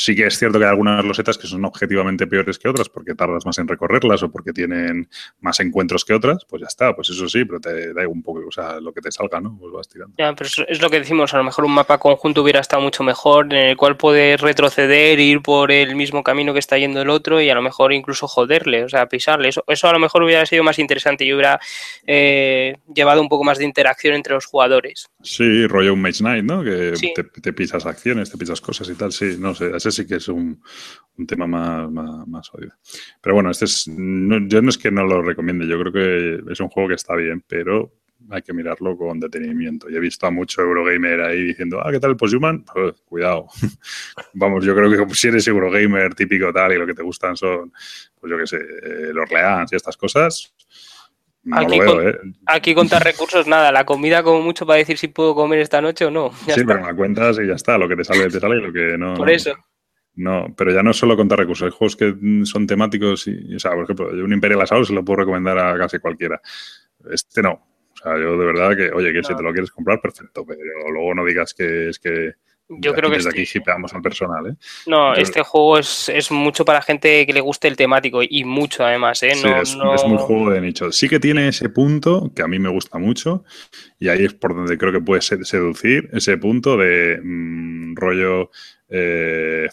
[0.03, 3.15] Sí que es cierto que hay algunas losetas que son objetivamente peores que otras porque
[3.15, 5.11] tardas más en recorrerlas o porque tienen
[5.41, 8.41] más encuentros que otras, pues ya está, pues eso sí, pero te da un poco,
[8.49, 9.59] o sea, lo que te salga, ¿no?
[9.61, 10.15] Pues vas tirando.
[10.17, 13.03] Ya, pero es lo que decimos, a lo mejor un mapa conjunto hubiera estado mucho
[13.03, 17.11] mejor, en el cual puedes retroceder, ir por el mismo camino que está yendo el
[17.11, 19.51] otro y a lo mejor incluso joderle, o sea, pisarle.
[19.51, 21.61] Eso, eso a lo mejor hubiera sido más interesante y hubiera
[22.07, 25.11] eh, llevado un poco más de interacción entre los jugadores.
[25.23, 26.65] Sí, rollo un Mage Knight, ¿no?
[26.65, 26.95] Que
[27.43, 30.29] te, pisas acciones, te pisas cosas y tal, sí, no sé, ese sí que es
[30.29, 30.63] un,
[31.27, 31.91] tema más,
[32.27, 32.51] más,
[33.21, 36.61] Pero bueno, este es, yo no es que no lo recomiende, yo creo que es
[36.61, 37.93] un juego que está bien, pero
[38.31, 39.91] hay que mirarlo con detenimiento.
[39.91, 42.65] Y he visto a mucho Eurogamer ahí diciendo, ah, ¿qué tal el Posthuman?
[42.65, 43.47] Pues, cuidado.
[44.35, 47.73] Vamos, yo creo que si eres Eurogamer típico tal y lo que te gustan son,
[48.19, 50.55] pues yo qué sé, eh, los Leans y estas cosas,
[51.53, 52.19] aquí, ¿eh?
[52.47, 53.73] aquí contar recursos, nada.
[53.73, 56.33] La comida como mucho para decir si puedo comer esta noche o no.
[56.49, 57.79] sí, pero me cuentas y ya está.
[57.79, 59.15] Lo que te sale, te sale y lo que no.
[59.15, 59.55] Por eso.
[60.15, 62.15] No, pero ya no es solo contar recursos, hay juegos que
[62.45, 65.79] son temáticos y, o sea, por ejemplo, un Imperial Assault se lo puedo recomendar a
[65.79, 66.41] casi cualquiera.
[67.11, 67.53] Este no.
[67.53, 70.61] O sea, yo de verdad que, oye, que si te lo quieres comprar, perfecto, pero
[70.93, 72.35] luego no digas que es que
[72.79, 74.55] yo creo que desde aquí hipeamos al personal, ¿eh?
[74.87, 78.85] No, este juego es, es, mucho para gente que le guste el temático y mucho
[78.85, 79.35] además, ¿eh?
[79.35, 80.93] sí, es, muy juego de nicho.
[80.93, 83.45] Sí que tiene ese punto que a mí me gusta mucho
[83.99, 88.51] y ahí es por donde creo que puede seducir ese punto de mm, rollo,
[88.89, 89.69] eh,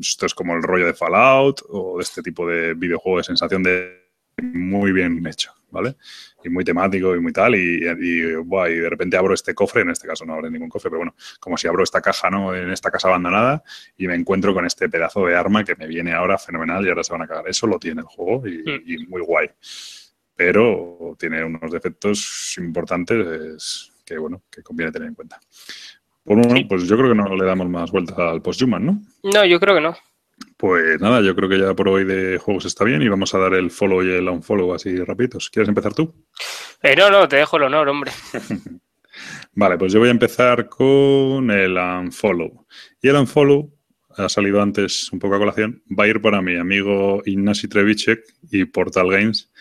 [0.00, 3.62] esto es como el rollo de Fallout o de este tipo de videojuego de sensación
[3.62, 3.98] de
[4.40, 5.96] muy bien hecho, ¿vale?
[6.44, 10.24] Y muy temático y muy tal, y, de repente abro este cofre, en este caso
[10.24, 12.54] no abro ningún cofre, pero bueno, como si abro esta caja, ¿no?
[12.54, 13.62] En esta casa abandonada
[13.96, 17.04] y me encuentro con este pedazo de arma que me viene ahora fenomenal y ahora
[17.04, 17.48] se van a cagar.
[17.48, 19.08] Eso lo tiene el juego y, hmm.
[19.08, 19.48] muy guay.
[20.34, 25.40] Pero tiene unos defectos importantes que, bueno, que conviene tener en cuenta.
[26.22, 29.02] Por uno, pues yo creo que no le damos más vueltas al post-human, ¿no?
[29.22, 29.96] No, yo creo que no.
[30.58, 33.38] Pues nada, yo creo que ya por hoy de juegos está bien y vamos a
[33.38, 35.50] dar el follow y el unfollow así rapiditos.
[35.50, 36.12] ¿Quieres empezar tú?
[36.82, 38.10] Eh, no, no, te dejo el honor, hombre.
[39.52, 42.66] vale, pues yo voy a empezar con el unfollow.
[43.00, 43.72] Y el unfollow
[44.16, 48.24] ha salido antes un poco a colación, va a ir para mi amigo Ignacy Trevicek
[48.50, 49.52] y Portal Games.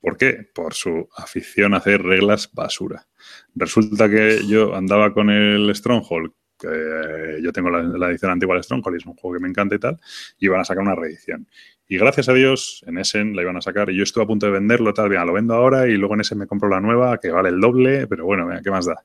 [0.00, 0.44] ¿Por qué?
[0.52, 3.06] Por su afición a hacer reglas basura.
[3.54, 6.32] Resulta que yo andaba con el Stronghold
[6.70, 9.78] que yo tengo la, edición antigua de Stronghold es un juego que me encanta y
[9.78, 9.98] tal,
[10.38, 11.46] y iban a sacar una reedición.
[11.88, 14.46] Y gracias a Dios, en Essen la iban a sacar y yo estuve a punto
[14.46, 17.18] de venderlo, tal, bien, lo vendo ahora y luego en Essen me compro la nueva,
[17.18, 19.04] que vale el doble, pero bueno, ¿qué más da?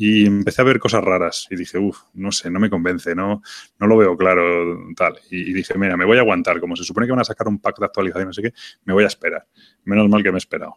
[0.00, 3.42] Y empecé a ver cosas raras y dije, uff, no sé, no me convence, no,
[3.80, 5.18] no lo veo claro, tal.
[5.28, 7.58] Y, dije, mira, me voy a aguantar, como se supone que van a sacar un
[7.58, 8.52] pack de actualización, no sé qué,
[8.84, 9.48] me voy a esperar.
[9.82, 10.76] Menos mal que me he esperado.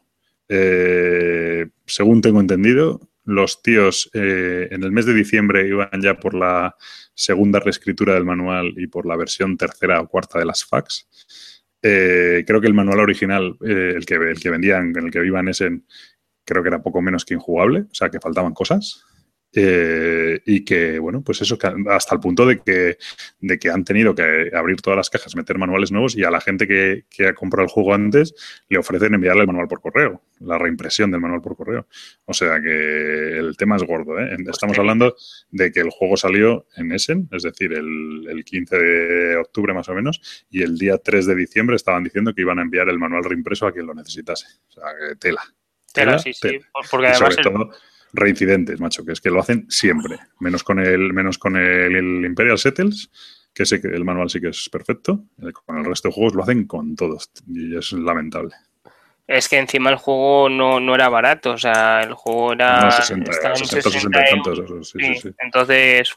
[0.50, 3.00] Eh, según tengo entendido,
[3.32, 6.76] los tíos eh, en el mes de diciembre iban ya por la
[7.14, 11.08] segunda reescritura del manual y por la versión tercera o cuarta de las fax.
[11.82, 15.20] Eh, creo que el manual original, eh, el, que, el que vendían, en el que
[15.20, 15.82] vivan ese,
[16.46, 19.04] creo que era poco menos que injugable, o sea que faltaban cosas.
[19.54, 21.58] Eh, y que, bueno, pues eso,
[21.90, 22.98] hasta el punto de que,
[23.40, 26.40] de que han tenido que abrir todas las cajas, meter manuales nuevos y a la
[26.40, 28.34] gente que, que, ha comprado el juego antes
[28.70, 31.86] le ofrecen enviarle el manual por correo, la reimpresión del manual por correo.
[32.26, 34.20] O sea que el tema es gordo.
[34.20, 34.38] ¿eh?
[34.50, 35.16] Estamos hablando
[35.50, 39.90] de que el juego salió en Essen, es decir, el, el 15 de octubre más
[39.90, 43.00] o menos, y el día 3 de diciembre estaban diciendo que iban a enviar el
[43.00, 44.46] manual reimpreso a quien lo necesitase.
[44.70, 45.42] O sea, que tela.
[45.94, 46.58] Tela, sí, sí.
[46.90, 47.36] Porque además
[48.14, 52.58] reincidentes, macho, que es que lo hacen siempre, menos con el, menos con el, Imperial
[52.58, 53.10] Settles,
[53.54, 55.26] que sé que el manual sí que es perfecto,
[55.66, 58.56] con el resto de juegos lo hacen con todos y es lamentable.
[59.28, 62.82] Es que encima el juego no, no era barato, o sea, el juego era...
[62.82, 65.30] No, 60, 60, 60, y tantos, sí, sí, sí.
[65.40, 66.14] Entonces,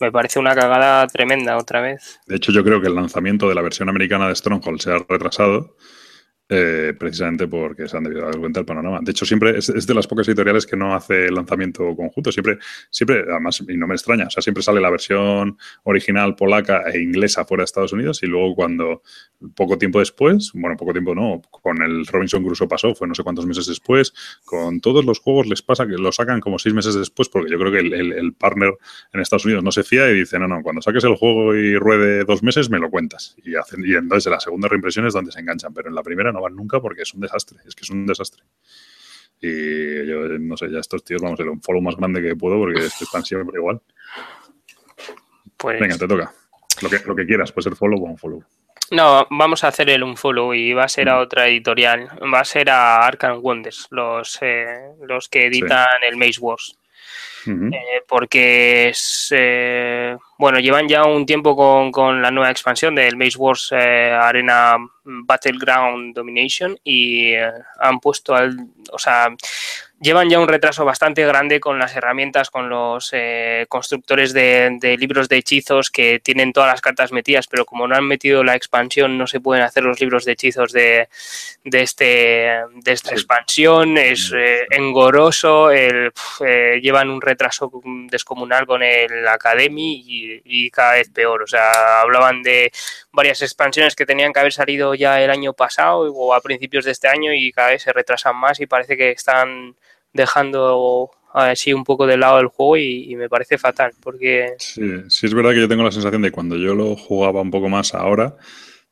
[0.00, 2.20] me parece una cagada tremenda otra vez.
[2.26, 4.98] De hecho, yo creo que el lanzamiento de la versión americana de Stronghold se ha
[5.08, 5.76] retrasado
[6.46, 9.00] eh, precisamente porque se han debido dar cuenta del panorama.
[9.02, 12.30] De hecho, siempre es, de las pocas editoriales que no hace lanzamiento conjunto.
[12.30, 12.58] Siempre,
[12.90, 17.00] siempre, además, y no me extraña, o sea, siempre sale la versión original polaca e
[17.00, 19.02] inglesa fuera de Estados Unidos y luego cuando
[19.54, 23.22] poco tiempo después, bueno, poco tiempo no, con el Robinson Crusoe pasó, fue no sé
[23.22, 24.12] cuántos meses después,
[24.44, 27.58] con todos los juegos les pasa que lo sacan como seis meses después porque yo
[27.58, 28.74] creo que el, partner
[29.12, 31.76] en Estados Unidos no se fía y dice, no, no, cuando saques el juego y
[31.76, 33.36] ruede dos meses me lo cuentas.
[33.44, 36.32] Y, hacen, y entonces la segunda reimpresión es donde se enganchan, pero en la primera
[36.34, 38.42] no van nunca porque es un desastre, es que es un desastre.
[39.40, 42.36] Y yo, no sé, ya estos tíos vamos a hacer un follow más grande que
[42.36, 43.80] puedo porque están siempre igual.
[45.56, 45.80] Pues...
[45.80, 46.32] Venga, te toca.
[46.82, 48.44] Lo que, lo que quieras, puede ser follow o un follow.
[48.90, 51.20] No, vamos a hacer el un follow y va a ser a mm.
[51.20, 52.08] otra editorial.
[52.32, 56.78] Va a ser a Arkham Wonders, los, eh, los que editan el Maze Wars.
[57.46, 63.16] Eh, porque es, eh, bueno, llevan ya un tiempo con, con la nueva expansión del
[63.16, 67.32] Maze Wars Arena Battleground Domination y
[67.80, 68.54] han puesto al,
[68.92, 69.34] o sea,
[70.04, 75.28] llevan ya un retraso bastante grande con las herramientas, con los eh, constructores de, libros
[75.28, 79.16] de hechizos que tienen todas las cartas metidas, pero como no han metido la expansión,
[79.16, 81.08] no se pueden hacer los libros de hechizos de,
[81.64, 83.96] de este, de esta expansión.
[83.96, 86.12] Es eh, engoroso, el,
[86.44, 87.70] eh, llevan un retraso
[88.10, 91.42] descomunal con el Academy y, y cada vez peor.
[91.42, 92.72] O sea, hablaban de
[93.12, 96.92] varias expansiones que tenían que haber salido ya el año pasado o a principios de
[96.92, 99.76] este año y cada vez se retrasan más y parece que están
[100.12, 104.54] dejando así un poco de lado el juego y, me parece fatal porque...
[104.58, 107.50] Sí, sí es verdad que yo tengo la sensación de cuando yo lo jugaba un
[107.50, 108.36] poco más ahora,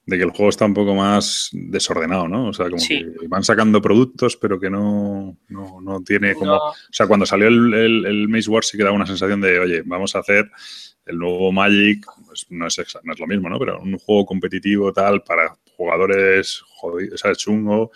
[0.04, 2.48] de que el juego está un poco más desordenado, ¿no?
[2.48, 6.56] O sea, como que van sacando productos, pero que no, no, no tiene como...
[6.56, 9.60] O sea, cuando salió el, el, el Maze War sí que daba una sensación de,
[9.60, 10.50] oye, vamos a hacer
[11.06, 13.58] el nuevo Magic, pues no es, no es lo mismo, ¿no?
[13.58, 17.38] Pero un juego competitivo tal para jugadores jodidos, ¿sabes?
[17.38, 17.90] Chungo,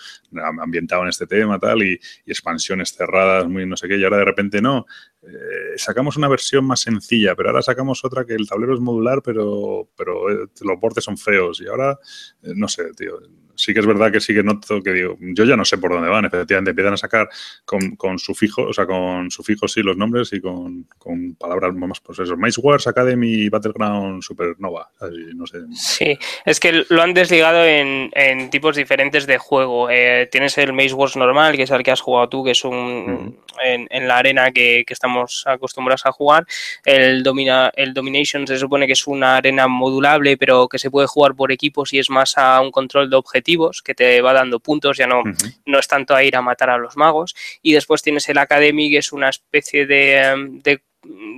[0.61, 4.25] ambientado en este tema, tal, y, expansiones cerradas, muy no sé qué, y ahora de
[4.25, 4.87] repente no.
[5.23, 9.23] Eh, sacamos una versión más sencilla, pero ahora sacamos otra que el tablero es modular,
[9.23, 11.99] pero, pero eh, los bordes son feos, y ahora,
[12.43, 13.21] eh, no sé, tío,
[13.57, 15.93] sí que es verdad que sí que noto que digo, yo ya no sé por
[15.93, 17.29] dónde van, efectivamente, empiezan a sacar
[17.65, 22.01] con, con sufijo, o sea, con sufijos sí los nombres y con, con palabras más,
[22.01, 25.59] pues eso, Mice Wars Academy Battleground Supernova, así, no sé.
[25.73, 29.89] Sí, es que lo han desligado en, en tipos diferentes de juego.
[29.91, 32.65] Eh, tienes el Maze Wars normal, que es el que has jugado tú, que es
[32.65, 36.47] un en, en, la arena que, que, estamos acostumbrados a jugar.
[36.85, 41.07] El, domina, el Domination se supone que es una arena modulable, pero que se puede
[41.07, 44.61] jugar por equipos y es más a un control de objetivos que te va dando
[44.61, 45.61] puntos, ya no, uh -huh.
[45.67, 47.35] no es tanto a ir a matar a los magos.
[47.63, 50.81] Y después tienes el Academy, que es una especie de, de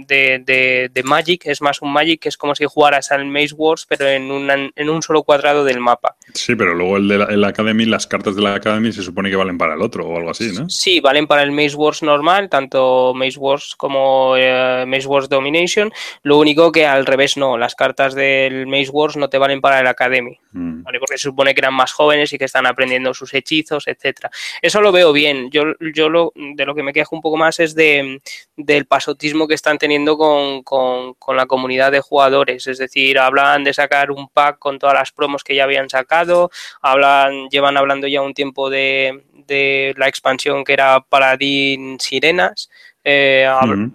[0.06, 3.54] de, de, de, Magic, es más un Magic que es como si jugaras al Maze
[3.54, 6.16] Wars, pero en, una, en un solo cuadrado del mapa.
[6.34, 9.30] Sí, pero luego el de la el Academy, las cartas de la Academy se supone
[9.30, 10.68] que valen para el otro o algo así, ¿no?
[10.68, 15.92] Sí, valen para el Maze Wars normal, tanto Maze Wars como eh, Maze Wars Domination.
[16.22, 19.80] Lo único que al revés no, las cartas del Maze Wars no te valen para
[19.80, 20.82] el Academy, mm.
[20.82, 20.98] ¿vale?
[20.98, 24.30] Porque se supone que eran más jóvenes y que están aprendiendo sus hechizos, etcétera.
[24.62, 25.50] Eso lo veo bien.
[25.50, 25.64] Yo,
[25.94, 28.20] yo lo, de lo que me quejo un poco más es de,
[28.56, 32.66] del pasotismo que están teniendo con, con, con, la comunidad de jugadores.
[32.66, 36.50] Es decir, hablan de sacar un pack con todas las promos que ya habían sacado,
[36.80, 42.70] hablan, llevan hablando ya un tiempo de, de la expansión que era Paladín Sirenas.
[43.04, 43.92] Eh, uh -huh.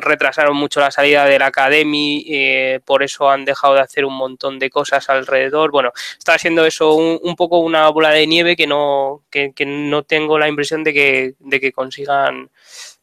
[0.00, 4.14] Retrasaron mucho la salida de la Academy, eh, por eso han dejado de hacer un
[4.14, 5.70] montón de cosas alrededor.
[5.70, 9.64] Bueno, está siendo eso un, un poco una bola de nieve que no, que, que
[9.66, 12.50] no tengo la impresión de que, de que consigan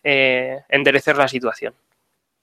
[0.07, 1.73] eh, enderecer la situación.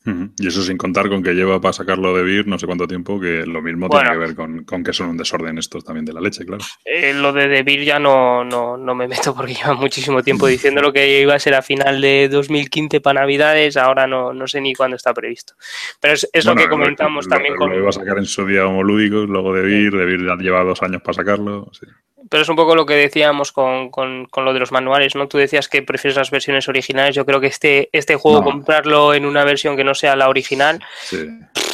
[0.05, 3.21] Y eso sin contar con que lleva para sacarlo de Vir no sé cuánto tiempo,
[3.21, 6.05] que lo mismo bueno, tiene que ver con, con, que son un desorden estos también
[6.05, 6.65] de la leche, claro.
[6.85, 10.83] Eh, lo de Debir ya no, no, no, me meto porque lleva muchísimo tiempo diciendo
[10.83, 14.61] lo que iba a ser a final de 2015 para Navidades, ahora no, no sé
[14.61, 15.55] ni cuándo está previsto.
[16.01, 17.71] Pero es, es bueno, lo que comentamos lo, también lo, con...
[17.71, 20.83] Lo iba a sacar en su día como lúdicos, luego Debir, Debir ya lleva dos
[20.83, 21.87] años para sacarlo, sí
[22.29, 25.29] pero es un poco lo que decíamos con, con, con, lo de los manuales, ¿no?
[25.29, 27.15] Tú decías que prefieres las versiones originales.
[27.15, 28.45] Yo creo que este, este juego, no.
[28.45, 31.29] comprarlo en una versión que no sea la original, sí.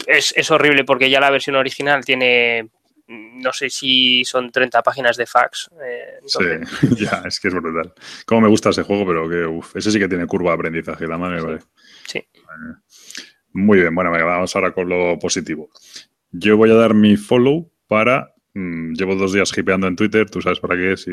[0.07, 2.69] es, es, horrible porque ya la versión original tiene.
[3.07, 5.71] No sé si son 30 páginas de fax.
[5.83, 6.69] Eh, entonces...
[6.81, 7.95] Sí, ya, es que es brutal.
[8.27, 11.07] Como me gusta ese juego, pero que uf, ese sí que tiene curva de aprendizaje,
[11.07, 11.47] la madre, sí.
[11.47, 11.59] vale.
[12.07, 12.27] Sí.
[13.53, 15.71] Muy bien, bueno, vamos ahora con lo positivo.
[16.31, 20.61] Yo voy a dar mi follow para llevo dos días hipeando en Twitter, tú sabes
[20.61, 21.11] para qué, si,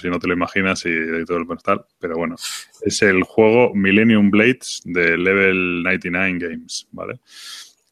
[0.00, 2.36] si no te lo imaginas y, y todo el tal, pero bueno,
[2.82, 7.20] es el juego Millennium Blades de Level 99 Games, ¿vale?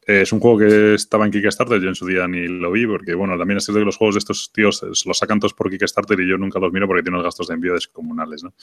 [0.05, 3.15] Es un juego que estaba en Kickstarter, yo en su día ni lo vi, porque
[3.15, 6.19] bueno, también es cierto que los juegos de estos tíos los sacan todos por Kickstarter
[6.19, 8.53] y yo nunca los miro porque tienen los gastos de envío descomunales, ¿no?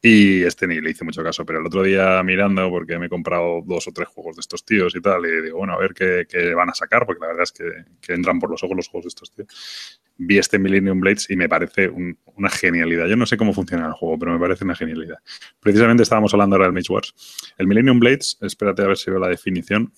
[0.00, 3.08] Y este ni le hice mucho caso, pero el otro día mirando, porque me he
[3.08, 5.94] comprado dos o tres juegos de estos tíos y tal, y digo, bueno, a ver
[5.94, 9.06] qué, van a sacar, porque la verdad es que, entran por los ojos los juegos
[9.06, 10.00] de estos tíos.
[10.16, 13.08] Vi este Millennium Blades y me parece un, una genialidad.
[13.08, 15.18] Yo no sé cómo funciona el juego, pero me parece una genialidad.
[15.58, 17.14] Precisamente estábamos hablando ahora del Mage Wars.
[17.58, 19.92] El Millennium Blades, espérate a ver si veo la definición,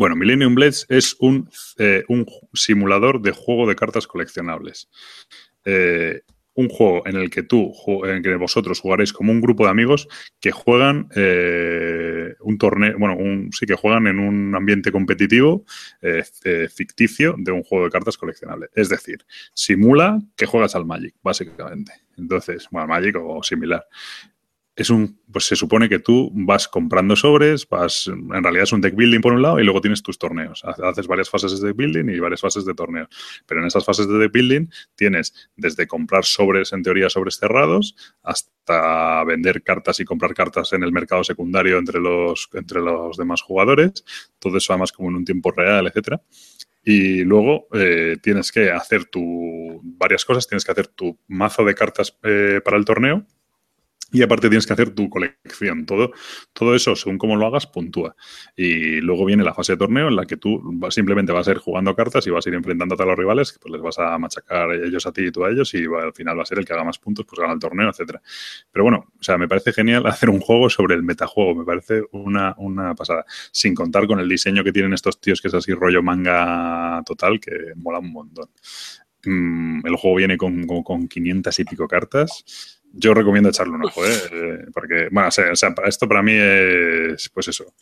[0.00, 2.24] bueno, Millennium Blades es un, eh, un,
[2.54, 4.88] simulador de juego de cartas coleccionables.
[5.66, 6.22] Eh,
[6.54, 7.74] un juego en el que tú,
[8.06, 10.08] en que vosotros jugaréis como un grupo de amigos
[10.40, 15.66] que juegan eh, un torneo, bueno, un, sí que juegan en un ambiente competitivo
[16.74, 18.68] ficticio de un juego de cartas coleccionable.
[18.74, 19.18] Es decir,
[19.52, 21.92] simula que juegas al Magic, básicamente.
[22.16, 23.86] Entonces, bueno, Magic o similar
[24.82, 28.80] es un, pues se supone que tú vas comprando sobres, vas, en realidad es un
[28.80, 30.64] deck building por un lado y luego tienes tus torneos.
[30.64, 33.06] Haces varias fases de deck building y varias fases de torneo.
[33.46, 37.94] Pero en esas fases de deck building tienes desde comprar sobres, en teoría sobres cerrados,
[38.22, 43.42] hasta vender cartas y comprar cartas en el mercado secundario entre los, entre los demás
[43.42, 44.04] jugadores.
[44.38, 46.22] Todo eso además como en un tiempo real, etcétera.
[46.82, 50.48] Y luego eh, tienes que hacer tu varias cosas.
[50.48, 53.26] Tienes que hacer tu mazo de cartas eh, para el torneo,
[54.12, 55.86] y aparte tienes que hacer tu colección.
[55.86, 56.12] Todo,
[56.52, 58.16] todo eso, según cómo lo hagas, puntúa.
[58.56, 61.58] Y luego viene la fase de torneo en la que tú simplemente vas a ir
[61.58, 64.72] jugando cartas y vas a ir enfrentándote a los rivales, pues les vas a machacar
[64.72, 66.72] ellos a ti y tú a ellos, y al final va a ser el que
[66.72, 68.20] haga más puntos, pues gana el torneo, etcétera.
[68.72, 72.02] Pero bueno, o sea, me parece genial hacer un juego sobre el metajuego, me parece
[72.12, 73.24] una, una pasada.
[73.52, 77.40] Sin contar con el diseño que tienen estos tíos, que es así rollo manga total,
[77.40, 78.48] que mola un montón.
[79.24, 83.84] Mm, el juego viene con, con, con 500 y pico cartas yo recomiendo echarle un
[83.84, 84.66] ojo, ¿eh?
[84.72, 85.52] Porque, bueno, o sea,
[85.84, 87.74] esto para mí es, pues eso,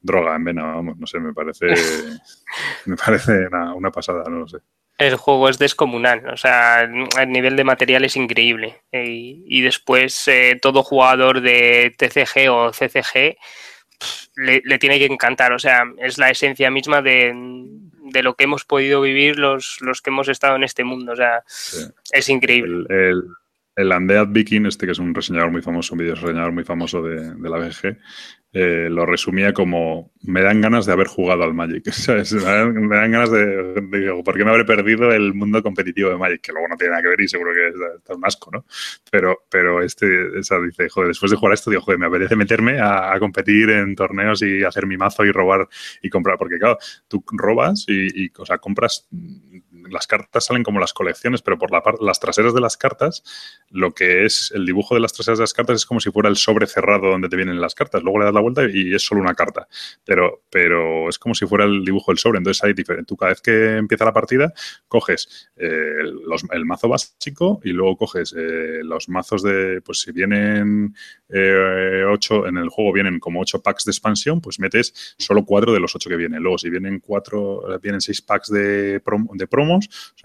[0.00, 1.66] droga en vena, vamos, no sé, me parece,
[2.86, 4.58] me parece una, una, pasada, no lo sé.
[4.98, 8.82] El juego es descomunal, o sea, el nivel de material es increíble.
[8.92, 13.36] Y, y después eh, todo jugador de TCG o CCG
[14.36, 18.44] le, le, tiene que encantar, o sea, es la esencia misma de, de lo que
[18.44, 21.12] hemos podido vivir los, los que hemos estado en este mundo.
[21.12, 21.42] O sea,
[22.12, 22.86] es increíble.
[22.88, 23.22] El, el,
[23.76, 27.34] Undead Viking, este que es un reseñador muy famoso, un video reseñador muy famoso de,
[27.48, 27.98] la BG,
[28.52, 31.84] eh, lo resumía como me dan ganas de haber jugado al Magic.
[32.08, 36.42] Me, dan, ganas de, digo, ¿por qué me habré perdido el mundo competitivo de Magic?
[36.42, 38.66] Que luego no tiene nada que ver y seguro que está un asco, ¿no?
[39.10, 42.78] Pero, pero este, esa dice, joder, después de jugar esto, digo, joder, me apetece meterme
[42.80, 45.66] a, competir en torneos y hacer mi mazo y robar
[46.02, 46.36] y comprar.
[46.36, 46.78] Porque claro,
[47.08, 49.08] tú robas y, y o sea, compras
[49.90, 53.22] las cartas salen como las colecciones, pero por la las traseras de las cartas,
[53.68, 56.28] lo que es el dibujo de las traseras de las cartas es como si fuera
[56.28, 58.02] el sobre cerrado donde te vienen las cartas.
[58.02, 59.68] Luego le das la vuelta y es solo una carta.
[60.04, 62.38] Pero, pero es como si fuera el dibujo del sobre.
[62.38, 63.06] Entonces hay diferente.
[63.06, 64.52] Tú cada vez que empieza la partida,
[64.88, 65.96] coges eh,
[66.52, 70.94] el mazo básico y luego coges eh, los mazos de, pues si vienen
[71.28, 75.72] eh, ocho, en el juego vienen como ocho packs de expansión, pues metes solo cuatro
[75.72, 76.42] de los ocho que vienen.
[76.42, 79.46] Luego, si vienen cuatro, vienen seis packs de, de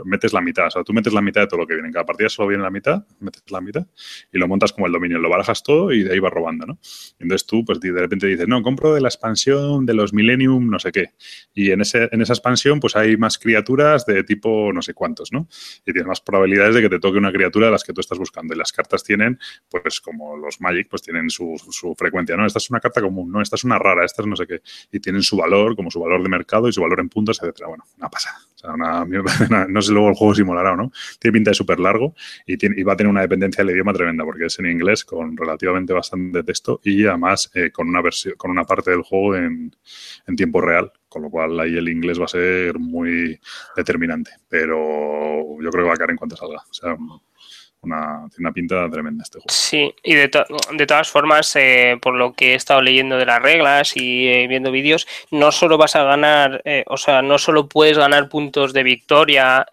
[0.06, 0.68] metes la mitad.
[0.68, 1.88] O sea, tú metes la mitad de todo lo que viene.
[1.88, 3.86] En cada partida solo viene la mitad, metes la mitad
[4.32, 5.20] y lo montas como el dominio.
[5.20, 6.80] Lo barajas todo y de ahí vas robando, ¿no?
[7.20, 10.80] Entonces tú, pues de repente dices, no, compro de la expansión de los Millennium, no
[10.80, 11.12] sé qué.
[11.54, 15.32] Y en, ese, en esa expansión, pues hay más criaturas de tipo no sé cuántos,
[15.32, 15.48] ¿no?
[15.86, 18.18] Y tienes más probabilidades de que te toque una criatura de las que tú estás
[18.18, 18.54] buscando.
[18.54, 21.58] Y las cartas tienen, pues como los Magic, pues tienen su,
[21.98, 22.46] frecuencia, ¿no?
[22.46, 23.42] Esta es una carta común, ¿no?
[23.42, 24.62] Esta es una rara, esta es no sé qué.
[24.92, 27.68] Y tienen su valor, como su valor de mercado y su valor en puntos, etcétera.
[27.68, 28.38] Bueno, una pasada.
[28.58, 28.74] O sea,
[29.50, 30.92] una, no sé luego el juego si molará o no.
[31.20, 32.16] Tiene pinta de súper largo
[32.46, 35.94] y, va a tener una dependencia del idioma tremenda porque es en inglés con relativamente
[35.94, 39.76] bastante texto y además eh, con una versión, con una parte del juego en,
[40.26, 43.40] en tiempo real, con lo cual ahí el inglés va a ser muy
[43.76, 44.32] determinante.
[44.50, 46.64] Pero yo creo que va a caer en cuanto salga.
[46.70, 46.98] O sea,
[47.82, 49.48] una, tiene pinta tremenda este juego.
[49.50, 50.30] Sí, y de,
[50.74, 54.48] de todas formas, eh, por lo que he estado leyendo de las reglas y eh,
[54.48, 58.74] viendo vídeos, no solo vas a ganar, eh, o sea, no solo puedes ganar puntos
[58.74, 59.66] de victoria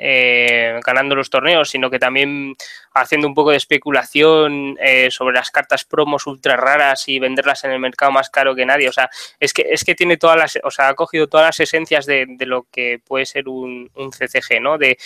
[0.84, 2.54] ganando los torneos, sino que también
[2.94, 7.72] haciendo un poco de especulación eh, sobre las cartas promos ultra raras y venderlas en
[7.72, 8.88] el mercado más caro que nadie.
[8.88, 9.10] O sea,
[9.40, 12.26] es que, es que tiene todas las, o sea, ha cogido todas las esencias de,
[12.40, 14.78] lo que puede ser un, CCG, ¿no?
[14.78, 14.96] De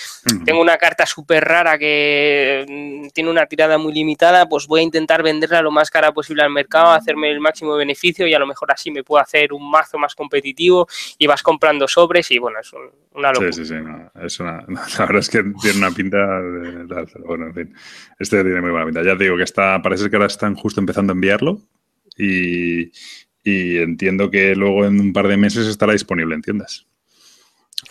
[0.44, 4.84] tengo una carta súper rara que mm, tiene una tirada muy limitada, pues voy a
[4.84, 8.46] intentar venderla lo más cara posible al mercado, hacerme el máximo beneficio y a lo
[8.46, 10.86] mejor así me puedo hacer un mazo más competitivo
[11.16, 12.72] y vas comprando sobres y bueno, es
[13.12, 13.52] una locura.
[13.52, 13.74] Sí, sí, sí,
[14.22, 14.64] es una,
[14.98, 17.74] la verdad es que tiene una pinta de, bueno, en fin.
[18.18, 19.02] Este tiene muy buena pinta.
[19.02, 21.60] Ya te digo que está, parece que ahora están justo empezando a enviarlo
[22.16, 22.90] y,
[23.44, 26.86] entiendo que luego en un par de meses estará disponible en tiendas.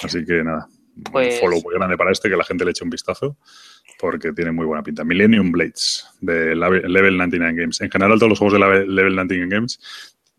[0.03, 2.83] Así que nada, un pues follow muy grande para este, que la gente le eche
[2.83, 3.37] un vistazo,
[3.97, 5.03] porque tiene muy buena pinta.
[5.03, 7.81] Millennium Blades, de Level 99 Games.
[7.81, 9.79] En general, todos los juegos de Level 99 Games,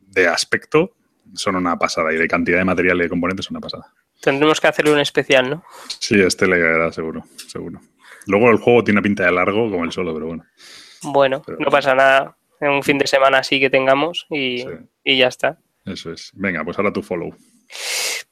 [0.06, 0.94] de aspecto,
[1.34, 3.92] son una pasada, y de cantidad de material y de componentes son una pasada.
[4.20, 5.64] Tendremos que hacerle un especial, ¿no?
[6.00, 7.80] Sí, este le quedará seguro, seguro.
[8.28, 10.44] Luego el juego tiene una pinta de largo como el solo, pero bueno.
[11.02, 12.36] Bueno, no pasa nada.
[12.60, 14.64] En un fin de semana así que tengamos y,
[15.04, 15.58] ya está.
[15.86, 16.30] Eso es.
[16.34, 17.34] Venga, pues ahora tu follow.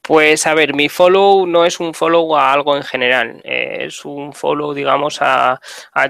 [0.03, 4.05] Pues a ver, mi follow no es un follow a algo en general, eh, es
[4.05, 5.59] un follow, digamos, a,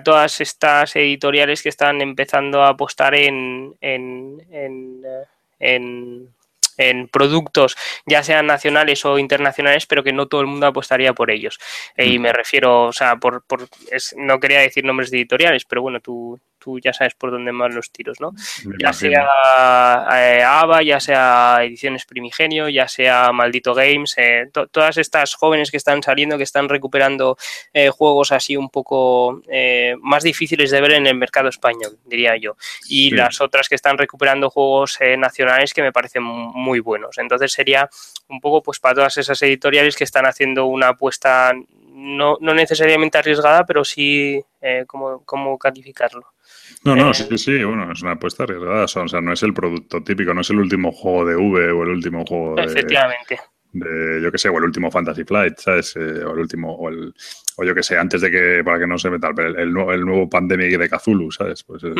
[0.03, 5.01] todas estas editoriales que están empezando a apostar en, en, en,
[5.59, 6.29] en
[6.77, 7.75] en productos,
[8.05, 11.59] ya sean nacionales o internacionales, pero que no todo el mundo apostaría por ellos.
[11.97, 13.67] y me refiero, o sea, por, por
[14.17, 17.75] no quería decir nombres de editoriales, pero bueno, tú, tú ya sabes por dónde van
[17.75, 18.33] los tiros, ¿no?
[18.79, 19.27] ya sea
[20.13, 25.77] eh, ABA, ya sea Ediciones Primigenio, ya sea Maldito Games, eh, todas estas jóvenes que
[25.77, 27.37] están saliendo, que están recuperando
[27.73, 29.41] eh, juegos así un poco
[30.01, 32.55] más difíciles de ver en el mercado español, diría yo.
[32.89, 37.17] Y las otras que están recuperando juegos nacionales que me parecen muy buenos.
[37.17, 37.89] Entonces sería
[38.29, 41.53] un poco pues para todas esas editoriales que están haciendo una apuesta
[41.93, 44.43] no, no necesariamente arriesgada, pero sí,
[44.87, 46.27] como ¿cómo, calificarlo?
[46.83, 48.85] No, no, eh, sí, sí, bueno, es una apuesta arriesgada.
[48.85, 51.83] O sea, no es el producto típico, no es el último juego de V o
[51.83, 52.63] el último juego de.
[52.63, 53.39] Efectivamente.
[53.73, 55.95] De, yo qué sé, o el último Fantasy Flight, ¿sabes?
[55.97, 57.13] Eh, o el último, o, el,
[57.57, 59.91] o yo qué sé, antes de que, para que no se meta, el, el, nuevo,
[59.91, 61.63] el nuevo Pandemic de Cthulhu, ¿sabes?
[61.63, 61.93] Pues eh,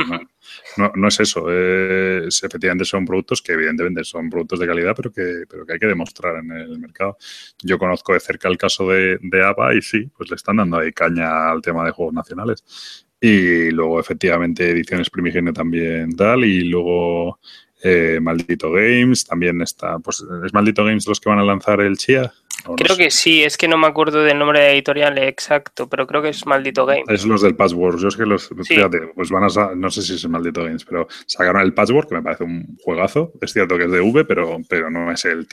[0.77, 1.51] no, no, es eso.
[1.51, 5.79] Es, efectivamente son productos que evidentemente son productos de calidad, pero que, pero que hay
[5.79, 7.17] que demostrar en el mercado.
[7.61, 10.79] Yo conozco de cerca el caso de, de ABA y sí, pues le están dando
[10.79, 13.06] ahí caña al tema de juegos nacionales.
[13.19, 16.43] Y luego, efectivamente, Ediciones Primigenio también tal.
[16.43, 17.39] Y luego
[17.83, 19.99] eh, Maldito Games también está.
[19.99, 22.31] Pues, ¿Es Maldito Games los que van a lanzar el Chia?
[22.75, 26.21] Creo que sí, es que no me acuerdo del nombre de editorial exacto, pero creo
[26.21, 27.05] que es Maldito Games.
[27.07, 27.99] Es los del Password.
[27.99, 28.49] Yo es que los.
[28.63, 29.75] Fíjate, pues van a.
[29.75, 33.31] No sé si es Maldito Games, pero sacaron el Password, que me parece un juegazo.
[33.41, 35.47] Es cierto que es de V, pero, pero no es el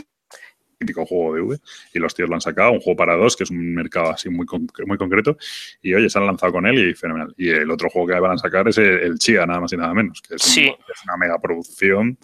[0.79, 1.59] típico juego de V,
[1.93, 4.29] y los tíos lo han sacado, un juego para dos, que es un mercado así
[4.29, 4.47] muy,
[4.87, 5.37] muy concreto,
[5.83, 7.35] y oye, se han lanzado con él y fenomenal.
[7.37, 9.95] Y el otro juego que van a sacar es el, Chia, nada más y nada
[9.95, 10.57] menos, que es,
[11.05, 12.19] una mega producción.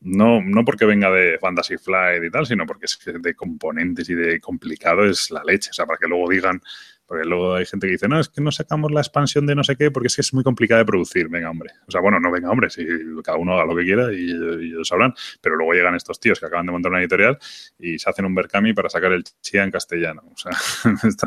[0.00, 4.08] No, no porque venga de Fantasy Flight y tal, sino porque es que de componentes
[4.08, 5.70] y de complicado es la leche.
[5.70, 6.62] O sea, para que luego digan,
[7.08, 9.64] porque luego hay gente que dice, no, es que no sacamos la expansión de no
[9.64, 11.28] sé qué porque es que es muy complicada de producir.
[11.30, 11.70] Venga, hombre.
[11.86, 12.86] O sea, bueno, no venga, hombre, si
[13.24, 15.14] cada uno haga lo que quiera y, ellos hablan.
[15.40, 17.38] Pero luego llegan estos tíos que acaban de montar una editorial
[17.78, 20.22] y se hacen un Berkami para sacar el Chia en castellano.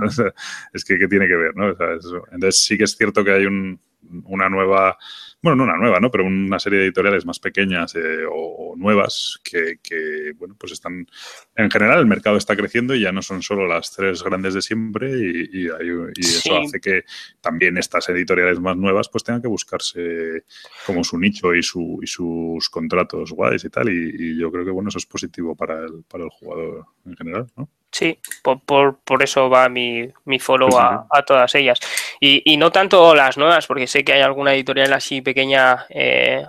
[0.02, 0.34] O sea,
[0.74, 1.70] es que ¿qué tiene que ver, no?
[2.32, 4.98] Entonces sí que es cierto que hay una nueva
[5.42, 6.12] bueno, no una nueva, ¿no?
[6.12, 11.08] Pero una serie de editoriales más pequeñas eh, o, nuevas que, que, bueno, pues están,
[11.56, 14.62] en general el mercado está creciendo y ya no son solo las tres grandes de
[14.62, 15.68] siempre y,
[16.20, 17.04] eso hace que
[17.42, 20.46] también estas editoriales más nuevas pues tengan que buscarse
[20.86, 24.72] como su nicho y, su, y sus contratos guays y tal y, yo creo que,
[24.72, 27.70] bueno, eso es positivo para el, para el jugador en general, ¿no?
[27.92, 31.78] Sí, por, por, por, eso va mi, mi follow a, a, todas ellas.
[32.22, 36.46] Y, y, no tanto las nuevas, porque sé que hay alguna editorial así pequeña, eh,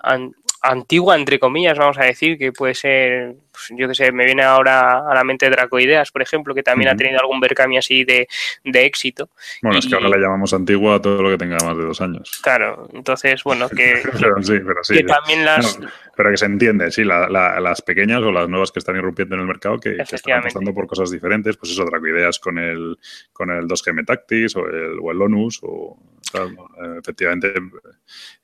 [0.62, 4.43] antigua, entre comillas, vamos a decir, que puede ser pues, yo que sé, me viene
[4.43, 8.26] ahora a la mente Dracoideas, por ejemplo, que también ha tenido algún Berkami así de,
[8.64, 9.28] éxito.
[9.60, 12.01] Bueno, es que ahora le llamamos antigua a todo lo que tenga más de dos
[12.01, 12.40] años.
[12.43, 15.78] Claro, entonces, bueno, que, pero sí, pero sí, también las...
[16.16, 19.47] pero que se entiende, sí, las pequeñas o las nuevas que están irrumpiendo en el
[19.47, 22.98] mercado que, están apostando por cosas diferentes, pues eso, Dracoideas con el,
[23.32, 25.98] con el 2G Tactics o el, o el Onus o
[26.98, 27.54] efectivamente.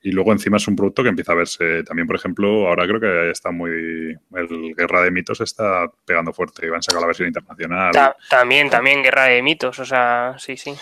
[0.01, 2.99] Y luego encima es un producto que empieza a verse también, por ejemplo, ahora creo
[2.99, 3.69] que está muy...
[4.35, 7.91] El Guerra de Mitos está pegando fuerte y van a sacar la versión internacional.
[8.29, 10.73] también, también Guerra de Mitos, o sea, sí, sí.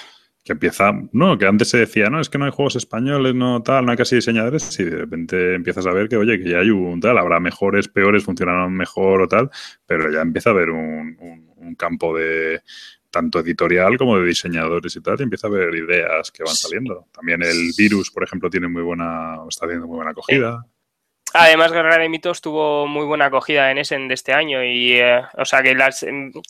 [0.44, 3.62] Que empieza, no, que antes se decía, no, es que no hay juegos españoles, no
[3.64, 6.60] tal, no hay casi diseñadores, y de repente empiezas a ver que, oye, que ya
[6.60, 9.50] hay un tal, habrá mejores, peores, funcionarán mejor o tal,
[9.86, 12.62] pero ya empieza a haber un campo de,
[13.18, 17.08] tanto editorial como de diseñadores y tal, y empieza a haber ideas que van saliendo.
[17.12, 20.64] También el virus, por ejemplo, tiene muy buena, está teniendo muy buena acogida.
[21.34, 25.22] Además, Guerra de Mitos tuvo muy buena acogida en Essen de este año y, eh,
[25.36, 26.06] o sea, que las,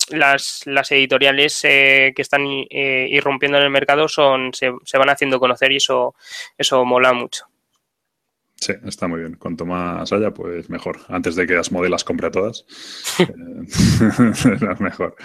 [0.10, 5.10] las, las editoriales eh, que están eh, irrumpiendo en el mercado son se, se, van
[5.10, 6.15] haciendo conocer y eso,
[6.57, 7.45] eso mola mucho.
[8.60, 9.35] Sí, está muy bien.
[9.35, 10.99] Cuanto más haya, pues mejor.
[11.10, 12.65] Antes de que Asmodee las compre todas,
[13.65, 15.15] eh, mejor.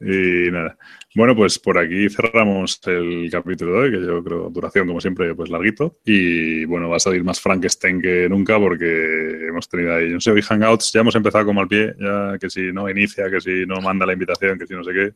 [0.00, 0.76] Y nada.
[1.14, 5.34] Bueno, pues por aquí cerramos el capítulo de hoy, que yo creo duración, como siempre,
[5.34, 5.98] pues larguito.
[6.04, 10.30] Y bueno, va a salir más Frankenstein que nunca porque hemos tenido ahí, no sé,
[10.30, 13.64] hoy Hangouts, ya hemos empezado como al pie, ya que si no inicia, que si
[13.66, 15.12] no manda la invitación, que si no sé qué.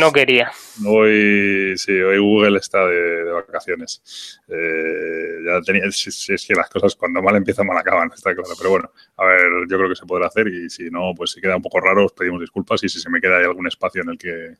[0.00, 0.52] No quería.
[0.86, 4.40] Hoy, sí, hoy Google está de, vacaciones.
[4.48, 8.50] Eh, ya tenía, si, es que las cosas cuando mal empiezan, mal acaban, está claro.
[8.56, 11.40] Pero bueno, a ver, yo creo que se podrá hacer y si no, pues si
[11.40, 14.02] queda un poco raro, os pedimos disculpas y si se me queda ahí algún espacio
[14.02, 14.56] en el que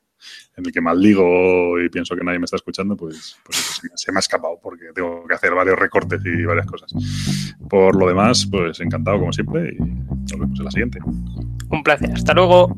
[0.56, 4.18] en el que maldigo y pienso que nadie me está escuchando, pues, pues se, me
[4.18, 6.92] ha escapado porque tengo que hacer varios recortes y varias cosas.
[7.68, 10.98] Por lo demás, pues encantado como siempre y nos vemos en la siguiente.
[11.70, 12.12] Un placer.
[12.12, 12.76] Hasta luego.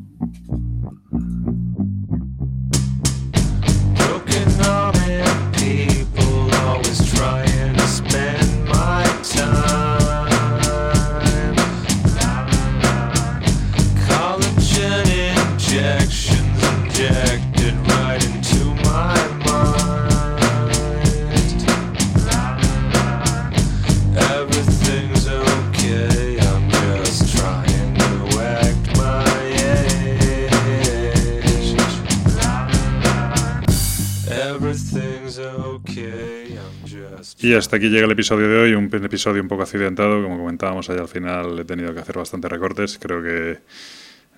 [37.45, 40.89] Y hasta aquí llega el episodio de hoy, un episodio un poco accidentado, como comentábamos
[40.89, 43.59] allá al final he tenido que hacer bastantes recortes, creo que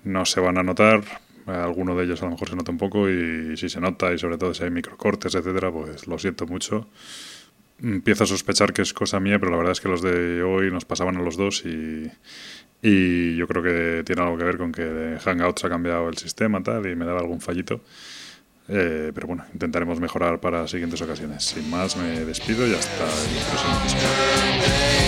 [0.04, 1.02] no se van a notar,
[1.46, 4.18] alguno de ellos a lo mejor se nota un poco y si se nota y
[4.18, 6.86] sobre todo si hay microcortes, etcétera, pues lo siento mucho.
[7.82, 10.70] Empiezo a sospechar que es cosa mía, pero la verdad es que los de hoy
[10.70, 12.10] nos pasaban a los dos y,
[12.82, 16.62] y yo creo que tiene algo que ver con que Hangouts ha cambiado el sistema
[16.62, 17.80] tal y me daba algún fallito.
[18.68, 21.44] Eh, pero bueno, intentaremos mejorar para siguientes ocasiones.
[21.44, 25.07] Sin más, me despido y hasta el próximo episodio.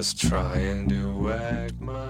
[0.00, 2.09] Just trying to wag my.